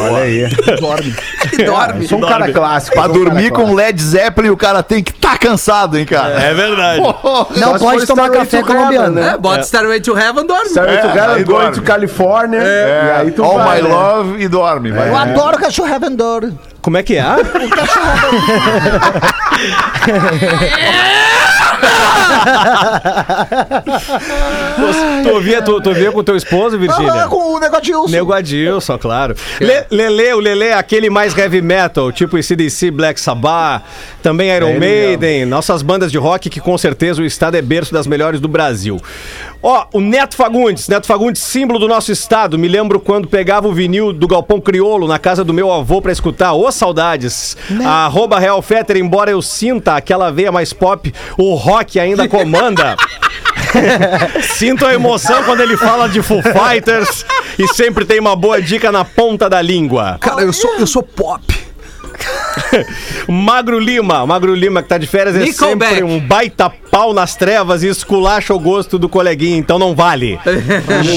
Olha 0.00 0.16
aí. 0.18 0.46
Dorme. 0.80 1.14
E 1.52 1.62
dorme. 1.64 2.06
Sou 2.08 2.18
um 2.18 2.22
cara 2.22 2.52
clássico. 2.52 2.96
Pra 2.96 3.06
um 3.08 3.12
dormir 3.12 3.50
com 3.50 3.56
clássico. 3.56 3.76
Led 3.76 4.02
Zeppelin, 4.02 4.50
o 4.50 4.56
cara 4.56 4.82
tem 4.82 5.02
que 5.02 5.12
tá 5.12 5.36
cansado, 5.38 5.98
hein, 5.98 6.04
cara? 6.04 6.40
É 6.40 6.54
verdade. 6.54 7.00
Não 7.56 7.78
pode 7.78 8.06
tomar 8.06 8.30
café 8.30 8.62
to 8.62 8.66
Heaven, 8.68 8.76
colombiano. 8.76 9.14
né? 9.14 9.32
É, 9.34 9.38
bota 9.38 9.60
Starway 9.62 10.00
to 10.00 10.16
Heaven, 10.16 10.46
dorme. 10.46 10.66
Starway 10.70 10.96
É, 10.96 11.02
Together, 11.02 11.30
aí 11.30 11.35
Going 11.44 11.72
to 11.72 11.82
California. 11.82 12.60
E 12.62 13.10
aí 13.20 13.30
tu 13.30 13.44
All 13.44 13.58
vai, 13.58 13.82
my 13.82 13.88
né? 13.88 13.94
love 13.94 14.42
e 14.42 14.48
dorme. 14.48 14.90
Vai. 14.90 15.08
Eu 15.08 15.16
adoro 15.16 15.58
cachorro 15.58 15.88
Heaven 15.88 16.16
Como 16.80 16.96
é 16.96 17.02
que 17.02 17.16
é? 17.16 17.24
tu, 25.22 25.34
ouvia, 25.34 25.62
tu, 25.62 25.80
tu 25.80 25.88
ouvia 25.88 26.10
com 26.12 26.24
teu 26.24 26.36
esposo, 26.36 26.78
Virgínia? 26.78 27.24
Ah, 27.24 27.28
com 27.28 27.54
o 27.54 27.58
negócio 27.58 27.84
de 27.84 27.94
Wilson. 27.94 28.10
Nego 28.10 28.32
Adilson, 28.32 28.98
claro. 28.98 29.34
Le, 29.60 29.86
Lele, 29.90 30.34
o 30.34 30.40
Lele 30.40 30.64
é 30.64 30.74
aquele 30.74 31.08
mais 31.10 31.36
heavy 31.36 31.60
metal, 31.62 32.12
tipo 32.12 32.40
CDC, 32.42 32.90
Black 32.90 33.20
Sabbath, 33.20 33.82
também 34.22 34.50
Iron 34.50 34.70
ele 34.70 34.78
Maiden, 34.78 35.44
nossas 35.46 35.82
bandas 35.82 36.12
de 36.12 36.18
rock 36.18 36.50
que 36.50 36.60
com 36.60 36.78
certeza 36.78 37.22
o 37.22 37.24
estado 37.24 37.56
é 37.56 37.62
berço 37.62 37.92
das 37.92 38.06
melhores 38.06 38.40
do 38.40 38.48
Brasil. 38.48 39.00
Ó, 39.62 39.86
o 39.94 40.00
Neto 40.00 40.36
Fagundes, 40.36 40.88
Neto 40.88 41.06
Fagundes, 41.06 41.42
símbolo 41.42 41.78
do 41.78 41.88
nosso 41.88 42.12
estado. 42.12 42.58
Me 42.58 42.68
lembro 42.68 43.00
quando 43.00 43.26
pegava 43.26 43.66
o 43.66 43.72
vinil 43.72 44.12
do 44.12 44.28
Galpão 44.28 44.60
Criolo 44.60 45.08
na 45.08 45.18
casa 45.18 45.42
do 45.42 45.52
meu 45.52 45.72
avô 45.72 46.00
pra 46.00 46.12
escutar. 46.12 46.52
Ô, 46.52 46.70
saudades! 46.70 47.56
Arroba 47.84 48.38
Real 48.38 48.62
Fetter, 48.62 48.96
embora 48.96 49.30
eu 49.30 49.42
sinta 49.42 49.96
aquela 49.96 50.30
veia 50.30 50.52
mais 50.52 50.72
pop, 50.72 51.12
o 51.36 51.54
rock 51.66 51.98
ainda 51.98 52.28
comanda. 52.28 52.96
Sinto 54.56 54.86
a 54.86 54.94
emoção 54.94 55.42
quando 55.42 55.60
ele 55.60 55.76
fala 55.76 56.08
de 56.08 56.22
Foo 56.22 56.40
Fighters 56.40 57.26
e 57.58 57.66
sempre 57.74 58.04
tem 58.04 58.20
uma 58.20 58.36
boa 58.36 58.62
dica 58.62 58.92
na 58.92 59.04
ponta 59.04 59.50
da 59.50 59.60
língua. 59.60 60.16
Cara, 60.20 60.42
eu 60.42 60.52
sou, 60.52 60.74
eu 60.78 60.86
sou 60.86 61.02
pop. 61.02 61.55
Magro 63.28 63.78
Lima, 63.78 64.26
Magro 64.26 64.54
Lima 64.54 64.82
que 64.82 64.88
tá 64.88 64.98
de 64.98 65.06
férias 65.06 65.36
é 65.36 65.46
sempre 65.52 66.02
um 66.02 66.18
baita 66.18 66.70
pau 66.90 67.12
nas 67.12 67.34
trevas 67.36 67.82
e 67.82 67.88
esculacha 67.88 68.54
o 68.54 68.58
gosto 68.58 68.98
do 68.98 69.08
coleguinha, 69.08 69.56
então 69.58 69.78
não 69.78 69.94
vale. 69.94 70.38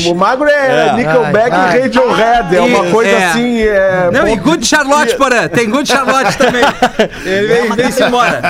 O, 0.07 0.11
o 0.11 0.15
magro 0.15 0.47
é, 0.47 0.87
É. 0.89 0.93
Nickelback 0.93 1.49
e 1.55 1.79
Radiohead. 1.81 2.55
É 2.55 2.61
uma 2.61 2.87
E- 2.87 2.91
coisa 2.91 3.11
é. 3.11 3.25
assim. 3.25 3.61
É, 3.61 4.09
Não, 4.11 4.27
e 4.27 4.31
pop- 4.37 4.49
Good 4.49 4.67
Charlotte, 4.67 5.15
porã. 5.15 5.47
Tem 5.47 5.69
Good 5.69 5.87
Charlotte 5.87 6.37
também. 6.37 6.63
Ele 7.25 7.47
vem, 7.47 7.71
vem 7.71 7.91
se 7.91 8.03
embora. 8.03 8.41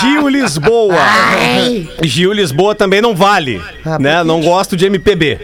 Gil 0.00 0.28
Lisboa. 0.28 0.96
Gil 2.02 2.32
Lisboa 2.32 2.74
também 2.74 3.00
não 3.00 3.14
vale, 3.14 3.62
né? 3.98 4.22
Não 4.24 4.40
gosto 4.40 4.76
de 4.76 4.86
MPB. 4.86 5.38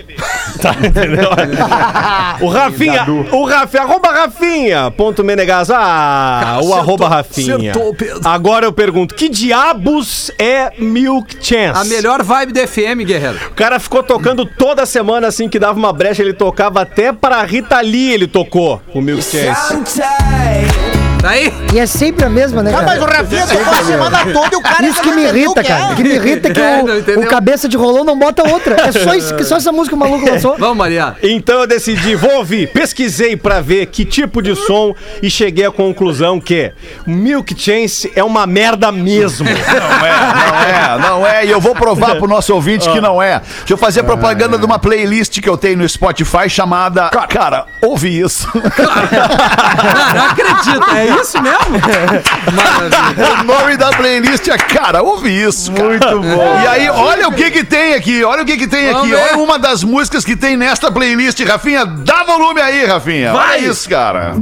Tá, 0.60 0.74
entendeu? 0.82 1.30
o 2.40 2.48
Rafinha, 2.48 3.06
o 3.32 3.44
Rafinha, 3.44 3.82
arroba 3.82 4.08
Rafinha, 4.08 4.90
ponto 4.90 5.22
Menegas. 5.22 5.70
Ah, 5.70 6.54
o 6.56 6.58
Acertou, 6.58 6.74
arroba 6.74 7.08
Rafinha. 7.08 7.70
acertou, 7.70 7.94
Pedro. 7.94 8.20
Agora 8.24 8.64
eu 8.66 8.72
pergunto, 8.72 9.14
que 9.14 9.28
diabos 9.28 10.30
é 10.38 10.72
Milk 10.78 11.36
Chance? 11.40 11.80
A 11.80 11.84
melhor 11.84 12.22
vibe 12.22 12.52
da 12.52 12.66
FM, 12.66 13.04
guerreiro. 13.04 13.38
O 13.50 13.54
cara 13.54 13.78
ficou 13.78 14.02
tocando 14.02 14.46
toda 14.46 14.86
semana 14.86 15.28
assim 15.28 15.48
que 15.48 15.58
dava 15.58 15.78
uma 15.78 15.92
brecha, 15.92 16.22
ele 16.22 16.32
tocava 16.32 16.80
até 16.80 17.12
para 17.12 17.42
Rita 17.42 17.80
Lee, 17.80 18.12
ele 18.12 18.26
tocou 18.26 18.80
o 18.94 19.00
Milk 19.00 19.22
Chance. 19.22 20.02
Aí, 21.26 21.52
E 21.74 21.78
é 21.78 21.86
sempre 21.86 22.24
a 22.24 22.30
mesma, 22.30 22.62
né, 22.62 22.72
Ah, 22.76 22.82
mas 22.82 23.02
o 23.02 23.06
cara? 23.06 23.18
Rafinha 23.18 23.46
tocou 23.46 23.72
a 23.72 23.84
semana 23.84 24.18
toda 24.32 24.54
e 24.54 24.56
o 24.56 24.60
cara 24.62 24.86
Isso 24.86 25.00
que 25.00 25.08
não 25.08 25.16
me 25.16 25.24
irrita, 25.24 25.50
o 25.50 25.54
que 25.54 25.62
cara. 25.64 25.80
é. 25.80 25.92
O 25.92 25.96
que 25.96 26.02
me 26.02 26.14
irrita 26.14 26.48
é 26.48 26.52
que 26.52 26.60
É, 26.66 26.82
não 26.82 27.20
o, 27.22 27.24
o 27.24 27.26
cabeça 27.26 27.68
de 27.68 27.76
rolão 27.76 28.04
não 28.04 28.18
bota 28.18 28.48
outra. 28.48 28.76
É 28.80 28.92
só 28.92 29.14
isso, 29.14 29.34
que 29.36 29.44
só 29.44 29.56
essa 29.56 29.70
música 29.72 29.94
o 29.96 29.98
maluco 29.98 30.28
lançou. 30.28 30.56
vamos, 30.58 30.76
Maria. 30.76 31.14
Então 31.22 31.60
eu 31.60 31.66
decidi, 31.66 32.14
vou 32.14 32.36
ouvir, 32.36 32.68
pesquisei 32.72 33.36
pra 33.36 33.60
ver 33.60 33.86
que 33.86 34.04
tipo 34.04 34.40
de 34.42 34.54
som 34.54 34.94
e 35.22 35.30
cheguei 35.30 35.64
à 35.66 35.70
conclusão 35.70 36.40
que 36.40 36.72
Milk 37.06 37.54
Chance 37.60 38.10
é 38.14 38.22
uma 38.24 38.46
merda 38.46 38.90
mesmo. 38.92 39.46
Não 39.56 40.06
é, 40.06 40.98
não 40.98 41.26
é. 41.26 41.46
E 41.46 41.50
eu 41.50 41.60
vou 41.60 41.74
provar 41.74 42.16
pro 42.16 42.26
nosso 42.28 42.52
ouvinte 42.54 42.88
que 42.90 43.00
não 43.00 43.20
é. 43.22 43.40
Deixa 43.58 43.72
eu 43.74 43.76
fazer 43.76 44.02
propaganda 44.02 44.58
de 44.58 44.64
uma 44.64 44.78
playlist 44.78 45.40
que 45.40 45.48
eu 45.48 45.56
tenho 45.56 45.78
no 45.78 45.88
Spotify 45.88 46.48
chamada. 46.48 47.08
Cara, 47.28 47.66
ouve 47.82 48.20
isso. 48.20 48.48
Não, 48.54 50.14
não 50.14 50.26
acredito. 50.26 50.90
É 50.96 51.06
isso 51.06 51.15
mesmo? 51.40 51.58
Maravilha. 52.54 53.40
O 53.40 53.44
nome 53.44 53.76
da 53.76 53.90
playlist 53.90 54.48
é 54.48 54.56
Cara, 54.58 55.02
ouve 55.02 55.30
isso. 55.30 55.70
Muito 55.72 56.20
bom. 56.20 56.60
E 56.62 56.66
aí, 56.66 56.90
olha 56.90 57.28
o 57.28 57.32
que 57.32 57.50
que 57.50 57.64
tem 57.64 57.94
aqui. 57.94 58.22
Olha 58.24 58.42
o 58.42 58.46
que 58.46 58.56
que 58.56 58.66
tem 58.66 58.92
Vamos 58.92 59.02
aqui. 59.02 59.10
ver. 59.10 59.32
Olha 59.32 59.38
uma 59.42 59.58
das 59.58 59.82
músicas 59.82 60.24
que 60.24 60.36
tem 60.36 60.56
nesta 60.56 60.90
playlist. 60.90 61.40
Rafinha, 61.44 61.84
dá 61.86 62.24
volume 62.24 62.60
aí, 62.60 62.84
Rafinha. 62.84 63.32
Vai. 63.32 63.58
Olha 63.58 63.68
isso, 63.70 63.88
cara. 63.88 64.34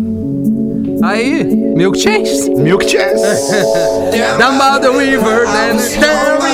Aí, 1.05 1.44
Milk 1.44 1.98
Chase. 1.98 2.50
Milk 2.57 2.88
Chance. 2.88 3.52
Down 4.38 4.57
by 4.59 4.78
the 4.80 4.90
river, 4.90 5.44
then. 5.46 5.76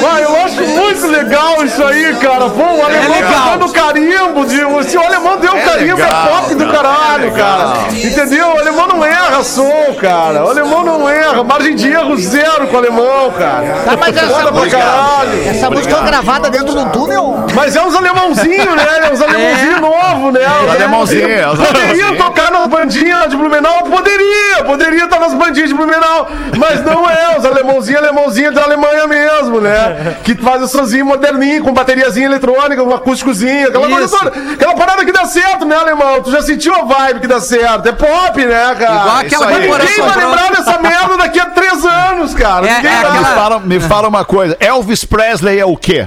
Vai, 0.01 0.25
eu 0.25 0.35
acho 0.37 0.61
muito 0.63 1.07
legal 1.07 1.65
isso 1.65 1.83
aí, 1.85 2.15
cara. 2.17 2.49
Pô, 2.49 2.63
o 2.63 2.85
alemão 2.85 3.11
legal. 3.15 3.33
tá 3.33 3.57
dando 3.57 3.73
carimbo. 3.73 4.45
De, 4.47 4.91
se 4.91 4.97
o 4.97 5.03
alemão 5.03 5.37
deu 5.39 5.55
É 5.55 5.61
carimbo, 5.61 5.97
legal, 5.97 6.25
é 6.27 6.29
pop 6.41 6.55
do 6.55 6.67
caralho, 6.73 7.27
é 7.27 7.31
cara. 7.31 7.73
Entendeu? 7.93 8.49
O 8.49 8.59
alemão 8.59 8.87
não 8.89 9.05
erra 9.05 9.45
som, 9.45 9.95
cara. 10.01 10.45
O 10.45 10.49
alemão 10.49 10.85
não 10.85 11.09
erra. 11.09 11.45
Margem 11.45 11.75
de 11.77 11.89
erro 11.89 12.17
zero 12.17 12.67
com 12.69 12.75
o 12.75 12.79
alemão, 12.79 13.31
cara. 13.39 13.67
Tá, 13.85 13.97
mas 13.99 14.17
essa 14.17 14.27
Foda 14.27 14.43
pra 14.45 14.53
música, 14.53 14.79
caralho. 14.79 15.49
essa 15.49 15.71
música 15.71 15.95
foi 15.97 16.07
gravada 16.07 16.51
dentro 16.51 16.75
de 16.75 16.79
um 16.79 16.89
túnel? 16.89 17.45
Mas 17.55 17.77
é 17.77 17.83
uns 17.83 17.95
alemãozinhos, 17.95 18.75
né? 18.75 18.87
É 19.09 19.13
uns 19.13 19.21
alemãozinhos 19.21 19.81
novos, 19.81 20.33
né? 20.33 20.41
Os 20.65 20.71
alemãozinhos, 20.75 21.31
é 21.31 21.49
os 21.49 21.59
Poderia 21.59 21.83
alemãozinhos. 21.91 22.19
tocar 22.25 22.51
nas 22.51 22.67
bandinhas 22.67 23.29
de 23.29 23.37
Blumenau? 23.37 23.83
Poderia! 23.85 24.40
Poderia 24.67 25.05
estar 25.05 25.19
nas 25.19 25.35
bandinhas 25.35 25.69
de 25.69 25.75
Blumenau. 25.75 26.29
Mas 26.57 26.85
não 26.85 27.09
é, 27.09 27.37
os 27.39 27.45
alemãozinhos, 27.45 28.03
alemãozinhos 28.03 28.55
da 28.55 28.63
Alemanha 28.65 29.07
mesmo, 29.07 29.61
né? 29.61 30.17
Que 30.25 30.35
faz 30.35 30.63
o 30.63 30.69
sozinho 30.69 31.07
moderninho, 31.07 31.63
com 31.65 31.73
bateriazinha 31.73 32.27
eletrônica, 32.27 32.83
um 32.83 32.95
acústicozinho, 32.95 33.69
aquela 33.69 33.89
coisa 33.89 34.09
toda. 34.09 34.33
Aquela 34.53 34.75
parada 34.75 35.05
que 35.05 35.13
dá 35.13 35.25
certo, 35.25 35.65
né, 35.65 35.77
alemão? 35.77 36.23
Tu 36.23 36.31
já 36.31 36.43
sentiu 36.43 36.75
a 36.75 36.83
vibe 36.83 37.21
que 37.21 37.27
dá 37.27 37.41
certo? 37.41 37.89
É 37.89 37.93
pop, 37.93 38.45
né, 38.45 38.77
cara? 38.79 39.01
Igual 39.01 39.17
aquela 39.17 39.47
Mas 39.47 39.59
ninguém 39.59 40.07
vai 40.07 40.17
lembrar 40.17 40.51
dessa 40.51 40.79
merda 40.79 41.17
daqui 41.17 41.41
a 41.41 41.47
três 41.47 41.85
anos, 41.85 42.35
cara. 42.35 42.67
É, 42.67 42.71
é 42.71 42.81
vai 42.83 42.83
Me 42.83 43.19
aquela- 43.19 43.35
fala, 43.35 43.59
me 43.61 43.81
fala 43.81 44.09
uma 44.09 44.25
coisa. 44.25 44.57
Elvis 44.61 45.05
Presley 45.05 45.59
é 45.59 45.65
o 45.65 45.77
quê? 45.77 46.07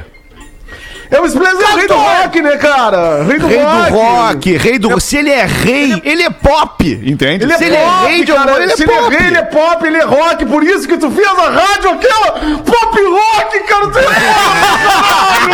É 1.14 1.22
o 1.22 1.26
Splash 1.28 1.54
é 1.62 1.74
o 1.74 1.76
rei 1.78 1.88
do 1.88 1.94
rock, 1.94 2.42
né, 2.42 2.58
cara? 2.58 3.24
Rei 3.24 3.38
do 3.40 3.48
Rei 3.48 3.62
rock. 3.62 3.92
do 3.92 3.98
rock, 3.98 4.58
rei 4.58 4.80
do. 4.80 5.00
Se 5.00 5.18
ele 5.18 5.30
é 5.30 5.46
rei, 5.46 6.02
ele 6.04 6.24
é 6.24 6.30
pop, 6.30 6.84
entende? 7.06 7.44
Ele 7.44 7.54
é 7.54 7.58
Se 7.58 7.66
ele 7.66 7.76
é 7.76 7.88
rei 8.08 8.24
de 8.26 8.34
cara. 8.34 8.50
amor, 8.52 8.62
ele 8.62 8.72
é 8.74 8.76
Se 8.76 8.86
pop. 8.86 8.98
ele 8.98 9.16
é 9.16 9.20
rei, 9.20 9.28
ele 9.28 9.38
é 9.38 9.42
pop, 9.44 9.86
ele 9.86 9.98
é 9.98 10.04
rock. 10.04 10.46
Por 10.46 10.64
isso 10.64 10.88
que 10.88 10.98
tu 10.98 11.12
fez 11.12 11.28
a 11.28 11.50
rádio 11.52 11.92
aquela 11.92 12.32
pop 12.32 13.00
rock, 13.04 13.60
cara. 13.68 13.88
Tu 13.88 14.00
é 14.00 14.04
foda, 14.04 15.54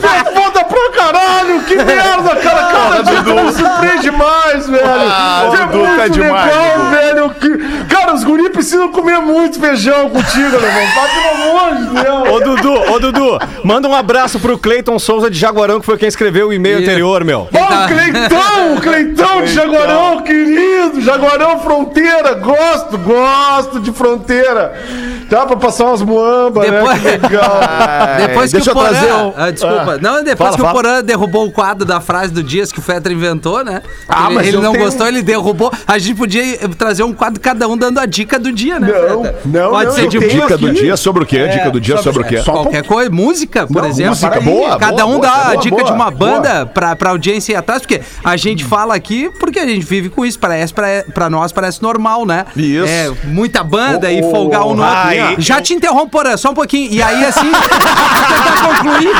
Tu 0.00 0.06
é 0.06 0.24
foda 0.34 0.64
pra 0.64 0.90
caralho. 0.96 1.60
Que 1.62 1.76
merda, 1.76 2.36
cara. 2.36 2.62
Cada 2.72 3.02
dia 3.02 3.22
tu 3.22 3.34
me 3.34 3.52
surpreende 3.52 4.10
mais, 4.10 4.68
velho. 4.68 4.82
Ah, 4.86 5.50
é 5.52 5.66
Dudu, 5.66 5.78
muito 5.78 5.96
tá 5.96 6.08
demais, 6.08 6.46
legal, 6.56 6.90
velho. 6.90 7.30
Que... 7.30 7.85
Cara, 8.06 8.14
os 8.18 8.22
guris 8.24 8.48
precisam 8.50 8.88
comer 8.92 9.18
muito 9.18 9.58
feijão 9.58 10.08
contigo, 10.08 10.50
meu 10.50 10.60
irmão. 10.60 10.86
Tá, 10.94 11.08
pelo 11.08 11.50
amor 11.50 11.74
de 11.76 12.02
Deus. 12.04 12.28
Ô 12.28 12.40
Dudu, 12.40 12.92
ô 12.92 12.98
Dudu, 13.00 13.38
manda 13.64 13.88
um 13.88 13.94
abraço 13.94 14.38
pro 14.38 14.56
Cleiton 14.56 14.96
Souza 14.96 15.28
de 15.28 15.36
Jaguarão, 15.36 15.80
que 15.80 15.86
foi 15.86 15.98
quem 15.98 16.06
escreveu 16.06 16.48
o 16.48 16.52
e-mail 16.52 16.78
E- 16.78 16.82
anterior, 16.84 17.24
meu. 17.24 17.48
Ó, 17.52 17.84
o 17.84 17.88
Cleitão, 17.88 18.74
o 18.76 18.80
Cleitão 18.80 19.42
de 19.42 19.52
Jaguarão, 19.52 20.22
querido. 20.22 21.00
Jaguarão 21.00 21.58
Fronteira, 21.58 22.34
gosto, 22.34 22.96
gosto 22.98 23.80
de 23.80 23.90
fronteira. 23.92 24.80
Dá 25.28 25.44
pra 25.44 25.56
passar 25.56 25.86
umas 25.86 26.02
muambas, 26.02 26.70
Depois- 26.70 27.02
né? 27.02 27.18
Que 27.18 27.26
legal. 27.26 27.60
Depois 28.28 28.52
deixa 28.52 28.70
que 28.70 28.76
eu 28.78 28.80
o 28.80 28.84
Porã, 28.84 28.96
trazer 28.96 29.12
um- 29.12 29.32
ah, 29.36 29.50
desculpa. 29.50 29.98
Não, 30.00 30.22
depois 30.22 30.36
Fala, 30.38 30.50
que 30.52 30.62
fala. 30.62 30.70
o 30.70 30.74
Porã 30.74 31.02
derrubou 31.02 31.46
o 31.46 31.50
quadro 31.50 31.84
da 31.84 32.00
frase 32.00 32.32
do 32.32 32.42
Dias 32.42 32.70
que 32.70 32.78
o 32.78 32.82
Fetter 32.82 33.10
inventou, 33.10 33.64
né? 33.64 33.82
Ah, 34.08 34.26
ele 34.26 34.34
mas 34.36 34.46
ele 34.46 34.58
não 34.58 34.70
tenho- 34.72 34.84
gostou, 34.84 35.08
ele 35.08 35.22
derrubou. 35.22 35.72
A 35.86 35.98
gente 35.98 36.14
podia 36.16 36.56
trazer 36.78 37.02
um 37.02 37.12
quadro, 37.12 37.40
cada 37.40 37.66
um 37.66 37.76
dando 37.76 37.95
a 38.00 38.06
dica 38.06 38.38
do 38.38 38.52
dia, 38.52 38.78
né? 38.80 38.88
Não, 38.88 39.22
não, 39.44 39.70
Pode 39.70 39.86
não, 39.86 39.92
ser 39.92 40.08
de 40.08 40.18
Dica 40.18 40.34
música, 40.34 40.58
do 40.58 40.72
dia 40.72 40.96
sobre 40.96 41.22
o 41.22 41.26
quê? 41.26 41.48
Dica 41.48 41.70
do 41.70 41.80
dia 41.80 41.96
sobre 41.98 42.22
o 42.22 42.24
quê? 42.24 42.38
só- 42.38 42.52
qualquer 42.52 42.84
coisa, 42.84 43.10
música, 43.10 43.66
por 43.66 43.82
Não, 43.82 43.88
exemplo. 43.88 44.10
música, 44.10 44.40
boa, 44.40 44.78
Cada 44.78 44.92
boa, 45.04 45.06
um 45.06 45.18
boa, 45.18 45.20
dá 45.26 45.32
a 45.34 45.44
boa, 45.50 45.56
dica 45.58 45.76
boa, 45.76 45.84
de 45.88 45.92
uma 45.92 46.10
banda 46.10 46.66
pra, 46.66 46.94
pra 46.96 47.10
audiência 47.10 47.52
ir 47.52 47.56
atrás, 47.56 47.82
porque 47.82 48.00
a 48.24 48.36
gente 48.36 48.64
fala 48.64 48.94
aqui 48.94 49.30
porque 49.38 49.58
a 49.58 49.66
gente 49.66 49.84
vive 49.84 50.08
com 50.08 50.24
isso. 50.24 50.38
Parece, 50.38 50.72
pra, 50.72 51.04
pra 51.14 51.30
nós 51.30 51.52
parece 51.52 51.82
normal, 51.82 52.24
né? 52.26 52.44
Isso. 52.56 52.86
É, 52.86 53.10
muita 53.24 53.62
banda 53.62 54.06
Ô, 54.08 54.10
e 54.10 54.22
folgar 54.22 54.62
um 54.66 54.74
no 54.74 54.82
outro. 54.82 54.96
ai. 54.96 55.36
Já 55.38 55.60
te 55.60 55.72
interrompo, 55.74 56.08
Porã, 56.08 56.36
só 56.36 56.50
um 56.50 56.54
pouquinho. 56.54 56.92
E 56.92 57.02
aí, 57.02 57.24
assim, 57.24 57.50
tentar 57.50 58.66
concluir. 58.68 59.10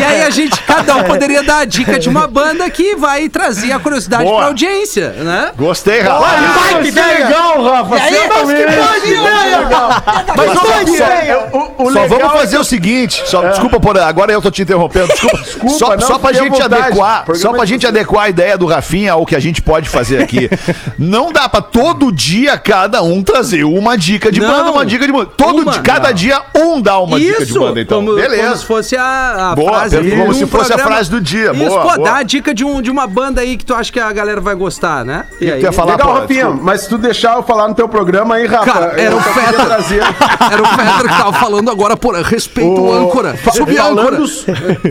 E 0.00 0.04
aí 0.04 0.22
a 0.22 0.30
gente, 0.30 0.60
cada 0.62 0.96
um 0.96 1.04
poderia 1.04 1.42
dar 1.42 1.58
a 1.58 1.64
dica 1.64 1.98
de 1.98 2.08
uma 2.08 2.26
banda 2.26 2.68
que 2.70 2.94
vai 2.96 3.28
trazer 3.28 3.72
a 3.72 3.78
curiosidade 3.78 4.24
Boa. 4.24 4.36
pra 4.38 4.46
audiência, 4.46 5.10
né? 5.10 5.52
Gostei, 5.56 6.00
Ah, 6.00 6.18
Rafa. 6.18 6.84
ser 6.84 7.04
legal, 7.04 7.62
Rafa. 7.64 7.98
Certamente. 8.18 8.76
Mas 10.36 10.56
olha 10.56 10.80
aqui, 10.80 11.56
o, 11.78 11.84
o 11.84 11.92
Só 11.92 12.06
vamos 12.06 12.24
é 12.24 12.38
fazer 12.38 12.58
o 12.58 12.64
seguinte, 12.64 13.22
só, 13.26 13.48
desculpa 13.48 13.80
por 13.80 13.98
agora 13.98 14.32
eu 14.32 14.42
tô 14.42 14.50
te 14.50 14.62
interrompendo, 14.62 15.06
desculpa. 15.08 15.34
Desculpa, 15.44 15.78
só, 15.78 15.90
não, 15.96 16.00
só 16.00 16.18
pra 16.18 16.32
gente 16.32 16.50
vontade. 16.50 16.74
adequar, 16.74 17.24
Programa 17.24 17.42
só 17.42 17.52
pra 17.56 17.64
gente 17.66 17.86
adequar 17.86 18.24
a 18.24 18.28
ideia 18.28 18.58
do 18.58 18.66
Rafinha 18.66 19.12
ao 19.12 19.24
que 19.26 19.36
a 19.36 19.40
gente 19.40 19.62
pode 19.62 19.88
fazer 19.88 20.22
aqui. 20.22 20.48
Não 20.98 21.32
dá 21.32 21.48
pra 21.48 21.60
todo 21.60 22.10
dia 22.10 22.56
cada 22.58 23.02
um 23.02 23.22
trazer 23.22 23.64
uma 23.64 23.96
dica 23.96 24.30
de 24.32 24.40
Não. 24.40 24.48
banda, 24.50 24.70
uma 24.72 24.84
dica 24.86 25.06
de 25.06 25.12
música. 25.12 25.32
Todo 25.36 25.62
Uma. 25.62 25.72
dia, 25.72 25.82
cada 25.82 26.12
dia 26.12 26.40
um 26.56 26.80
dá 26.80 26.98
uma 26.98 27.18
dica 27.18 27.44
de 27.44 27.52
banda, 27.52 27.80
então. 27.80 27.98
como, 27.98 28.10
como 28.12 28.22
se 28.22 28.28
Beleza. 28.28 28.56
fosse 28.66 28.96
a, 28.96 29.50
a 29.52 29.54
Boa, 29.54 29.72
frase. 29.72 29.96
como 30.10 30.24
um 30.28 30.32
se 30.34 30.46
fosse 30.46 30.72
a 30.72 30.78
frase 30.78 31.10
do 31.10 31.20
dia. 31.20 31.52
Isso, 31.52 31.64
Boa, 31.68 31.82
pô, 31.82 31.94
boa. 31.96 32.04
dá 32.04 32.16
a 32.16 32.22
dica 32.22 32.52
de, 32.54 32.64
um, 32.64 32.80
de 32.82 32.90
uma 32.90 33.06
banda 33.06 33.40
aí 33.40 33.56
que 33.56 33.64
tu 33.64 33.74
acha 33.74 33.92
que 33.92 34.00
a 34.00 34.12
galera 34.12 34.40
vai 34.40 34.54
gostar, 34.54 35.04
né? 35.04 35.24
E 35.40 35.50
aí, 35.50 35.60
tu 35.60 35.64
ia 35.64 35.72
falar? 35.72 35.92
Legal, 35.92 36.08
pô, 36.08 36.20
Rafinha, 36.20 36.40
desculpa. 36.44 36.62
mas 36.64 36.80
se 36.82 36.88
tu 36.88 36.98
deixar 36.98 37.36
eu 37.36 37.42
falar 37.42 37.68
no 37.68 37.74
teu 37.74 37.88
programa 37.88 38.03
aí, 38.32 38.46
Rafa, 38.46 38.64
Cara, 38.72 39.00
era 39.00 39.16
o 39.16 39.20
Fetter. 39.20 39.64
Era 40.52 40.62
o 40.62 40.66
Fetter 40.66 41.02
que 41.02 41.08
tava 41.16 41.32
falando 41.32 41.70
agora, 41.70 41.96
por 41.96 42.14
respeito 42.16 42.76
ao 42.80 42.92
âncora. 42.92 43.30
A 43.30 43.88
âncora. 43.88 44.18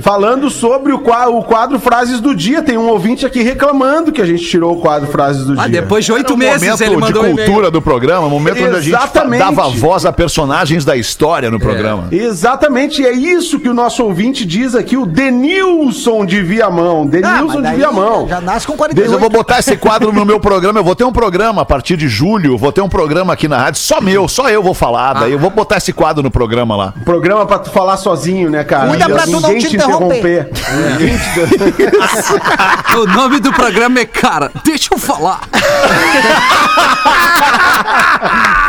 falando, 0.02 0.50
sobre 0.50 0.92
o 0.94 1.00
quadro, 1.00 1.38
o 1.38 1.44
quadro 1.44 1.80
Frases 1.80 2.20
do 2.20 2.36
Dia, 2.36 2.62
tem 2.62 2.78
um 2.78 2.88
ouvinte 2.88 3.26
aqui 3.26 3.42
reclamando 3.42 4.12
que 4.12 4.22
a 4.22 4.26
gente 4.26 4.44
tirou 4.46 4.74
o 4.78 4.82
quadro 4.82 5.10
Frases 5.12 5.46
do 5.46 5.54
Ah, 5.60 5.68
Dia. 5.68 5.82
depois 5.82 6.06
de 6.06 6.12
oito 6.12 6.34
um 6.34 6.38
meses 6.38 6.62
momento 6.62 6.82
ele 6.82 6.96
de 6.96 7.02
mandou 7.02 7.24
e-mail. 7.26 7.46
cultura 7.46 7.72
do 7.72 7.82
programa, 7.82 8.28
um 8.28 8.30
momento 8.30 8.64
onde 8.64 8.76
a 8.78 8.82
gente 8.82 8.90
Exatamente. 8.96 9.40
dava 9.40 9.70
voz 9.70 10.06
a 10.06 10.12
personagens 10.12 10.84
da 10.86 10.96
história 10.98 11.50
no 11.52 11.60
programa. 11.60 12.08
Exatamente, 12.12 13.06
é 13.06 13.12
isso 13.12 13.60
que 13.60 13.70
o 13.70 13.74
nosso 13.74 14.04
ouvinte 14.04 14.46
diz 14.46 14.76
aqui, 14.76 14.98
o 14.98 15.06
Denilson 15.06 16.26
de 16.26 16.42
Viamão. 16.42 17.04
Ah, 17.04 17.10
Denilson 17.10 17.60
mas 17.62 17.72
de 17.72 17.78
Viamão. 17.78 18.28
Já 18.28 18.42
nasce 18.42 18.66
com 18.66 18.74
Mas 18.74 18.80
48. 18.80 19.14
eu 19.14 19.20
vou 19.20 19.30
botar 19.30 19.60
esse 19.60 19.78
quadro 19.78 20.12
no 20.12 20.26
meu 20.26 20.40
programa. 20.40 20.80
Eu 20.80 20.84
vou 20.84 20.96
ter 20.96 21.04
um 21.04 21.12
programa 21.12 21.62
a 21.62 21.66
partir 21.66 21.96
de 21.98 22.08
julho. 22.08 22.58
Vou 22.58 22.72
ter 22.72 22.82
um 22.82 22.90
programa 22.90 23.03
aqui 23.32 23.48
na 23.48 23.58
rádio, 23.58 23.80
só 23.80 24.00
meu, 24.02 24.28
só 24.28 24.50
eu 24.50 24.62
vou 24.64 24.74
falar. 24.74 25.14
Daí 25.14 25.32
eu 25.34 25.40
vou 25.40 25.50
botar 25.50 25.78
esse 25.78 25.92
quadro 25.94 26.24
no 26.24 26.32
programa 26.32 26.76
lá. 26.76 26.94
Programa 27.04 27.46
pra 27.46 27.60
tu 27.60 27.70
falar 27.70 27.98
sozinho, 27.98 28.50
né, 28.50 28.64
cara? 28.64 28.88
Cuida 28.90 29.10
pra 29.10 29.24
tu 29.24 29.40
não 29.40 29.58
te 29.58 29.76
interromper. 29.76 30.50
Ninguém 31.00 31.18
te- 31.18 31.94
O 32.98 33.06
nome 33.08 33.40
do 33.40 33.52
programa 33.52 34.00
é 34.00 34.06
Cara, 34.06 34.52
deixa 34.64 34.94
eu 34.94 34.98
falar. 34.98 35.42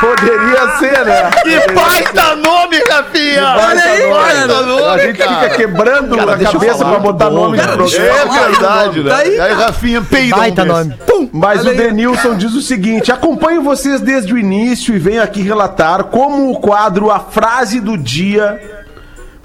Poderia 0.00 0.78
ser, 0.78 1.04
né? 1.04 1.30
Que 1.42 1.72
baita 1.72 2.36
nome, 2.36 2.76
Rafinha! 2.90 3.54
Olha 3.56 3.82
aí, 3.82 4.08
cara. 4.08 4.92
A 4.94 4.98
gente 4.98 5.16
fica 5.16 5.50
quebrando 5.56 6.16
Cara, 6.16 6.34
a 6.34 6.38
cabeça 6.38 6.78
falar. 6.78 6.90
pra 6.90 6.98
botar 6.98 7.30
nome 7.30 7.58
Cara, 7.58 7.76
no 7.76 7.88
programa. 7.90 8.14
É 8.14 8.48
verdade, 8.48 9.00
né? 9.02 9.10
Tá 9.10 9.16
aí, 9.18 9.40
aí, 9.40 9.52
Rafinha, 9.52 10.02
peida 10.02 10.36
um 10.36 10.38
Baita 10.38 10.64
nome. 10.64 10.94
Mas 11.32 11.60
Olha 11.60 11.72
o. 11.72 11.76
Denilson 11.76 12.36
diz 12.36 12.54
o 12.54 12.60
seguinte: 12.62 13.10
acompanho 13.10 13.62
vocês 13.62 14.00
desde 14.00 14.23
o 14.32 14.38
início 14.38 14.94
e 14.94 14.98
venho 14.98 15.22
aqui 15.22 15.42
relatar 15.42 16.04
como 16.04 16.50
o 16.50 16.60
quadro 16.60 17.10
A 17.10 17.20
Frase 17.20 17.80
do 17.80 17.98
Dia 17.98 18.60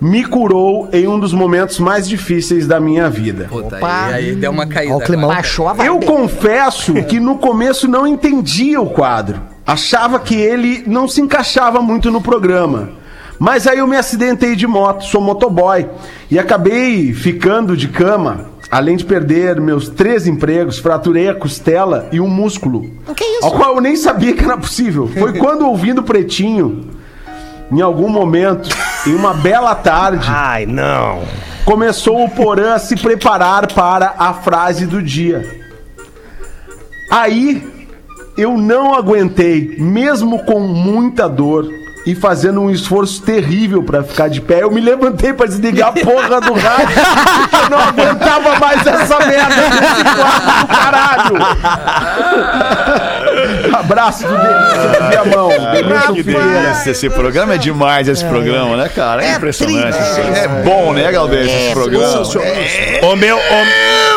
me 0.02 0.24
curou 0.24 0.88
em 0.94 1.08
um 1.08 1.20
dos 1.20 1.34
momentos 1.34 1.80
mais 1.80 2.08
difíceis 2.08 2.66
da 2.66 2.80
minha 2.80 3.10
vida. 3.10 3.48
Puta, 3.50 3.78
Opa. 3.78 4.06
aí, 4.06 4.30
aí 4.30 4.36
deu 4.36 4.52
uma 4.52 4.66
caída. 4.66 4.96
O 4.96 5.02
climão. 5.02 5.30
Baixou 5.30 5.68
a. 5.68 5.76
Eu 5.86 6.00
confesso 6.00 6.94
que 7.04 7.20
no 7.20 7.38
começo 7.38 7.88
não 7.88 8.08
entendia 8.08 8.80
o 8.80 8.90
quadro. 8.90 9.42
Achava 9.66 10.20
que 10.20 10.36
ele 10.36 10.84
não 10.88 11.08
se 11.08 11.22
encaixava 11.22 11.82
muito 11.82 12.10
no 12.10 12.22
programa. 12.22 12.92
Mas 13.38 13.68
aí 13.68 13.80
eu 13.80 13.88
me 13.88 13.96
acidentei 13.96 14.56
de 14.56 14.68
moto, 14.68 15.06
sou 15.06 15.22
motoboy, 15.22 15.88
e 16.30 16.38
acabei 16.38 17.14
ficando 17.14 17.78
de 17.78 17.88
cama 17.88 18.48
além 18.72 18.96
de 18.96 19.06
perder 19.06 19.60
meus 19.60 19.90
três 19.90 20.28
empregos, 20.28 20.78
fraturei 20.78 21.30
a 21.30 21.36
costela 21.36 22.08
e 22.12 22.20
um 22.20 22.28
músculo. 22.28 22.90
Que 23.16 23.24
isso? 23.24 23.46
Ao 23.46 23.52
qual 23.52 23.76
eu 23.76 23.82
nem 23.82 23.96
sabia 23.96 24.34
que 24.34 24.44
era 24.44 24.58
possível. 24.58 25.08
Foi 25.08 25.34
quando 25.40 25.66
ouvindo 25.66 26.04
Pretinho, 26.04 26.90
em 27.72 27.82
algum 27.82 28.10
momento, 28.10 28.70
em 29.06 29.14
uma 29.16 29.34
bela 29.34 29.76
tarde, 29.76 30.26
Ai, 30.28 30.66
não. 30.66 31.22
começou 31.66 32.24
o 32.24 32.30
Porã 32.30 32.74
a 32.74 32.80
se 32.80 32.96
preparar 32.96 33.72
para 33.74 34.16
a 34.18 34.34
frase 34.34 34.86
do 34.86 35.02
dia. 35.02 35.60
Aí 37.12 37.68
eu 38.38 38.58
não 38.58 38.94
aguentei, 38.94 39.76
mesmo 39.80 40.46
com 40.46 40.60
muita 40.60 41.28
dor 41.28 41.68
e 42.12 42.16
fazendo 42.16 42.60
um 42.62 42.72
esforço 42.72 43.22
terrível 43.22 43.84
para 43.84 44.04
ficar 44.04 44.30
de 44.30 44.42
pé, 44.42 44.64
eu 44.64 44.72
me 44.72 44.82
levantei 44.82 45.32
para 45.32 45.46
desligar 45.48 45.90
a 45.90 45.92
porra 45.92 46.42
do 46.42 46.54
rádio. 46.54 46.98
Eu 47.64 47.70
não 47.70 47.80
aguentava 47.80 48.60
mais 48.60 48.86
essa 48.88 49.20
merda 49.26 49.56
desse 49.56 50.04
quadro 50.16 50.60
do 50.62 50.68
caralho. 50.68 51.36
Abraço 53.78 54.24
do 54.28 54.36
Denilson 54.38 54.88
do 55.04 55.10
Viamão. 55.10 55.50
Denilson 55.72 56.14
Que 56.14 56.24
delícia, 56.24 56.92
esse 56.92 57.10
programa 57.10 57.54
é 57.56 57.58
demais, 57.58 58.08
esse 58.08 58.26
programa, 58.26 58.76
né, 58.76 58.90
cara? 58.90 59.24
É, 59.24 59.30
É 59.30 59.36
impressionante. 59.36 59.98
tri- 59.98 60.40
É, 60.40 60.48
bom, 60.64 60.94
né, 60.94 61.12
Galdês, 61.12 61.48
esse 61.48 61.74
programa? 61.74 62.24
O 63.04 63.16
meu, 63.16 63.38
o, 63.38 64.09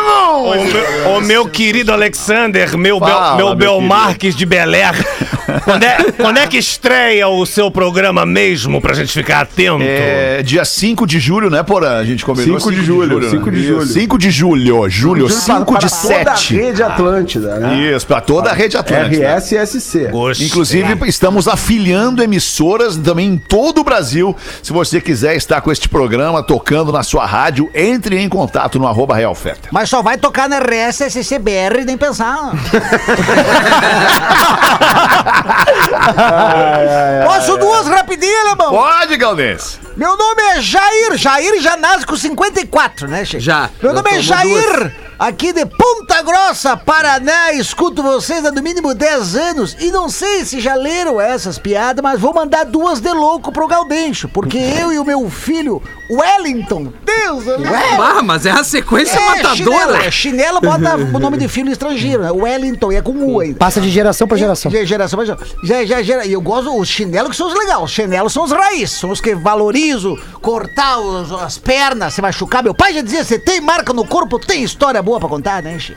o 0.43 0.63
meu, 0.65 1.17
o 1.17 1.21
meu 1.21 1.47
querido 1.47 1.91
Alexander, 1.91 2.77
meu, 2.77 2.99
Fala, 2.99 3.35
Bel, 3.35 3.37
meu 3.37 3.47
meu 3.47 3.55
Belmarques 3.55 4.35
de 4.35 4.45
Beler. 4.45 4.93
Quando 5.63 5.83
é, 5.83 6.11
quando 6.13 6.37
é 6.37 6.47
que 6.47 6.57
estreia 6.57 7.27
o 7.27 7.45
seu 7.45 7.69
programa 7.69 8.25
mesmo, 8.25 8.81
pra 8.81 8.93
gente 8.93 9.11
ficar 9.13 9.41
atento? 9.41 9.83
É 9.83 10.41
dia 10.41 10.65
5 10.65 11.05
de 11.05 11.19
julho, 11.19 11.49
né, 11.49 11.61
Porã? 11.63 11.97
A 11.97 12.03
gente 12.03 12.25
combinou 12.25 12.59
5 12.59 12.71
de 12.71 12.83
julho, 12.83 13.19
né? 13.19 13.29
5 13.29 13.51
de 13.51 13.63
julho. 13.63 13.85
5 13.85 14.17
de 14.17 14.31
julho, 14.31 14.89
julho, 14.89 15.29
5 15.29 15.65
Para 15.65 15.79
de 15.79 15.89
toda 15.89 16.31
a 16.31 16.35
7. 16.35 16.55
rede 16.55 16.83
Atlântida, 16.83 17.59
né? 17.59 17.75
Isso, 17.75 18.07
pra 18.07 18.21
toda 18.21 18.49
a 18.49 18.53
rede 18.53 18.77
Atlântica. 18.77 19.37
RS 19.37 19.51
e 19.51 19.65
SC. 19.65 20.07
Gostei. 20.11 20.47
Inclusive, 20.47 20.97
estamos 21.07 21.47
afiliando 21.47 22.23
emissoras 22.23 22.97
também 22.97 23.27
em 23.27 23.37
todo 23.37 23.81
o 23.81 23.83
Brasil. 23.83 24.35
Se 24.61 24.73
você 24.73 24.99
quiser 24.99 25.35
estar 25.35 25.61
com 25.61 25.71
este 25.71 25.87
programa 25.87 26.41
tocando 26.41 26.91
na 26.91 27.03
sua 27.03 27.25
rádio, 27.25 27.69
entre 27.75 28.17
em 28.19 28.29
contato 28.29 28.79
no 28.79 28.87
arroba 28.87 29.15
Real 29.15 29.35
Feta. 29.35 29.69
Mas 29.71 29.89
só 29.89 30.01
vai 30.01 30.17
tocar 30.17 30.32
na 30.49 30.59
RS, 30.59 31.01
SCBR, 31.01 31.85
nem 31.85 31.97
pensar. 31.97 32.51
Posso 37.25 37.57
duas 37.57 37.87
rapidinhas, 37.87 38.49
irmão? 38.49 38.71
Pode, 38.71 39.15
Galdês. 39.17 39.79
Meu 39.95 40.17
nome 40.17 40.41
é 40.41 40.61
Jair. 40.61 41.17
Jair 41.17 41.61
já 41.61 41.77
nasce 41.77 42.05
com 42.05 42.15
54, 42.15 43.07
né, 43.07 43.23
Che? 43.23 43.39
Já. 43.39 43.69
Meu 43.81 43.93
nome 43.93 44.09
é 44.11 44.19
Jair, 44.19 44.93
aqui 45.27 45.53
de 45.53 45.65
Ponta 45.65 46.21
Grossa, 46.21 46.75
Paraná. 46.75 47.53
Escuto 47.53 48.03
vocês 48.03 48.45
há 48.45 48.51
no 48.51 48.61
mínimo 48.61 48.93
10 48.93 49.35
anos 49.35 49.75
e 49.79 49.91
não 49.91 50.09
sei 50.09 50.43
se 50.45 50.59
já 50.59 50.75
leram 50.75 51.19
essas 51.19 51.57
piadas, 51.57 52.03
mas 52.03 52.19
vou 52.19 52.33
mandar 52.33 52.65
duas 52.65 52.99
de 52.99 53.11
louco 53.11 53.51
pro 53.51 53.67
Galdencho, 53.67 54.27
porque 54.27 54.57
eu 54.79 54.91
e 54.91 54.99
o 54.99 55.05
meu 55.05 55.29
filho, 55.29 55.81
Wellington, 56.09 56.91
Deus, 57.05 57.47
eu 57.47 57.57
Ah, 58.01 58.21
mas 58.21 58.45
é 58.45 58.51
a 58.51 58.63
sequência 58.63 59.19
matadora. 59.19 59.55
Chinelo, 59.55 59.95
é, 59.95 60.11
chinelo 60.11 60.61
bota 60.61 60.95
o 61.15 61.19
nome 61.19 61.37
de 61.37 61.47
filho 61.47 61.71
estrangeiro, 61.71 62.23
né? 62.23 62.31
Wellington, 62.31 62.91
e 62.91 62.95
é 62.97 63.01
com 63.01 63.11
U 63.11 63.39
ainda. 63.39 63.57
Passa 63.57 63.79
de 63.81 63.89
geração 63.89 64.27
pra 64.27 64.37
geração. 64.37 64.69
De 64.71 64.85
geração 64.85 65.17
pra 65.17 65.25
geração. 65.25 65.47
Já, 65.63 65.85
já, 65.85 66.03
já, 66.03 66.25
e 66.25 66.33
eu 66.33 66.41
gosto, 66.41 66.75
os 66.77 66.87
chinelos 66.87 67.31
que 67.31 67.35
são 67.37 67.47
os 67.47 67.53
legais. 67.53 67.81
Os 67.81 67.91
chinelos 67.91 68.33
são 68.33 68.43
os 68.43 68.51
raiz, 68.51 68.91
são 68.91 69.09
os 69.09 69.19
que 69.21 69.33
valorizo, 69.35 70.15
cortar 70.41 70.99
os- 70.99 71.31
as 71.31 71.57
pernas, 71.57 72.13
se 72.13 72.21
machucar. 72.21 72.63
Meu 72.63 72.73
pai 72.73 72.93
já 72.93 73.01
dizia: 73.01 73.23
você 73.23 73.39
tem 73.39 73.59
marca 73.61 73.93
no 73.93 74.05
corpo, 74.05 74.37
tem 74.37 74.63
história 74.63 75.01
boa 75.01 75.12
pra 75.19 75.29
contar, 75.29 75.61
né, 75.63 75.77
Che? 75.79 75.95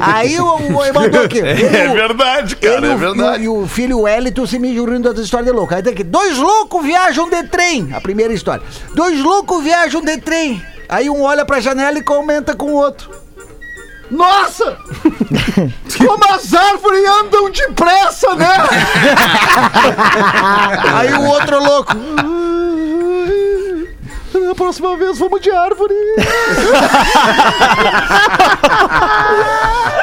Aí 0.00 0.38
o, 0.40 0.44
o, 0.44 0.82
ele 0.84 0.92
mandou 0.92 1.24
aqui. 1.24 1.40
É 1.40 1.50
ele- 1.52 1.94
verdade, 1.94 2.56
ele 2.60 2.72
cara, 2.74 2.86
e 2.86 2.90
é 2.90 2.96
verdade. 2.96 3.42
E 3.44 3.48
o, 3.48 3.60
e 3.60 3.64
o 3.64 3.68
filho 3.68 4.00
Wellington 4.00 4.46
se 4.46 4.58
me 4.58 4.68
rindo 4.72 5.12
das 5.12 5.24
histórias 5.24 5.50
de 5.50 5.56
louco. 5.56 5.74
Aí 5.74 5.82
tem 5.82 5.92
aqui: 5.92 6.04
dois 6.04 6.36
loucos 6.38 6.84
viajam 6.84 7.28
de 7.28 7.42
trem. 7.44 7.90
A 7.92 8.00
primeira 8.00 8.32
história. 8.32 8.62
Dois 8.94 9.18
loucos 9.20 9.62
viajam 9.62 10.02
de 10.02 10.16
trem. 10.18 10.62
Aí 10.88 11.08
um 11.08 11.22
olha 11.22 11.44
pra 11.44 11.60
janela 11.60 11.98
e 11.98 12.02
comenta 12.02 12.54
com 12.54 12.72
o 12.72 12.74
outro. 12.74 13.10
Nossa! 14.10 14.76
Como 15.96 16.24
as 16.34 16.52
árvores 16.52 17.04
andam 17.08 17.48
depressa, 17.50 18.34
né? 18.34 18.48
Aí 20.94 21.14
o 21.14 21.24
outro 21.26 21.62
louco. 21.62 21.92
A 24.32 24.54
próxima 24.54 24.96
vez 24.96 25.18
vamos 25.18 25.40
de 25.40 25.50
árvore. 25.50 25.94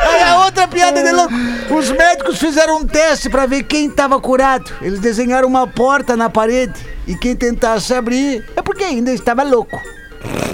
Aí 0.10 0.24
a 0.24 0.46
outra 0.46 0.68
piada 0.68 1.02
de 1.02 1.12
louco. 1.12 1.34
Os 1.74 1.90
médicos 1.92 2.38
fizeram 2.38 2.78
um 2.80 2.86
teste 2.86 3.30
pra 3.30 3.46
ver 3.46 3.64
quem 3.64 3.90
tava 3.90 4.20
curado. 4.20 4.72
Eles 4.82 5.00
desenharam 5.00 5.48
uma 5.48 5.66
porta 5.66 6.18
na 6.18 6.30
parede. 6.30 6.74
E 7.08 7.16
quem 7.16 7.36
tentasse 7.36 7.94
abrir 7.94 8.44
é 8.56 8.62
porque 8.62 8.84
ainda 8.84 9.12
estava 9.12 9.44
louco. 9.44 9.82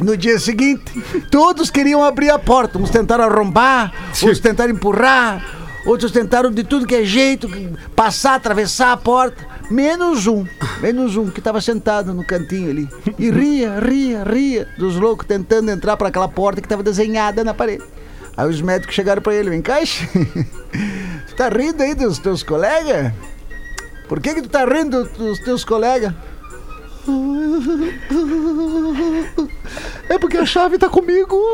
No 0.04 0.16
dia 0.16 0.38
seguinte, 0.40 0.84
todos 1.32 1.72
queriam 1.72 2.04
abrir 2.04 2.30
a 2.30 2.38
porta. 2.38 2.78
Uns 2.78 2.92
tentaram 2.92 3.24
arrombar, 3.24 3.92
outros 4.22 4.40
tentaram 4.40 4.72
empurrar, 4.72 5.44
outros 5.86 6.12
tentaram 6.12 6.52
de 6.52 6.64
tudo 6.64 6.86
que 6.86 6.96
é 6.96 7.04
jeito, 7.04 7.50
passar, 7.96 8.36
atravessar 8.36 8.92
a 8.92 8.98
porta. 8.98 9.53
Menos 9.74 10.28
um, 10.28 10.46
menos 10.82 11.18
um 11.18 11.32
que 11.32 11.40
estava 11.40 11.60
sentado 11.60 12.14
no 12.14 12.24
cantinho 12.24 12.70
ali. 12.70 12.88
E 13.18 13.32
ria, 13.32 13.80
ria, 13.80 14.24
ria 14.24 14.68
dos 14.78 14.98
loucos 14.98 15.26
tentando 15.26 15.72
entrar 15.72 15.98
para 15.98 16.10
aquela 16.10 16.28
porta 16.28 16.62
que 16.62 16.68
estava 16.68 16.84
desenhada 16.84 17.44
na 17.44 17.56
parede. 17.56 17.84
Aí 18.38 18.48
os 18.48 18.62
médicos 18.62 18.94
chegaram 18.94 19.20
para 19.20 19.34
ele: 19.34 19.60
cá, 19.64 19.80
tu 21.28 21.36
tá 21.36 21.50
rindo 21.50 21.82
aí 21.82 21.96
dos 21.96 22.20
teus 22.20 22.44
colegas? 22.44 23.12
Por 24.08 24.22
que, 24.22 24.36
que 24.36 24.42
tu 24.44 24.50
tá 24.50 24.64
rindo 24.64 25.06
dos 25.06 25.40
teus 25.40 25.66
colegas? 25.66 26.14
É 30.10 30.18
porque 30.18 30.38
a 30.38 30.46
chave 30.46 30.78
tá 30.78 30.88
comigo. 30.90 31.38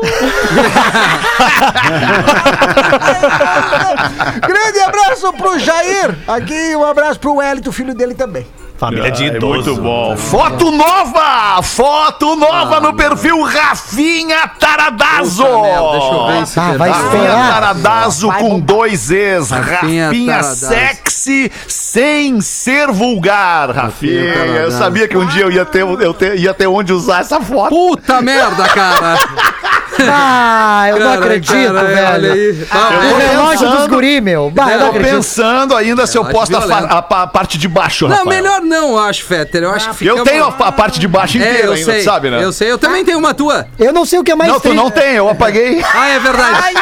Grande 4.46 4.80
abraço 4.80 5.32
pro 5.32 5.58
Jair. 5.58 6.16
Aqui 6.26 6.76
um 6.76 6.84
abraço 6.84 7.18
pro 7.20 7.36
Wellington, 7.36 7.72
filho 7.72 7.94
dele 7.94 8.14
também. 8.14 8.46
Família 8.80 9.10
de 9.10 9.24
É 9.24 9.26
idoso. 9.36 9.72
muito 9.72 9.82
bom. 9.82 10.16
Foto 10.16 10.70
nova! 10.70 11.62
Foto 11.62 12.34
nova 12.34 12.80
no 12.80 12.94
perfil 12.94 13.42
Rafinha 13.42 14.48
Taradazo! 14.58 15.44
Puta 15.44 15.60
merda, 15.60 15.90
deixa 15.90 16.06
eu 16.14 16.26
ver 16.26 16.42
esse 16.42 16.58
Ah, 16.60 16.72
vai 16.78 16.90
pedaço. 16.90 17.04
Rafinha. 17.04 17.52
Taradazo 17.52 18.28
Vai 18.28 18.40
com 18.40 18.58
dois 18.58 19.10
Es. 19.10 19.50
Rafinha 19.50 20.06
Rafinha 20.06 20.32
Taradazo. 20.32 20.66
sexy 20.68 21.52
sem 21.68 22.40
ser 22.40 22.90
vulgar, 22.90 23.70
Rafinha. 23.70 24.32
Taradazo. 24.32 24.58
Eu 24.58 24.70
sabia 24.70 25.06
que 25.06 25.16
um 25.18 25.26
dia 25.26 25.42
eu 25.42 25.52
ia 25.52 25.66
ter, 25.66 25.82
eu 25.82 26.14
ter- 26.14 26.38
ia 26.38 26.54
ter 26.54 26.66
onde 26.66 26.90
usar 26.94 27.20
essa 27.20 27.38
foto. 27.38 27.68
Puta 27.68 28.22
merda, 28.22 28.64
cara. 28.66 29.18
Ah, 30.08 30.86
eu 30.88 30.98
não 30.98 31.06
Cara, 31.08 31.20
acredito, 31.20 31.74
cara, 31.74 31.82
velho. 32.18 32.32
aí. 32.32 32.66
Ah, 32.70 32.74
Tá 32.74 32.88
O 32.96 33.00
vendo? 33.00 33.16
relógio 33.18 33.58
dos 33.60 33.70
pensando- 33.72 33.88
guri, 33.90 34.20
meu. 34.22 34.50
Bah, 34.50 34.70
eu 34.70 34.78
não 34.78 34.84
Tô 34.86 34.90
acredito. 34.92 35.14
pensando 35.16 35.76
ainda 35.76 36.06
se 36.06 36.16
eu 36.16 36.22
acho 36.22 36.30
posto 36.32 36.56
a, 36.56 36.60
fa- 36.62 36.66
violento. 36.68 36.92
a 36.94 37.02
pa- 37.02 37.22
a 37.22 37.26
parte 37.26 37.58
de 37.58 37.68
baixo, 37.68 38.08
Não, 38.08 38.16
Rafael. 38.18 38.28
melhor 38.42 38.60
não, 38.70 38.98
acho, 38.98 39.24
Fetter. 39.24 39.62
Eu 39.64 39.70
acho 39.72 39.90
que 39.90 39.96
fica 39.96 40.10
Eu 40.12 40.24
tenho 40.24 40.44
a, 40.44 40.48
uma- 40.48 40.66
a 40.66 40.72
parte 40.72 40.98
de 40.98 41.06
baixo 41.08 41.36
É, 41.36 41.40
inteira 41.40 41.66
eu 41.66 41.72
ainda, 41.72 41.92
sei. 41.92 42.02
sabe, 42.02 42.30
né? 42.30 42.42
Eu 42.42 42.52
sei, 42.52 42.70
eu 42.70 42.78
também 42.78 43.04
tenho 43.04 43.18
uma 43.18 43.34
tua. 43.34 43.66
Eu 43.78 43.92
não 43.92 44.04
sei 44.06 44.18
o 44.18 44.24
que 44.24 44.30
é 44.30 44.34
mais 44.36 44.50
Não, 44.50 44.58
tu 44.58 44.62
triste. 44.62 44.76
não 44.76 44.90
tem, 44.90 45.16
eu 45.16 45.28
apaguei. 45.28 45.82
Ah, 45.92 46.08
é 46.08 46.18
verdade. 46.18 46.74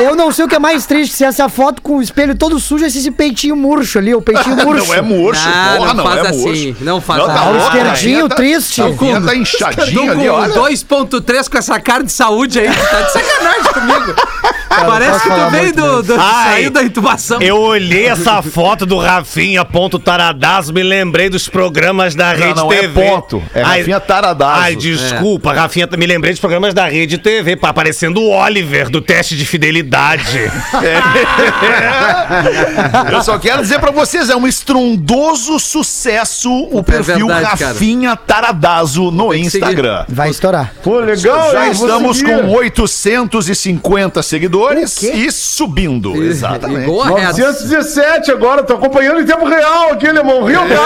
Eu 0.00 0.16
não 0.16 0.32
sei 0.32 0.44
o 0.44 0.48
que 0.48 0.54
é 0.54 0.58
mais 0.58 0.86
triste, 0.86 1.14
se 1.14 1.24
essa 1.24 1.48
foto 1.48 1.80
com 1.82 1.98
o 1.98 2.02
espelho 2.02 2.34
todo 2.34 2.58
sujo 2.58 2.84
é 2.84 2.88
esse 2.88 3.10
peitinho 3.10 3.54
murcho 3.54 3.98
ali, 3.98 4.14
o 4.14 4.22
peitinho 4.22 4.56
murcho. 4.64 4.86
Não 4.88 4.94
é 4.94 5.00
murcho, 5.02 5.42
Ah, 5.46 5.74
porra, 5.76 5.88
não 5.94 5.94
não, 5.94 6.04
faz 6.10 6.24
é 6.24 6.28
assim, 6.30 6.66
murcho. 6.72 6.76
não 6.84 7.00
faz 7.00 7.22
tá 7.24 7.32
assim. 7.32 7.38
Ah, 7.38 7.48
o 7.48 7.52
louco, 7.52 7.66
esquerdinho 7.76 8.28
tá- 8.28 8.34
triste. 8.36 8.80
Rafinha 8.82 9.20
tá 9.20 9.34
inchadinho 9.36 10.12
ali, 10.12 10.26
com 10.28 10.34
olha. 10.34 10.54
2.3 10.54 11.48
com 11.50 11.58
essa 11.58 11.78
cara 11.80 12.02
de 12.02 12.12
saúde 12.12 12.58
aí, 12.60 12.68
tu 12.70 12.90
tá 12.90 13.02
de 13.02 13.12
sacanagem 13.12 13.72
comigo. 13.72 14.14
Parece 14.68 15.10
posso 15.12 15.22
que 15.22 15.28
falar 15.28 15.46
tu 15.46 15.50
veio 15.52 15.72
do, 15.74 16.02
do 16.02 16.14
Ai, 16.18 16.52
saiu 16.52 16.70
da 16.70 16.82
intubação. 16.82 17.40
Eu 17.40 17.60
olhei 17.60 18.06
essa 18.06 18.42
foto 18.42 18.84
do 18.86 18.98
Rafinha, 18.98 19.64
ponto 19.64 19.98
Taradazo, 19.98 20.72
me 20.72 20.82
lembrei 20.82 21.28
dos 21.28 21.48
programas 21.48 22.14
da 22.14 22.32
Não, 22.32 22.40
Rede 22.46 22.60
não 22.60 22.72
é 22.72 22.78
TV. 22.80 23.02
ponto, 23.10 23.42
é 23.54 23.62
Rafinha 23.62 24.00
Taradazo. 24.00 24.60
Ai, 24.60 24.76
desculpa, 24.76 25.52
Rafinha, 25.52 25.88
me 25.96 26.06
lembrei 26.06 26.32
dos 26.32 26.40
programas 26.40 26.74
da 26.74 26.86
Rede 26.86 27.18
TV, 27.18 27.56
pá, 27.56 27.68
aparecendo 27.70 28.20
o 28.20 28.30
Oliver 28.30 28.88
do 28.90 29.00
teste 29.00 29.36
de 29.36 29.44
fidelidade. 29.46 30.50
Eu 33.12 33.22
só 33.22 33.38
quero 33.38 33.62
dizer 33.62 33.78
pra 33.78 33.90
vocês, 33.90 34.28
é 34.30 34.36
um 34.36 34.46
estrondoso 34.46 35.58
sucesso 35.58 36.52
o 36.70 36.82
perfil 36.82 37.26
verdade, 37.28 37.58
cara. 37.58 37.72
Rafinha 37.72 38.16
Taradazo 38.16 39.10
no 39.10 39.30
que 39.30 39.36
seguir. 39.50 39.64
Instagram. 39.64 40.04
Vai 40.08 40.30
estourar. 40.30 40.72
Pô, 40.82 40.98
legal, 41.00 41.52
Já 41.52 41.68
estamos 41.68 42.18
seguir. 42.18 42.42
com 42.42 42.50
850 42.54 44.22
seguidores. 44.22 44.55
Bastidores 44.60 45.02
e 45.02 45.30
subindo. 45.30 46.22
Exatamente. 46.22 46.88
Ahead. 46.90 47.40
917 47.40 48.30
agora, 48.30 48.62
tô 48.62 48.74
acompanhando 48.74 49.20
em 49.20 49.26
tempo 49.26 49.44
real 49.46 49.92
aqui, 49.92 50.10
Lemão. 50.10 50.44
Real 50.44 50.64
Time! 50.66 50.76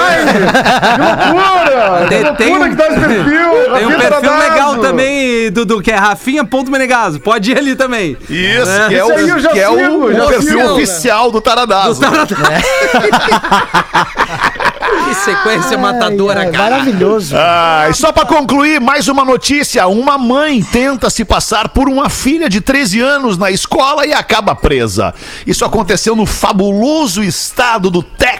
Que 0.91 0.99
loucura! 1.01 2.07
Tem- 2.09 2.21
Que 2.31 2.37
tem 2.37 2.49
loucura 2.51 2.71
um- 2.71 2.71
que 2.71 2.77
tá 2.77 2.87
esse 2.89 3.01
perfil! 3.01 3.51
Tem 3.81 3.87
um 3.87 3.91
perfil 3.99 4.37
legal 4.39 4.79
também, 4.79 5.51
Dudu, 5.51 5.81
que 5.81 5.91
é 5.91 5.97
Rafinha.menegaso. 5.97 7.21
Pode 7.21 7.51
ir 7.53 7.59
ali 7.59 7.75
também. 7.77 8.17
Isso, 8.29 8.71
É. 8.71 8.89
que 8.89 8.95
é 8.97 9.05
o, 9.05 9.15
que 9.53 9.59
é 9.61 9.69
o- 9.69 9.77
sigo, 9.79 10.07
o 10.25 10.29
perfil 10.29 10.61
sigo. 10.61 10.73
oficial 10.75 11.31
do 11.31 11.41
Taradazo. 11.41 12.01
Que 15.11 15.15
sequência 15.17 15.77
matadora, 15.77 16.43
Ai, 16.43 16.47
ai, 16.47 16.53
cara. 16.53 16.71
Maravilhoso. 16.71 17.35
Ah, 17.37 17.89
e 17.91 17.95
só 17.95 18.13
pra 18.13 18.25
concluir, 18.25 18.81
mais 18.81 19.09
uma 19.09 19.25
notícia. 19.25 19.85
Uma 19.89 20.17
mãe 20.17 20.63
tenta 20.63 21.11
se 21.11 21.25
passar 21.25 21.71
por 21.71 21.89
uma 21.89 22.09
filha 22.09 22.49
de 22.49 22.61
13 22.61 23.01
anos 23.01 23.37
na 23.37 23.51
escola 23.51 24.07
e 24.07 24.13
acaba 24.13 24.55
presa. 24.55 25.13
Isso 25.45 25.65
aconteceu 25.65 26.15
no 26.15 26.27
fabuloso 26.27 27.25
estado 27.25 27.91
do 27.91 28.05
Texas, 28.05 28.40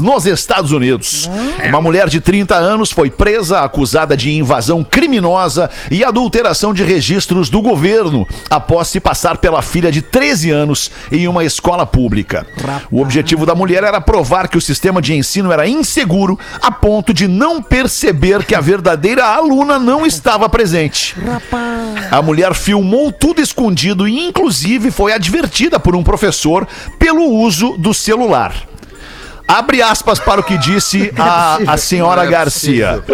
nos 0.00 0.26
Estados 0.26 0.72
Unidos. 0.72 1.28
Uma 1.68 1.80
mulher 1.80 2.08
de 2.08 2.20
30 2.20 2.54
anos 2.54 2.90
foi 2.90 3.10
presa 3.10 3.60
acusada 3.60 4.16
de 4.16 4.32
invasão 4.32 4.84
criminosa 4.84 5.70
e 5.90 6.04
adulteração 6.04 6.72
de 6.72 6.82
registros 6.82 7.48
do 7.48 7.60
governo 7.60 8.26
após 8.48 8.88
se 8.88 9.00
passar 9.00 9.38
pela 9.38 9.62
filha 9.62 9.90
de 9.90 10.02
13 10.02 10.50
anos 10.50 10.90
em 11.10 11.26
uma 11.28 11.44
escola 11.44 11.86
pública. 11.86 12.46
O 12.90 13.00
objetivo 13.00 13.44
da 13.44 13.54
mulher 13.54 13.82
era 13.84 14.00
provar 14.00 14.48
que 14.48 14.58
o 14.58 14.60
sistema 14.60 15.00
de 15.02 15.14
ensino 15.14 15.52
era 15.52 15.66
inseguro 15.66 16.38
a 16.62 16.70
ponto 16.70 17.12
de 17.12 17.26
não 17.26 17.62
perceber 17.62 18.44
que 18.44 18.54
a 18.54 18.60
verdadeira 18.60 19.24
aluna 19.24 19.78
não 19.78 20.06
estava 20.06 20.48
presente. 20.48 21.14
A 22.10 22.22
mulher 22.22 22.54
filmou 22.54 23.10
tudo 23.12 23.40
escondido 23.40 24.06
e, 24.06 24.18
inclusive, 24.18 24.90
foi 24.90 25.12
advertida 25.12 25.78
por 25.80 25.96
um 25.96 26.02
professor 26.02 26.66
pelo 26.98 27.24
uso 27.24 27.76
do 27.76 27.92
celular. 27.92 28.54
Abre 29.46 29.82
aspas 29.82 30.18
para 30.18 30.40
o 30.40 30.44
que 30.44 30.56
disse 30.56 31.12
a, 31.18 31.58
a 31.66 31.76
senhora 31.76 32.24
é 32.24 32.26
Garcia. 32.26 33.04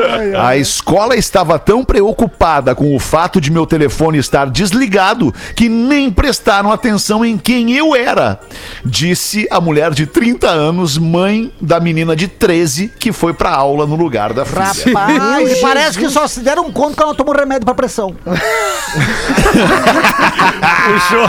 A 0.40 0.56
escola 0.56 1.16
estava 1.16 1.58
tão 1.58 1.84
preocupada 1.84 2.72
com 2.74 2.94
o 2.94 3.00
fato 3.00 3.40
de 3.40 3.50
meu 3.50 3.66
telefone 3.66 4.18
estar 4.18 4.48
desligado 4.48 5.34
que 5.56 5.68
nem 5.68 6.10
prestaram 6.10 6.70
atenção 6.70 7.24
em 7.24 7.36
quem 7.36 7.72
eu 7.72 7.96
era. 7.96 8.38
Disse 8.84 9.46
a 9.50 9.60
mulher 9.60 9.92
de 9.92 10.06
30 10.06 10.48
anos, 10.48 10.96
mãe 10.96 11.52
da 11.60 11.80
menina 11.80 12.14
de 12.14 12.28
13, 12.28 12.92
que 12.98 13.12
foi 13.12 13.34
pra 13.34 13.50
aula 13.50 13.84
no 13.84 13.96
lugar 13.96 14.32
da 14.32 14.44
filha. 14.44 14.96
Rapaz, 14.96 15.50
e 15.50 15.60
parece 15.60 15.98
que 15.98 16.08
só 16.08 16.28
se 16.28 16.40
deram 16.40 16.70
conta 16.70 16.96
que 16.96 17.02
ela 17.02 17.14
tomou 17.14 17.34
remédio 17.34 17.64
pra 17.64 17.74
pressão. 17.74 18.14
Puxou. 20.86 21.24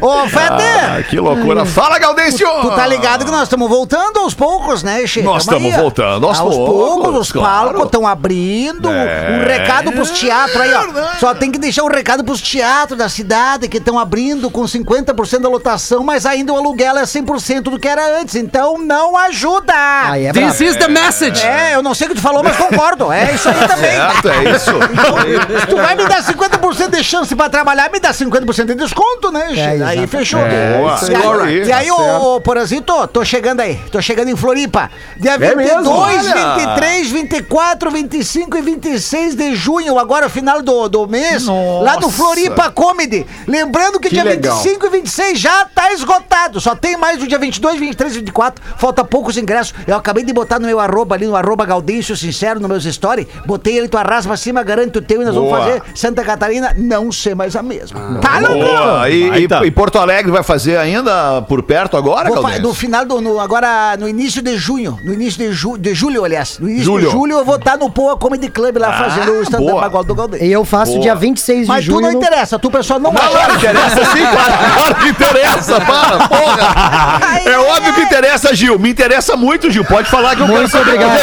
Ô, 0.00 0.28
Fede! 0.28 0.62
Ah, 0.88 1.02
que 1.08 1.18
loucura. 1.18 1.64
Fala, 1.66 1.98
Gaudêncio! 1.98 2.48
Tu 2.62 2.70
tá 2.70 2.86
ligado 2.86 3.24
que 3.24 3.30
nós 3.30 3.49
estamos 3.50 3.68
voltando 3.68 4.20
aos 4.20 4.32
poucos, 4.32 4.84
né, 4.84 5.04
Che? 5.06 5.22
Nós 5.22 5.44
Tamo 5.44 5.58
estamos 5.58 5.74
aí, 5.74 5.80
voltando 5.82 6.26
aos 6.28 6.38
poucos. 6.38 6.56
poucos, 6.56 7.20
os 7.20 7.32
claro. 7.32 7.64
palcos 7.70 7.84
estão 7.86 8.06
abrindo. 8.06 8.88
É. 8.88 9.40
Um 9.40 9.44
recado 9.44 9.90
pros 9.92 10.10
teatros 10.10 10.60
aí, 10.60 10.72
ó. 10.72 11.18
Só 11.18 11.34
tem 11.34 11.50
que 11.50 11.58
deixar 11.58 11.82
um 11.82 11.88
recado 11.88 12.22
pros 12.22 12.40
teatros 12.40 12.96
da 12.96 13.08
cidade 13.08 13.68
que 13.68 13.78
estão 13.78 13.98
abrindo 13.98 14.48
com 14.50 14.62
50% 14.62 15.40
da 15.40 15.48
lotação, 15.48 16.04
mas 16.04 16.24
ainda 16.24 16.52
o 16.52 16.56
aluguel 16.56 16.96
é 16.96 17.02
100% 17.02 17.62
do 17.62 17.78
que 17.78 17.88
era 17.88 18.20
antes. 18.20 18.36
Então 18.36 18.78
não 18.78 19.16
ajuda. 19.16 19.74
Aí 19.74 20.26
é. 20.26 20.32
This 20.32 20.60
is 20.60 20.76
the 20.76 20.88
message. 20.88 21.44
É, 21.44 21.74
eu 21.74 21.82
não 21.82 21.94
sei 21.94 22.06
o 22.06 22.10
que 22.10 22.16
tu 22.16 22.22
falou, 22.22 22.42
mas 22.44 22.56
concordo. 22.56 23.10
É 23.12 23.32
isso 23.34 23.48
aí 23.48 23.54
também. 23.66 23.90
Certo, 23.90 24.28
é 24.28 24.50
isso. 24.54 24.70
Então, 24.70 25.60
se 25.60 25.66
tu 25.66 25.76
vai 25.76 25.96
me 25.96 26.06
dar 26.06 26.22
50% 26.22 26.90
de 26.90 27.02
chance 27.02 27.34
pra 27.34 27.48
trabalhar, 27.48 27.90
me 27.90 27.98
dá 27.98 28.12
50% 28.12 28.66
de 28.66 28.74
desconto, 28.76 29.32
né? 29.32 29.54
Che? 29.54 29.60
aí 29.60 29.76
exatamente. 29.76 30.06
fechou. 30.06 30.40
Boa. 30.40 31.00
E 31.10 31.14
aí, 31.46 31.66
e 31.66 31.72
aí 31.72 31.90
ô, 31.90 32.36
ô, 32.36 32.40
Porazito, 32.40 33.06
tô 33.08 33.24
chegando 33.24 33.39
aí. 33.60 33.76
Tô 33.90 34.00
chegando 34.02 34.28
em 34.28 34.36
Floripa. 34.36 34.90
Dia 35.16 35.32
É 35.32 35.38
22, 35.38 35.56
mesmo? 35.56 35.90
Olha. 35.90 36.54
23, 36.56 37.10
24, 37.10 37.90
25 37.90 38.56
e 38.58 38.60
26 38.62 39.34
de 39.34 39.54
junho, 39.54 39.98
agora 39.98 40.28
final 40.28 40.62
do, 40.62 40.88
do 40.88 41.06
mês, 41.08 41.46
lá 41.46 41.94
no 41.94 42.02
Nossa. 42.02 42.10
Floripa 42.10 42.70
Comedy. 42.70 43.26
Lembrando 43.46 43.98
que, 43.98 44.08
Que 44.08 44.14
dia 44.14 44.24
legal. 44.24 44.56
25 44.56 44.86
e 44.86 44.90
26 44.90 45.38
já 45.38 45.64
tá 45.64 45.92
esgotado. 45.92 46.60
Só 46.60 46.74
tem 46.74 46.96
mais 46.96 47.18
do 47.18 47.26
dia 47.26 47.38
22, 47.38 47.78
23 47.78 48.12
e 48.14 48.18
24. 48.18 48.62
Falta 48.76 49.04
poucos 49.04 49.36
ingressos. 49.36 49.74
Eu 49.86 49.96
acabei 49.96 50.24
de 50.24 50.32
botar 50.32 50.58
no 50.58 50.66
meu 50.66 50.78
arroba 50.80 51.14
ali, 51.14 51.26
no 51.26 51.36
arroba 51.36 51.64
Gaudêncio 51.64 52.16
Sincero, 52.16 52.60
no 52.60 52.68
meus 52.68 52.84
stories. 52.84 53.26
Botei 53.46 53.78
ele, 53.78 53.88
tu 53.88 53.96
arrasa 53.96 54.28
pra 54.28 54.36
cima, 54.36 54.62
garanto 54.62 54.96
o 54.96 55.02
teu 55.02 55.22
e 55.22 55.24
nós 55.24 55.34
vamos 55.34 55.50
Boa. 55.50 55.60
fazer 55.62 55.82
Santa 55.94 56.22
Catarina 56.24 56.74
não 56.76 57.10
ser 57.12 57.34
mais 57.34 57.56
a 57.56 57.62
mesma. 57.62 58.18
tá, 58.20 58.38
louco? 58.38 58.54
Boa. 58.64 59.08
E, 59.10 59.22
e- 59.22 59.30
Baita. 59.48 59.66
e 59.66 59.70
Porto 59.70 59.98
Alegre 59.98 60.30
vai 60.30 60.42
fazer 60.42 60.76
ainda 60.76 61.42
por 61.42 61.62
perto 61.62 61.96
agora, 61.96 62.28
Vou 62.28 62.36
Gaudêncio? 62.42 62.62
no 62.62 62.74
final 62.74 63.04
do. 63.04 63.20
No- 63.34 63.40
agora, 63.40 63.96
no 63.98 64.08
início 64.08 64.42
de 64.42 64.56
junho. 64.56 64.98
No 65.02 65.12
início 65.12 65.38
de, 65.38 65.52
ju, 65.52 65.76
de 65.78 65.94
julho, 65.94 66.24
aliás. 66.24 66.58
No 66.58 66.68
início 66.68 66.84
Julho. 66.86 67.06
de 67.06 67.12
julho 67.12 67.36
eu 67.38 67.44
vou 67.44 67.56
estar 67.56 67.76
no 67.76 67.90
Poa 67.90 68.16
Comedy 68.16 68.48
Club 68.48 68.76
lá 68.76 68.92
fazendo 68.92 69.32
o 69.32 69.42
stand-up 69.42 69.84
agora 69.84 70.04
do 70.04 70.14
Galdês. 70.14 70.42
E 70.42 70.50
eu 70.52 70.64
faço 70.64 70.92
Boa. 70.92 71.02
dia 71.02 71.14
26 71.14 71.62
de 71.62 71.66
Mas 71.68 71.84
tu 71.84 71.92
junho. 71.92 72.00
não 72.02 72.12
no- 72.12 72.18
interessa, 72.18 72.58
tu 72.58 72.70
pessoal 72.70 72.98
não 73.00 73.12
Não, 73.12 73.20
acha. 73.20 73.48
não, 73.48 73.54
interessa 73.56 74.04
sim, 74.12 74.20
claro, 74.20 74.72
claro 74.74 74.94
que 74.96 75.08
interessa, 75.08 75.80
para, 75.80 76.28
porra. 76.28 77.40
É 77.44 77.58
óbvio 77.58 77.94
que 77.94 78.06
interessa, 78.20 78.54
Gil. 78.54 78.78
Me 78.78 78.90
interessa 78.90 79.36
muito, 79.36 79.70
Gil. 79.70 79.84
Pode 79.84 80.08
falar 80.10 80.36
que 80.36 80.42
eu 80.42 80.46
quero 80.46 80.58
Muito 80.58 80.70
saber 80.70 80.90
obrigado. 80.94 81.18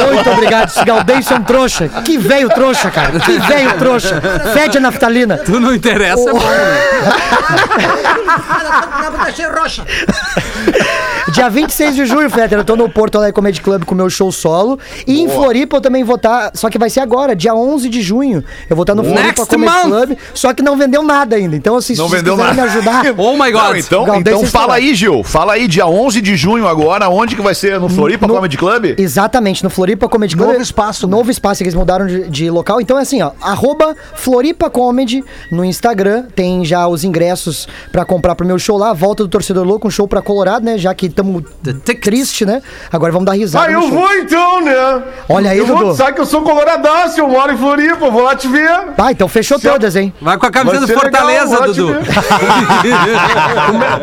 é 0.00 0.12
Muito 0.12 0.30
obrigado. 0.30 0.68
Esse 0.68 0.84
Gaudêncio 0.84 1.34
é 1.34 1.38
um 1.38 1.42
trouxa. 1.42 1.88
Que 2.04 2.18
veio 2.18 2.48
trouxa, 2.50 2.90
cara. 2.90 3.18
Que 3.18 3.38
veio 3.38 3.72
trouxa. 3.78 4.20
Fede 4.52 4.78
a 4.78 4.80
naftalina. 4.80 5.38
Tu 5.38 5.58
não 5.58 5.74
interessa, 5.74 6.32
né? 6.32 6.40
roxa. 9.58 9.84
Dia 11.32 11.48
26 11.48 11.96
de 11.96 12.06
junho, 12.06 12.28
Fetter, 12.30 12.58
eu 12.58 12.64
tô 12.64 12.76
no 12.76 12.88
Porto 12.88 13.16
Alegre 13.16 13.32
Comedy 13.34 13.60
Club 13.60 13.84
com 13.84 13.94
o 13.94 13.96
meu 13.96 14.08
show 14.10 14.30
solo. 14.30 14.78
E 15.06 15.20
em 15.20 15.28
Floripa 15.28 15.76
eu 15.76 15.80
também 15.80 16.04
vou 16.04 16.16
estar, 16.16 16.50
só 16.54 16.68
que 16.70 16.78
vai 16.78 16.90
ser 16.90 17.00
agora, 17.00 17.34
dia 17.34 17.54
11 17.54 17.88
de 17.88 18.02
junho. 18.02 18.44
Eu 18.68 18.76
vou 18.76 18.82
estar 18.84 18.94
no 18.94 19.02
Floripa 19.02 19.22
Next 19.26 19.46
Comedy 19.46 19.72
month. 19.72 19.82
Club, 20.06 20.18
só 20.34 20.52
que 20.52 20.62
não 20.62 20.76
vendeu 20.76 21.02
nada 21.02 21.36
ainda. 21.36 21.56
Então, 21.56 21.76
assim, 21.76 21.96
Não 21.96 22.04
se 22.04 22.10
vocês 22.10 22.22
vendeu 22.22 22.36
quiserem 22.36 22.56
nada. 22.56 22.70
me 22.70 22.76
ajudar... 22.76 23.04
Oh 23.16 23.32
my 23.32 23.50
Não, 23.50 23.60
God. 23.68 23.76
então, 23.78 24.04
Gaudêncio 24.04 24.38
então 24.38 24.46
fala 24.46 24.74
aí, 24.74 24.94
Gil. 24.94 25.24
Fala 25.24 25.54
aí, 25.54 25.66
dia 25.66 25.86
11 25.86 26.20
de 26.20 26.33
junho 26.36 26.66
agora, 26.68 27.08
onde 27.08 27.34
que 27.36 27.42
vai 27.42 27.54
ser? 27.54 27.78
No 27.80 27.88
Floripa 27.88 28.26
No- 28.26 28.34
Comedy 28.34 28.56
Club? 28.56 28.94
Exatamente, 28.98 29.62
no 29.64 29.70
Floripa 29.70 30.08
Comedy 30.08 30.36
Club. 30.36 30.48
Novo 30.50 30.62
espaço, 30.62 31.06
né? 31.06 31.10
Novo 31.16 31.30
espaço, 31.30 31.58
que 31.58 31.64
eles 31.64 31.74
mudaram 31.74 32.06
de, 32.06 32.28
de 32.28 32.50
local. 32.50 32.80
Então 32.80 32.98
é 32.98 33.02
assim, 33.02 33.22
ó, 33.22 33.32
arroba 33.40 33.94
Floripa 34.14 34.68
Comedy 34.70 35.24
no 35.50 35.64
Instagram. 35.64 36.24
Tem 36.34 36.64
já 36.64 36.86
os 36.86 37.04
ingressos 37.04 37.68
pra 37.92 38.04
comprar 38.04 38.34
pro 38.34 38.46
meu 38.46 38.58
show 38.58 38.76
lá. 38.76 38.92
Volta 38.92 39.22
do 39.22 39.28
Torcedor 39.28 39.64
Louco, 39.66 39.88
um 39.88 39.90
show 39.90 40.06
pra 40.08 40.20
Colorado, 40.22 40.64
né? 40.64 40.76
Já 40.78 40.94
que 40.94 41.06
estamos 41.06 41.42
tickets. 41.62 42.00
triste, 42.00 42.44
né? 42.46 42.62
Agora 42.92 43.12
vamos 43.12 43.26
dar 43.26 43.32
risada 43.32 43.66
Ah, 43.66 43.72
eu 43.72 43.80
show. 43.82 43.90
vou 43.90 44.12
então, 44.16 44.64
né? 44.64 45.02
Olha 45.28 45.50
aí, 45.50 45.58
eu 45.58 45.66
vou, 45.66 45.78
Dudu. 45.78 45.94
sabe 45.94 46.12
que 46.14 46.20
eu 46.20 46.26
sou 46.26 46.42
coloradaço, 46.42 47.20
eu 47.20 47.28
moro 47.28 47.52
em 47.52 47.56
Floripa, 47.56 48.10
vou 48.10 48.22
lá 48.22 48.34
te 48.36 48.48
ver. 48.48 48.70
Ah, 48.98 49.10
então 49.10 49.28
fechou 49.28 49.58
Se 49.58 49.68
todas, 49.68 49.96
hein? 49.96 50.12
Vai 50.20 50.36
com 50.38 50.46
a 50.46 50.50
camisa 50.50 50.80
do 50.80 50.86
legal, 50.86 51.02
Fortaleza, 51.02 51.56
vou 51.56 51.72
te 51.72 51.80
Dudu. 51.80 51.94
ver. 51.94 52.04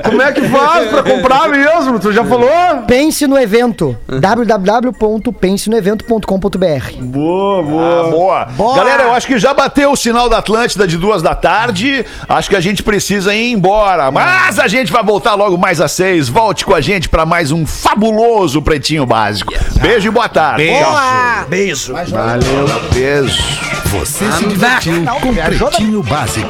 Como 0.03 0.21
é 0.21 0.31
que 0.31 0.41
faz 0.47 0.89
pra 0.89 1.03
comprar 1.03 1.49
mesmo? 1.49 1.99
Tu 1.99 2.11
já 2.11 2.20
falou? 2.25 2.49
Pense 2.87 3.27
no 3.27 3.37
evento. 3.37 3.95
www.pensenoevento.com.br 4.07 7.01
Boa, 7.01 7.63
boa. 7.63 8.01
Ah, 8.01 8.09
boa. 8.09 8.45
Boa. 8.45 8.75
Galera, 8.75 9.03
eu 9.03 9.13
acho 9.13 9.27
que 9.27 9.37
já 9.39 9.53
bateu 9.53 9.91
o 9.91 9.95
sinal 9.95 10.27
da 10.29 10.37
Atlântida 10.39 10.87
de 10.87 10.97
duas 10.97 11.21
da 11.21 11.35
tarde. 11.35 12.05
Acho 12.27 12.49
que 12.49 12.55
a 12.55 12.61
gente 12.61 12.81
precisa 12.83 13.33
ir 13.33 13.51
embora. 13.51 14.11
Mas 14.11 14.59
a 14.59 14.67
gente 14.67 14.91
vai 14.91 15.03
voltar 15.03 15.35
logo 15.35 15.57
mais 15.57 15.79
às 15.81 15.91
seis. 15.91 16.27
Volte 16.29 16.65
com 16.65 16.73
a 16.73 16.81
gente 16.81 17.07
pra 17.09 17.25
mais 17.25 17.51
um 17.51 17.65
fabuloso 17.65 18.61
Pretinho 18.61 19.05
Básico. 19.05 19.53
Beijo 19.81 20.07
e 20.07 20.11
boa 20.11 20.29
tarde. 20.29 20.67
Boa! 20.67 21.45
Beijo. 21.47 21.93
Valeu. 21.93 22.81
Beijo. 22.93 23.43
Você 23.85 24.31
se 24.31 24.45
divertiu 24.45 25.03
com 25.21 25.33
Pretinho 25.33 26.01
Básico. 26.03 26.49